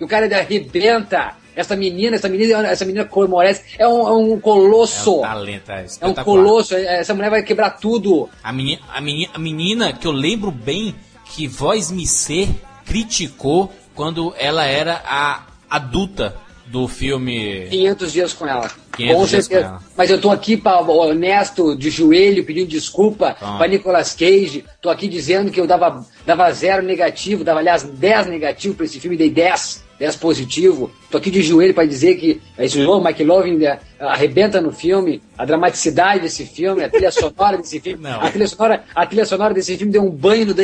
[0.00, 1.32] O cara ele arrebenta.
[1.54, 5.10] Essa menina, essa menina, essa menina Moretz é um, é um colosso.
[5.10, 6.74] É um talento, é É um colosso.
[6.74, 8.28] é- Essa mulher vai quebrar tudo.
[8.42, 10.94] A menina, a, menina, a menina que eu lembro bem
[11.26, 12.48] que Voz Me Ser
[12.84, 16.36] criticou quando ela era a adulta
[16.72, 18.70] do filme 500 dias com ela.
[18.96, 19.68] 500 com dias certeza.
[19.68, 19.82] com ela.
[19.94, 23.58] Mas eu tô aqui pra, honesto, de joelho, pedindo desculpa Ah.
[23.58, 24.64] pra Nicolas Cage.
[24.80, 28.98] Tô aqui dizendo que eu dava, dava zero negativo, dava aliás 10 negativo pra esse
[28.98, 29.82] filme, dei 10.
[29.98, 30.90] 10 positivo.
[31.10, 35.44] Tô aqui de joelho pra dizer que esse novo McLovin né, arrebenta no filme, a
[35.44, 38.02] dramaticidade desse filme, a trilha sonora desse filme.
[38.02, 38.20] Não.
[38.20, 40.54] A trilha sonora, a trilha sonora desse filme deu um banho no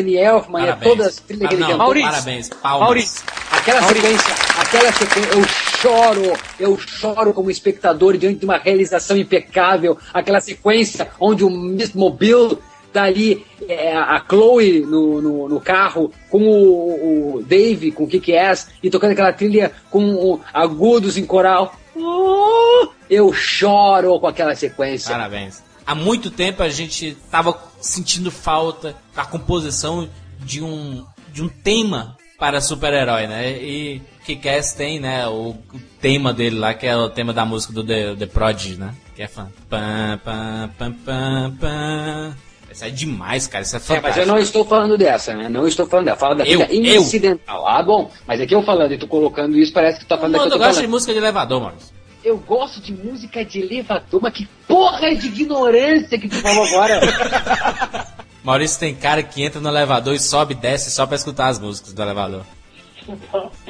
[0.59, 0.91] é Parabéns.
[0.91, 1.79] todas as trilhas que ele Ah, não.
[1.79, 2.81] Maurício, parabéns, palmas.
[2.81, 3.23] Maurício,
[3.59, 5.45] Aquela sequência, aquela sequência, eu
[5.81, 9.99] choro, eu choro como espectador diante de uma realização impecável.
[10.13, 12.59] Aquela sequência onde o Miss Mobile
[12.93, 18.09] tá ali, é, a Chloe no, no, no carro, com o, o Dave, com o
[18.09, 21.75] Kick-Ass, e tocando aquela trilha com o- agudos em coral.
[21.95, 25.13] Oh, eu choro com aquela sequência.
[25.13, 25.63] Parabéns.
[25.87, 30.09] Há muito tempo a gente tava sentindo falta da composição
[30.41, 33.51] de um, de um tema para super-herói, né?
[33.51, 37.73] E Kick-Ass tem, né, o, o tema dele lá, que é o tema da música
[37.73, 38.95] do The, The Prodigy, né?
[39.17, 39.49] Que é fã.
[39.69, 42.37] Pam, pam, pam, pam, pam.
[42.71, 43.65] Isso é demais, cara.
[43.65, 44.21] Isso é É, mas fantástico.
[44.21, 45.49] eu não estou falando dessa, né?
[45.49, 46.17] Não estou falando dela.
[46.17, 47.01] Falo da Eu- eu.
[47.03, 47.67] incidental.
[47.67, 48.09] Ah, bom.
[48.27, 50.55] Mas aqui eu falando e tu colocando isso, parece que tu tá falando que Mano,
[50.55, 51.77] eu gosto de música de elevador, mano.
[52.23, 57.01] Eu gosto de música de elevador, mas que porra de ignorância que tu falou agora.
[58.49, 61.59] Maurício tem cara que entra no elevador e sobe e desce só pra escutar as
[61.59, 62.47] músicas do elevador.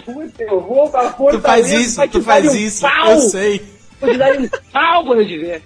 [0.05, 3.11] Puta, eu vou pra Fortaleza, Tu faz isso, tu faz um isso, pau.
[3.11, 3.62] eu sei.
[4.01, 5.62] Vou te dar um pau quando eu te ver.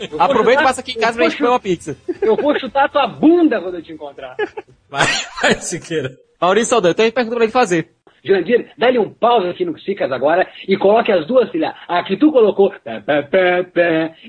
[0.00, 1.96] Eu Aproveita e passa aqui em casa pra gente comer uma pizza.
[2.20, 4.34] Eu vou chutar tua bunda quando eu te encontrar.
[4.88, 5.06] Vai,
[5.40, 6.18] vai, Siqueira.
[6.40, 7.92] Maurício Saldanha, tem uma pergunta pra ele fazer.
[8.24, 11.74] Jurandir, dá-lhe um pause aqui no Cicas agora e coloque as duas trilhas.
[11.88, 12.72] A que tu colocou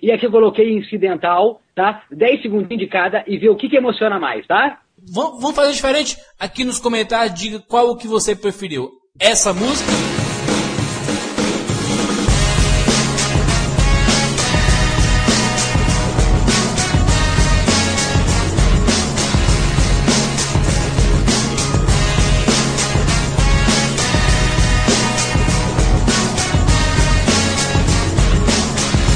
[0.02, 2.04] e a que eu coloquei incidental, tá?
[2.12, 4.80] 10 segundinhos de cada e ver o que, que emociona mais, tá?
[5.14, 6.18] Vamos fazer diferente?
[6.40, 8.90] Aqui nos comentários, diga qual o que você preferiu.
[9.20, 10.21] Essa música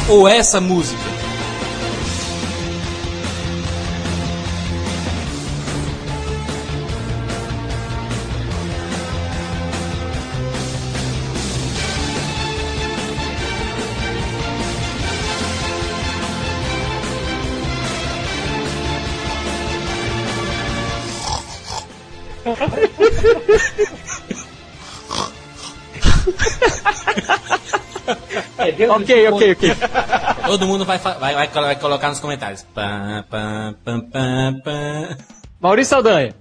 [0.08, 1.15] ou essa música?
[28.84, 29.76] Ok, ok, ok.
[30.46, 32.64] Todo mundo vai, vai, vai, colo- vai colocar nos comentários.
[32.74, 35.18] Pam, pam, pam, pam, pam.
[35.60, 36.34] Maurício Saldanha.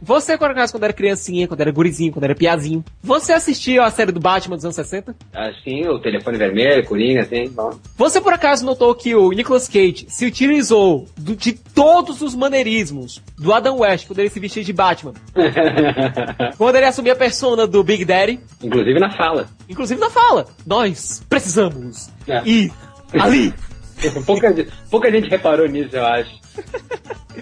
[0.00, 3.90] Você, por acaso, quando era criancinha, quando era gurizinho, quando era piazinho, você assistia a
[3.90, 5.14] série do Batman dos anos 60?
[5.32, 7.78] Assim, o telefone vermelho, Coringa, assim, bom.
[7.96, 13.22] Você, por acaso, notou que o Nicolas Cage se utilizou do- de todos os maneirismos
[13.38, 15.12] do Adam West quando ele se vestia de Batman?
[16.56, 19.48] quando ele assumia a persona do Big Daddy, Inclusive na fala.
[19.68, 20.46] inclusive na fala.
[20.66, 22.42] Nós precisamos É.
[22.46, 22.72] ir
[23.18, 23.52] ali.
[24.26, 24.54] pouca,
[24.90, 26.41] pouca gente reparou nisso, eu acho.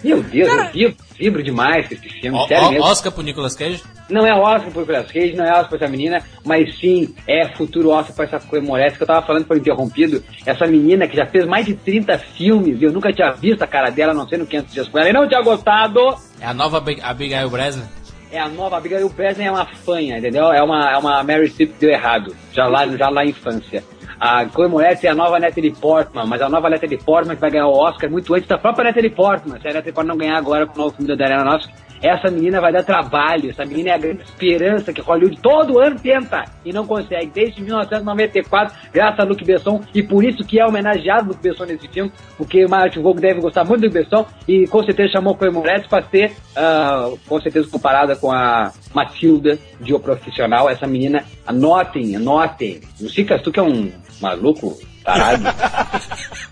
[0.04, 2.84] Meu Deus, eu vi, vibro demais com esse filme, O- sério o- mesmo.
[2.86, 3.82] Oscar pro Nicolas Cage?
[4.08, 7.48] Não é Oscar por Nicolas Cage, não é Oscar pra essa menina, mas sim é
[7.56, 10.22] futuro Oscar pra essa Chloe Moretz, que eu tava falando, foi interrompido.
[10.46, 13.66] Essa menina que já fez mais de 30 filmes, e eu nunca tinha visto a
[13.66, 16.00] cara dela, não sei no 500 dias com ela, e não tinha gostado.
[16.40, 17.84] É a nova Abig- Abigail Breslin?
[18.32, 20.52] É a nova Abigail Breslin é uma fanha, entendeu?
[20.52, 23.82] É uma, é uma Mary Streep que deu errado, já lá, já lá na infância.
[24.20, 27.68] A Chloe é a nova Natalie Portman, mas a nova Natalie Portman que vai ganhar
[27.68, 29.58] o Oscar muito antes da própria Natalie Portman.
[29.58, 31.66] Se a Natalie Portman não ganhar agora com o novo filme da Diana Ross,
[32.02, 33.50] essa menina vai dar trabalho.
[33.50, 37.30] Essa menina é a grande esperança que Hollywood todo ano tenta e não consegue.
[37.32, 41.88] Desde 1994, graças a Luc Besson, e por isso que é homenageado Luc Besson nesse
[41.88, 45.52] filme, porque Martin Vogue deve gostar muito do Luc Besson e com certeza chamou Chloe
[45.52, 50.68] Moretz para ser, ah, com certeza, comparada com a Matilda de O Profissional.
[50.68, 52.80] Essa menina, anotem, anotem.
[53.00, 53.90] Não fica tu que é um
[54.20, 55.44] maluco tarado.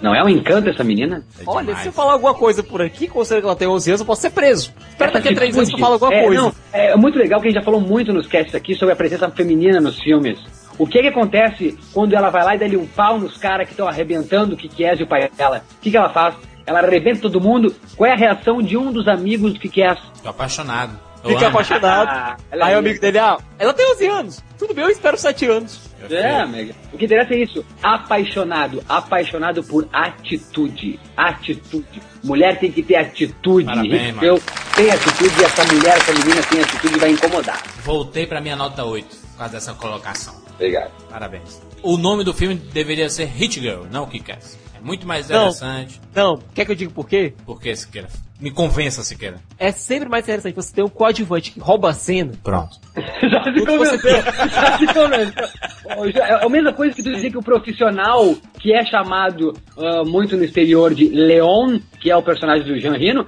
[0.00, 1.24] Não é um encanto essa menina?
[1.46, 4.06] Olha, se eu falar alguma coisa por aqui, considerando que ela tem 11 anos, eu
[4.06, 4.72] posso ser preso.
[4.90, 6.42] Espera daqui a 3 anos que eu falo alguma é, coisa.
[6.42, 8.96] não, é muito legal que a gente já falou muito nos casts aqui sobre a
[8.96, 10.38] presença feminina nos filmes.
[10.78, 13.72] O que que acontece quando ela vai lá e dá-lhe um pau nos caras que
[13.72, 15.64] estão arrebentando o Kikés e o pai dela?
[15.76, 16.36] O que que ela faz?
[16.64, 17.74] Ela arrebenta todo mundo.
[17.96, 19.98] Qual é a reação de um dos amigos do Kikés?
[20.22, 21.07] Tô apaixonado.
[21.28, 21.58] Fica amo.
[21.58, 22.42] apaixonado.
[22.50, 24.44] Ela Aí é o amigo dele, ah, ela tem 11 anos.
[24.58, 25.88] Tudo bem, eu espero 7 anos.
[26.10, 26.74] É, Mega.
[26.92, 27.64] O que interessa é isso.
[27.82, 28.82] Apaixonado.
[28.88, 30.98] Apaixonado por atitude.
[31.16, 32.00] Atitude.
[32.22, 33.66] Mulher tem que ter atitude.
[33.66, 34.40] Parabéns, eu
[34.74, 37.62] tenho atitude e essa mulher, essa menina tem atitude e vai incomodar.
[37.84, 40.34] Voltei pra minha nota 8 por causa dessa colocação.
[40.54, 40.90] Obrigado.
[41.10, 41.60] Parabéns.
[41.82, 44.58] O nome do filme deveria ser Hit Girl, não Kick-Ass.
[44.78, 45.36] É muito mais Não.
[45.36, 46.00] interessante.
[46.14, 47.34] Não, quer que eu diga por quê?
[47.44, 48.08] Por que, Siqueira?
[48.40, 49.38] Me convença, Siqueira.
[49.58, 52.32] É sempre mais interessante você ter um coadjuvante que rouba a cena.
[52.42, 52.78] Pronto.
[52.94, 54.22] Já se convenceu.
[54.48, 56.22] Já se convenceu.
[56.22, 60.36] É a mesma coisa que tu dizer que o profissional, que é chamado ah, muito
[60.36, 63.26] no exterior de Leon, que é o personagem do Jean Reno,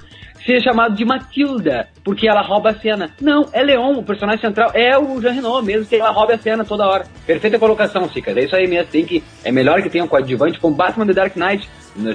[0.53, 3.11] seja chamado de Matilda, porque ela rouba a cena.
[3.21, 6.39] Não, é Leon, o personagem central é o Jean Reno, mesmo que ela roube a
[6.39, 7.05] cena toda hora.
[7.27, 8.37] Perfeita colocação, Cicas.
[8.37, 8.91] É isso aí mesmo.
[8.91, 11.69] Tem que, é melhor que tenha um coadjuvante com Batman The Dark Knight.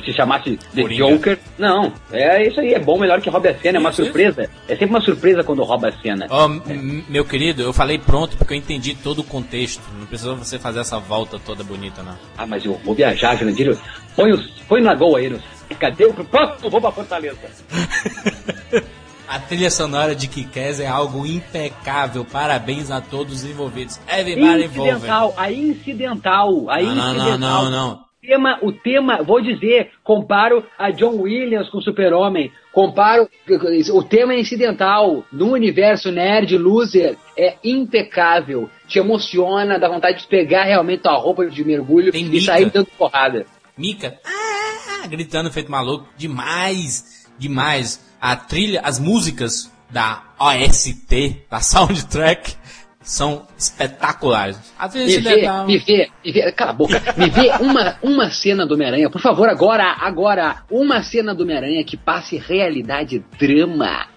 [0.06, 1.06] Se chamasse The Coringa.
[1.06, 1.40] Joker.
[1.60, 2.74] Não, é isso aí.
[2.74, 3.78] É bom, melhor que roube a cena.
[3.78, 4.12] É uma Isso, isso.
[4.12, 4.50] surpresa.
[4.70, 6.26] É sempre uma surpresa quando rouba a cena.
[6.30, 9.82] Ó, m- meu querido, eu falei pronto porque eu entendi todo o contexto.
[10.00, 12.16] Não precisa você fazer essa volta toda bonita, não.
[12.38, 13.78] Ah, mas eu vou viajar, Jurandir.
[14.16, 15.36] Põe, os, põe na gol aí.
[15.80, 16.70] Cadê o próximo?
[16.70, 17.38] Vou pra Fortaleza.
[19.28, 22.24] A trilha sonora de Kick-Ass é algo impecável.
[22.24, 24.00] Parabéns a todos os envolvidos.
[24.08, 24.92] Everybody involved.
[24.96, 27.38] Incidental, a incidental, a Não, não, incidental.
[27.40, 28.06] não, não, não.
[28.24, 33.30] O tema, o tema, vou dizer, comparo a John Williams com Super-Homem, comparo,
[33.94, 40.28] o tema é incidental, no universo nerd, loser, é impecável, te emociona, dá vontade de
[40.28, 42.46] pegar realmente tua roupa de mergulho Tem e mica.
[42.46, 43.46] sair dando porrada.
[43.78, 44.65] Mika, ah,
[45.06, 46.08] gritando feito maluco.
[46.18, 48.04] Demais, demais.
[48.20, 52.56] A trilha, as músicas da OST, da soundtrack,
[53.06, 54.58] são espetaculares.
[54.78, 55.68] A trilha Me vê, incidental.
[55.68, 59.22] me vê, me vê, cala a boca, me vê uma, uma cena do Homem-Aranha, por
[59.22, 64.08] favor, agora, agora, uma cena do Homem-Aranha que passe realidade drama.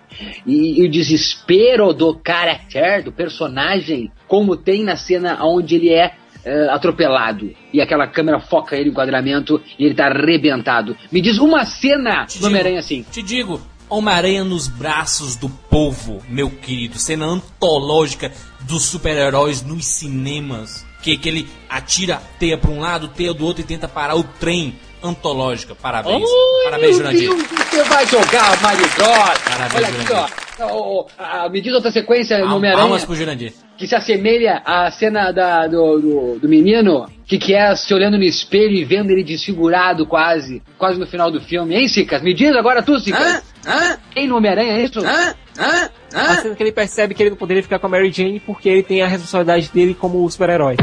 [0.47, 6.15] E, e o desespero do character, do personagem, como tem na cena onde ele é
[6.48, 7.54] eh, atropelado.
[7.72, 10.96] E aquela câmera foca ele no enquadramento e ele tá arrebentado.
[11.12, 13.04] Me diz uma cena do Homem-Aranha assim.
[13.10, 16.98] Te digo, Homem-Aranha nos braços do povo, meu querido.
[16.98, 20.86] Cena antológica dos super-heróis nos cinemas.
[21.02, 24.24] Que, que ele atira teia pra um lado, teia do outro e tenta parar o
[24.24, 24.74] trem.
[25.02, 25.74] Antológica.
[25.74, 26.22] Parabéns.
[26.28, 27.28] Ai, Parabéns, Jurandir.
[27.30, 29.38] Deus, Você vai jogar Mario Bros.
[29.44, 31.48] Parabéns, Olha aqui, ó.
[31.50, 33.06] Me diz outra sequência no Palmas Homem-Aranha.
[33.06, 33.52] pro Jurandir.
[33.76, 38.24] que se assemelha à cena da, do, do, do menino que quer se olhando no
[38.24, 41.76] espelho e vendo ele desfigurado quase, quase no final do filme.
[41.76, 42.22] Hein, Cicas?
[42.22, 43.42] Me diz agora tu, Cicas.
[44.14, 44.98] Tem no Homem-Aranha é isso?
[46.14, 48.68] A cena que ele percebe que ele não poderia ficar com a Mary Jane porque
[48.68, 50.76] ele tem a responsabilidade dele como super-herói.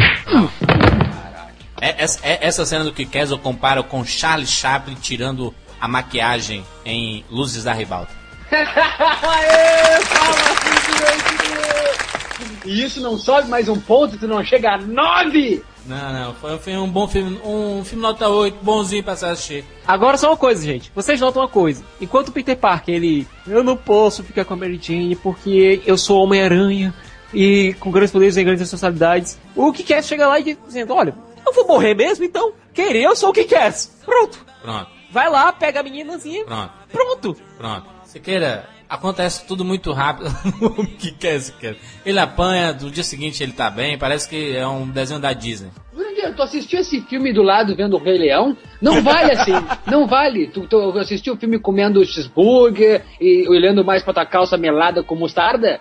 [1.81, 6.63] É- essa, é- essa cena do Kick-Ass eu comparo com Charlie Chaplin tirando a maquiagem
[6.85, 8.11] em Luzes da Ribalta.
[8.51, 10.35] Aê, fala,
[12.65, 15.63] E isso não sobe mais um ponto, tu não chega a nove!
[15.85, 19.63] Não, não, foi, foi um bom filme, um filme nota 8, bonzinho pra se assistir.
[19.85, 20.91] Agora só uma coisa, gente.
[20.95, 21.83] Vocês notam uma coisa.
[22.01, 23.27] Enquanto o Peter Parker, ele...
[23.45, 26.91] Eu não posso ficar com a Mary Jane porque eu sou Homem-Aranha
[27.31, 29.39] e com grandes poderes e grandes responsabilidades.
[29.55, 31.13] O que quer chega lá e diz- dizendo, olha,
[31.45, 32.53] eu vou morrer mesmo, então.
[32.73, 33.73] Querer, eu sou o que quer.
[34.05, 34.45] Pronto.
[34.61, 36.43] Pronto, Vai lá, pega a meninazinha.
[36.45, 37.37] pronto, Pronto.
[37.57, 37.87] pronto.
[38.03, 40.29] Siqueira, acontece tudo muito rápido.
[40.61, 41.77] o que quer, Siqueira?
[42.05, 45.69] Ele apanha, do dia seguinte ele tá bem, parece que é um desenho da Disney.
[46.35, 48.57] Tu assistiu esse filme do lado vendo o Rei Leão?
[48.81, 49.53] Não vale assim,
[49.87, 50.47] não vale.
[50.47, 55.15] Tu, tu assistiu o filme comendo cheeseburger e olhando mais pra tua calça melada com
[55.15, 55.79] mostarda?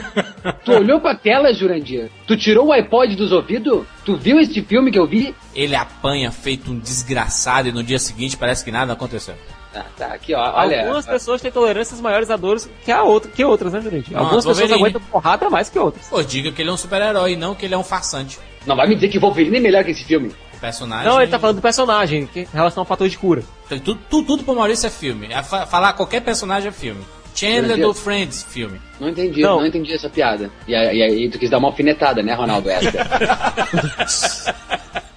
[0.64, 2.10] tu olhou pra tela, Jurandir?
[2.26, 3.84] Tu tirou o iPod dos ouvidos?
[4.04, 5.34] Tu viu este filme que eu vi?
[5.54, 9.34] Ele apanha feito um desgraçado e no dia seguinte parece que nada aconteceu.
[9.74, 10.82] Ah, tá, aqui ó, olha.
[10.82, 14.14] Algumas pessoas têm tolerâncias maiores a dores que, a outra, que outras, né, gente?
[14.14, 14.80] Algumas pessoas Wolverine.
[14.80, 16.06] aguentam porrada mais que outras.
[16.08, 18.38] Pô, diga que ele é um super-herói, não que ele é um farsante.
[18.66, 20.30] Não vai me dizer que Wolverine é melhor que esse filme.
[20.54, 21.08] O personagem.
[21.10, 23.42] Não, ele tá falando do personagem, que em relação ao fator de cura.
[23.68, 25.28] Tudo, tudo, tudo pro Maurício é filme.
[25.32, 27.00] É fa- falar qualquer personagem é filme.
[27.34, 27.84] Chandler Jurandir.
[27.86, 28.78] do Friends, filme.
[29.00, 29.66] Não entendi, não, Não.
[29.66, 30.50] entendi essa piada.
[30.68, 32.68] E aí, e aí tu quis dar uma alfinetada, né, Ronaldo?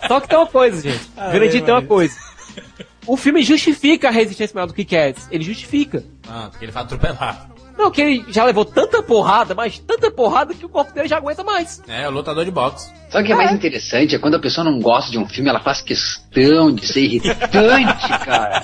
[0.08, 1.10] Só que tem uma coisa, gente.
[1.18, 2.16] Ah, Jurandir é, tem uma coisa.
[3.08, 5.28] O filme justifica a resistência maior do que Cats.
[5.32, 6.04] Ele justifica.
[6.28, 7.50] Ah, porque ele vai atropelar.
[7.78, 11.18] Não, que ele já levou tanta porrada, mas tanta porrada que o corpo dele já
[11.18, 11.82] aguenta mais.
[11.88, 12.90] É, o lutador de boxe.
[13.10, 14.16] Sabe o que é mais interessante?
[14.16, 18.08] É quando a pessoa não gosta de um filme, ela faz questão de ser irritante,
[18.26, 18.64] cara.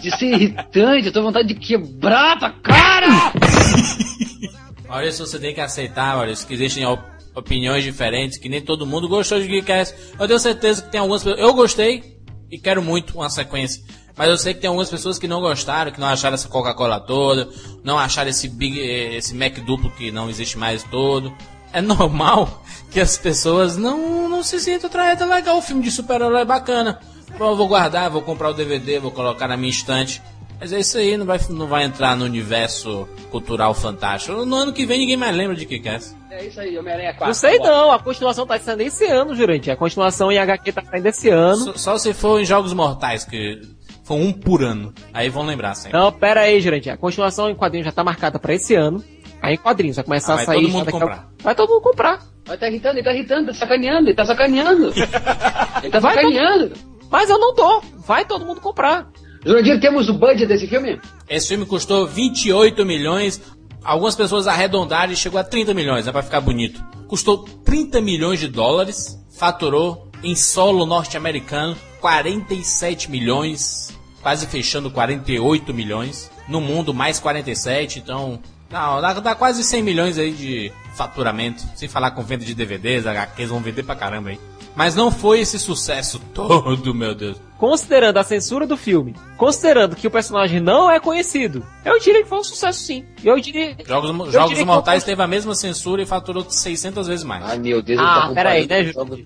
[0.00, 3.06] De ser irritante, eu tô com vontade de quebrar tua cara!
[4.88, 7.02] Maurício, você tem que aceitar, Maurício, que existem op-
[7.34, 9.94] opiniões diferentes, que nem todo mundo gostou de Geekcast.
[10.18, 11.40] Eu tenho certeza que tem algumas pessoas.
[11.42, 12.11] Eu gostei
[12.52, 13.82] e quero muito uma sequência.
[14.14, 17.00] Mas eu sei que tem algumas pessoas que não gostaram, que não acharam essa Coca-Cola
[17.00, 17.48] toda,
[17.82, 21.34] não acharam esse Big, eh, esse Mac duplo que não existe mais todo.
[21.72, 22.62] É normal
[22.92, 25.26] que as pessoas não, não se sintam atraídas.
[25.26, 27.00] É legal, o filme de super-herói é bacana.
[27.38, 30.20] Bom, eu vou guardar, vou comprar o DVD, vou colocar na minha estante.
[30.62, 34.44] Mas é isso aí, não vai, não vai entrar no universo cultural fantástico.
[34.44, 35.98] No ano que vem ninguém mais lembra de que é.
[36.30, 37.26] É isso aí, Homem-Aranha 4.
[37.26, 39.72] Não sei não, a continuação tá saindo esse ano, Jurandir.
[39.72, 41.56] A continuação em HQ tá saindo esse ano.
[41.56, 43.60] Só, só se for em Jogos Mortais, que
[44.04, 44.94] foi um por ano.
[45.12, 45.98] Aí vão lembrar sempre.
[45.98, 46.92] Não, pera aí, Jurandir.
[46.92, 49.02] A continuação em quadrinhos já tá marcada pra esse ano.
[49.42, 50.62] Aí em quadrinhos vai começar Ah, a vai sair.
[50.62, 51.28] todo mundo daqui a- comprar.
[51.42, 52.22] Vai todo mundo comprar.
[52.46, 54.92] Vai tá irritando, ele tá irritando, tá sacaneando, ele tá sacaneando.
[55.82, 56.72] Ele tá Vai sacaneando.
[57.10, 57.80] Mas eu não tô.
[58.06, 59.08] Vai todo mundo comprar.
[59.44, 61.00] Jurandir, temos o budget desse filme?
[61.28, 63.40] Esse filme custou 28 milhões.
[63.82, 66.82] Algumas pessoas arredondaram e chegou a 30 milhões, né, pra ficar bonito.
[67.08, 76.30] Custou 30 milhões de dólares, faturou em solo norte-americano 47 milhões, quase fechando 48 milhões.
[76.48, 78.40] No mundo, mais 47, então.
[78.68, 81.62] Não, dá, dá quase 100 milhões aí de faturamento.
[81.76, 84.40] Sem falar com venda de DVDs, HQs vão vender pra caramba aí.
[84.74, 87.36] Mas não foi esse sucesso todo, meu Deus.
[87.58, 92.28] Considerando a censura do filme, considerando que o personagem não é conhecido, eu diria que
[92.28, 93.04] foi um sucesso sim.
[93.22, 93.76] Eu diria.
[93.86, 97.44] Jogos, eu Jogos diria Mortais foi- teve a mesma censura e faturou 600 vezes mais.
[97.44, 99.18] Ai, meu Deus, Ah, tá pera aí, comparando né, Jogos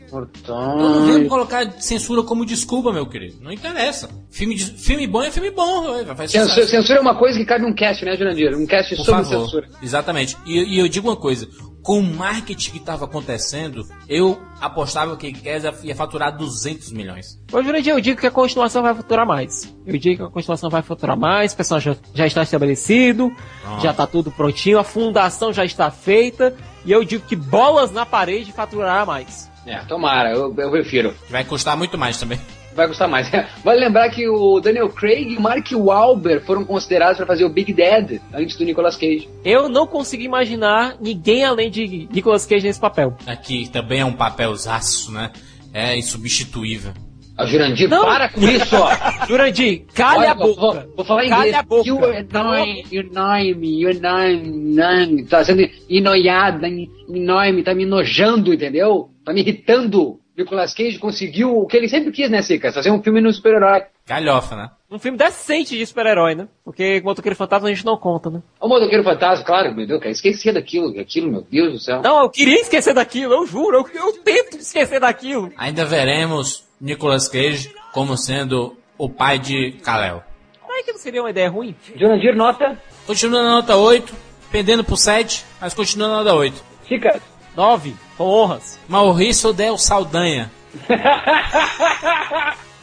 [0.46, 1.28] Eu não venho Mortais.
[1.28, 3.36] colocar censura como desculpa, meu querido.
[3.40, 4.10] Não interessa.
[4.30, 5.86] Filme, de- filme bom é filme bom.
[6.28, 8.54] Censura, censura é uma coisa que cabe um cast, né, Jurandir?
[8.54, 9.44] Um cast Por sobre favor.
[9.44, 9.68] censura.
[9.82, 10.36] Exatamente.
[10.44, 11.48] E, e eu digo uma coisa.
[11.86, 17.40] Com o marketing que estava acontecendo, eu apostava que Kesa ia faturar 200 milhões.
[17.52, 19.72] Ô, Jurandir, eu digo que a continuação vai faturar mais.
[19.86, 23.30] Eu digo que a continuação vai faturar mais, o personagem já, já está estabelecido,
[23.64, 23.78] Ah.
[23.80, 28.04] já está tudo prontinho, a fundação já está feita, e eu digo que bolas na
[28.04, 29.48] parede faturará mais.
[29.64, 31.14] É, tomara, eu, eu prefiro.
[31.30, 32.40] Vai custar muito mais também.
[32.76, 33.30] Vai custar mais.
[33.64, 37.48] Vale lembrar que o Daniel Craig e o Mark Wahlberg foram considerados para fazer o
[37.48, 39.28] Big Dad antes do Nicolas Cage.
[39.44, 43.16] Eu não consigo imaginar ninguém além de Nicolas Cage nesse papel.
[43.26, 45.30] Aqui também é um papelzaço, né?
[45.72, 46.92] É insubstituível.
[47.38, 48.02] A Jurandir, Não.
[48.02, 48.90] para com isso, ó.
[49.28, 50.60] Jurandir, calha Olha, a boca.
[50.60, 51.54] Vou, vou falar em Calha inglês.
[51.56, 51.86] a boca.
[51.88, 55.24] You annoy, you annoy me, you annoy me.
[55.26, 59.10] Tá sendo enoiada, annoy me, tá me enojando, entendeu?
[59.22, 60.18] Tá me irritando.
[60.36, 62.70] Nicolas Cage conseguiu o que ele sempre quis, né, Sica?
[62.70, 63.84] Fazer um filme no super-herói.
[64.06, 64.70] Galhofa, né?
[64.90, 66.46] Um filme decente de super-herói, né?
[66.64, 68.42] Porque com Motoqueiro Fantasma a gente não conta, né?
[68.60, 72.02] O Motoqueiro Fantasma, claro, meu Deus, cara, esqueci daquilo, aquilo, meu Deus do céu.
[72.02, 75.50] Não, eu queria esquecer daquilo, eu juro, eu, eu tento esquecer daquilo.
[75.56, 80.22] Ainda veremos Nicolas Cage como sendo o pai de Kal-El.
[80.68, 81.74] Mas que não seria uma ideia ruim?
[81.96, 82.78] Jurandir, nota?
[83.06, 84.14] Continua na nota 8,
[84.52, 86.62] pendendo pro 7, mas continua na nota 8.
[86.86, 87.20] Sica.
[87.56, 88.78] 9, com honras.
[88.86, 90.50] Maurício Del Saldanha.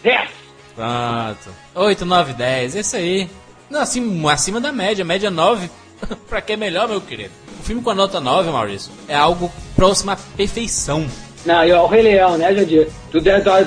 [0.03, 0.29] 10.
[0.75, 1.55] Pronto.
[1.75, 2.75] 8, 9, 10.
[2.75, 3.29] Esse aí.
[3.69, 5.05] Não, assim, acima da média.
[5.05, 5.69] Média 9.
[6.27, 7.31] pra que melhor, meu querido?
[7.59, 11.05] O filme com a nota 9, Maurício, é algo próximo à perfeição.
[11.45, 12.89] Não, e ó, o Rei Leão, né, Jandir?
[13.11, 13.59] Tudo é só...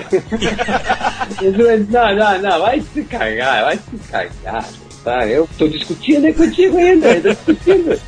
[1.89, 4.65] não, não, não, vai se cagar, vai se cagar.
[5.05, 5.27] Tá?
[5.27, 8.01] Eu tô discutindo aí contigo ainda, eu tô discutindo.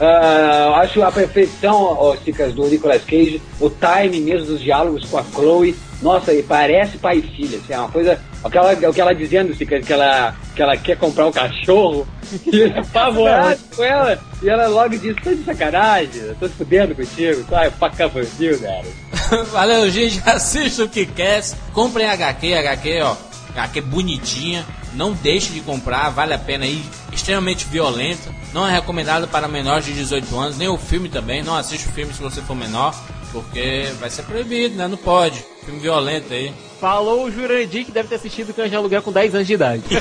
[0.00, 5.18] Ah, acho a perfeição, ó, Cicas, do Nicolas Cage, o time mesmo dos diálogos com
[5.18, 5.74] a Chloe.
[6.00, 8.20] Nossa, e parece pai e filha, assim, é uma coisa.
[8.44, 12.06] Aquela, o que ela dizendo, Cicas, que ela, que ela quer comprar um cachorro,
[12.46, 16.54] e ele é apavorado com ela, e ela logo diz: tô de sacanagem, tô se
[16.54, 18.84] fudendo contigo, sai, faca bandido, cara.
[19.50, 20.22] Valeu, gente.
[20.28, 21.42] Assista o que quer.
[21.72, 23.27] Comprem HQ, HQ, ó.
[23.58, 24.64] HQ bonitinha.
[24.94, 26.82] Não deixe de comprar, vale a pena aí.
[27.12, 28.34] Extremamente violento.
[28.52, 31.42] Não é recomendado para menores de 18 anos, nem o filme também.
[31.42, 32.94] Não assiste o filme se você for menor,
[33.32, 34.88] porque vai ser proibido, né?
[34.88, 35.44] Não pode.
[35.64, 36.52] Filme violento aí.
[36.80, 39.82] Falou o Jurandir que deve ter assistido Cães de Aluguel com 10 anos de idade.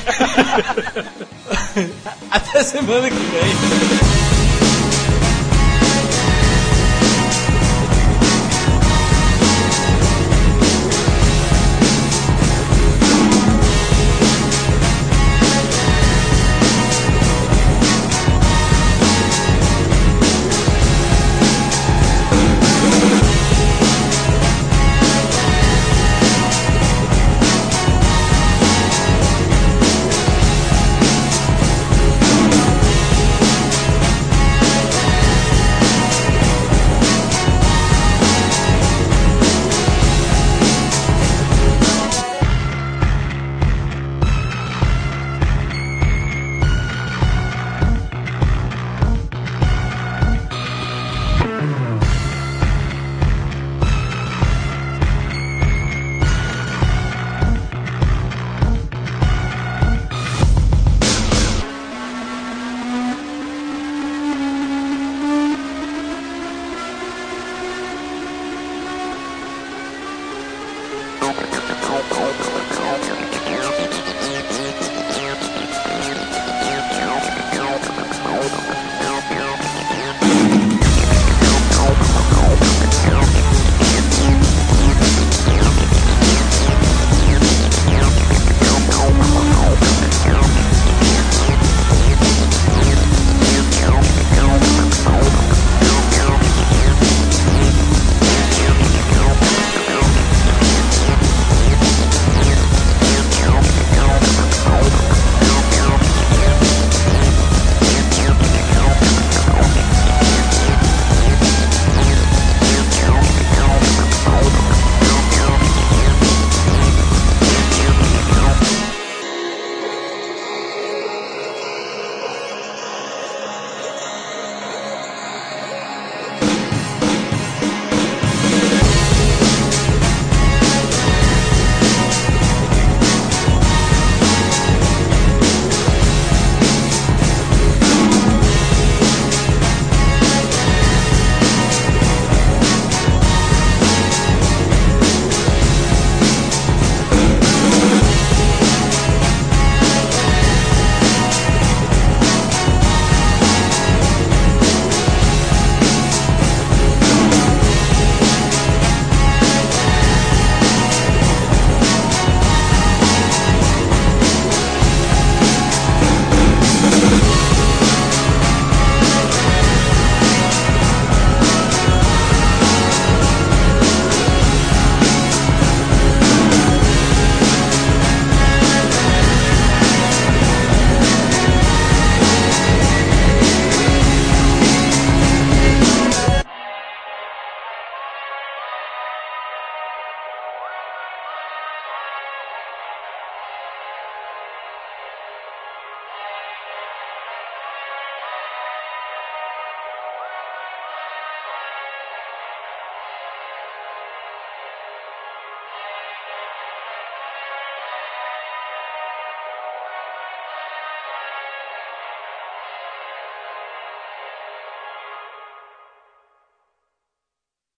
[2.31, 4.16] Até semana que vem.